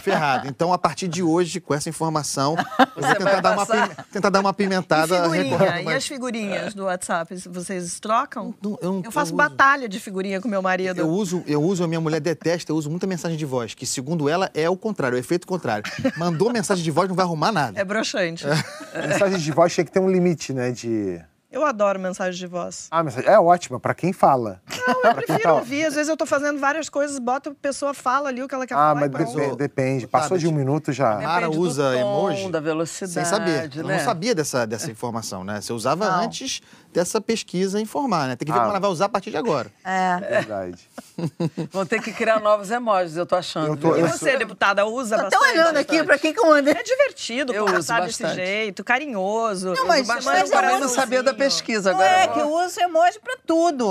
[0.01, 0.47] Ferrado.
[0.47, 2.55] Então, a partir de hoje, com essa informação,
[2.95, 3.65] eu vou tentar dar, uma,
[4.11, 5.15] tentar dar uma pimentada.
[5.35, 8.53] E, figurinha, e as figurinhas do WhatsApp, vocês trocam?
[8.61, 10.99] Não, eu, não, eu, faço eu batalha de figurinha com meu marido.
[10.99, 13.85] Eu uso, eu uso, a minha mulher detesta, eu uso muita mensagem de voz, que
[13.85, 15.83] segundo ela é o contrário, é o efeito contrário.
[16.17, 17.79] Mandou mensagem de voz, não vai arrumar nada.
[17.79, 18.45] É broxante.
[18.93, 19.07] É.
[19.07, 20.71] Mensagem de voz tinha que ter um limite, né?
[20.71, 21.19] De
[21.49, 22.87] Eu adoro mensagem de voz.
[22.91, 24.61] Ah, mensagem é ótima, pra quem fala.
[24.85, 25.85] Não, eu prefiro ouvir.
[25.85, 28.67] Às vezes eu tô fazendo várias coisas, bota a pessoa fala ali o que ela
[28.67, 28.95] quer Ah, falar.
[28.95, 29.35] mas e pronto.
[29.35, 30.07] depe- depende.
[30.07, 31.15] Passou de um minuto já.
[31.15, 33.73] Mara Depende do usa tom, emoji da velocidade, sem saber.
[33.75, 33.83] Né?
[33.83, 35.61] não sabia dessa, dessa informação, né?
[35.61, 36.23] Você usava Não.
[36.25, 36.61] antes
[36.97, 38.35] dessa pesquisa informar, né?
[38.35, 38.61] Tem que ver Ah.
[38.61, 39.69] como ela vai usar a partir de agora.
[39.85, 40.17] É.
[40.19, 40.79] Verdade.
[41.71, 43.67] Vão ter que criar novos emojis, eu tô achando.
[43.67, 43.95] Eu tô-?
[43.97, 45.43] E você, deputada, usa Tô bastante?
[45.45, 46.71] até olhando aqui pra quem que manda.
[46.71, 48.45] É divertido Eu conversar uso desse bastante.
[48.45, 49.73] jeito, carinhoso.
[49.75, 50.89] Não, mas- Você Mas, mas eu coraçãozinho.
[50.89, 52.15] sabia da pesquisa Não agora.
[52.23, 53.87] é, que eu uso emoji pra tudo.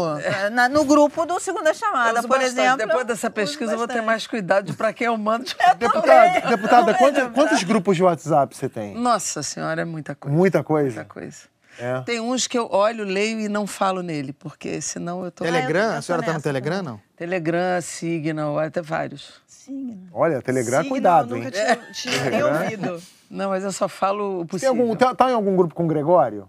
[0.52, 2.46] Na- no grupo do Segunda Eu Chamada, por bastante.
[2.50, 2.76] exemplo.
[2.78, 4.06] Depois eu dessa pesquisa, eu vou ter bastante.
[4.06, 5.44] mais cuidado de pra quem eu mando.
[5.78, 8.94] Deputada, deputada quanto- quantos grupos de WhatsApp você tem?
[8.96, 10.36] Nossa senhora, é muita coisa.
[10.36, 10.96] Muita coisa?
[10.96, 11.36] Muita coisa.
[11.78, 12.00] É.
[12.02, 15.44] Tem uns que eu olho, leio e não falo nele, porque senão eu tô.
[15.44, 15.84] Telegram?
[15.84, 17.00] eu tô a senhora tá no Telegram, não?
[17.16, 19.40] Telegram, Signal, até vários.
[19.46, 20.08] Sim.
[20.12, 21.78] Olha, Telegram, Signal, cuidado, nunca hein?
[21.92, 23.02] tinha, tinha nem ouvido.
[23.30, 24.80] Não, mas eu só falo o Tem possível.
[24.80, 26.48] algum, tá, tá em algum grupo com o Gregório?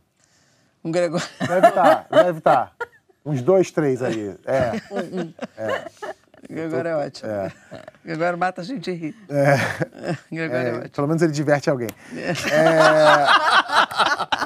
[0.84, 1.28] Um Gregório.
[1.48, 2.74] Deve estar, deve estar.
[3.26, 4.36] Uns dois, três aí.
[4.46, 4.72] É.
[6.50, 7.30] Gregório é ótimo.
[7.30, 7.52] É.
[8.06, 9.16] Gregório mata a gente e ri.
[10.32, 10.90] Gregório é, É, ótimo.
[10.90, 11.90] pelo menos ele diverte alguém.
[12.16, 13.26] É,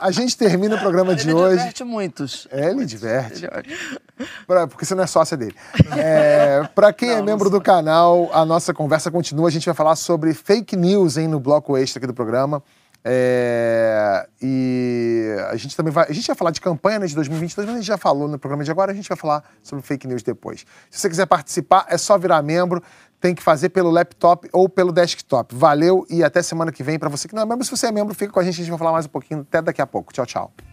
[0.01, 1.57] a gente termina o programa de Ele hoje.
[1.57, 2.47] diverte muitos.
[2.51, 3.45] É, ele diverte.
[3.45, 4.25] Ele é.
[4.47, 5.55] Pra- porque você não é sócia dele.
[5.97, 9.47] É, para quem é membro do canal, a nossa conversa continua.
[9.47, 12.63] A gente vai falar sobre fake news hein, no bloco extra aqui do programa.
[13.03, 16.05] É, e a gente também vai.
[16.07, 18.37] A gente vai falar de campanha né, de 2022, mas a gente já falou no
[18.37, 20.65] programa de agora, a gente vai falar sobre fake news depois.
[20.89, 22.81] Se você quiser participar, é só virar membro.
[23.19, 25.53] Tem que fazer pelo laptop ou pelo desktop.
[25.55, 26.97] Valeu e até semana que vem.
[26.97, 28.57] Para você que não é membro, se você é membro, fica com a gente, a
[28.57, 29.41] gente vai falar mais um pouquinho.
[29.41, 30.11] Até daqui a pouco.
[30.11, 30.70] Tchau, tchau.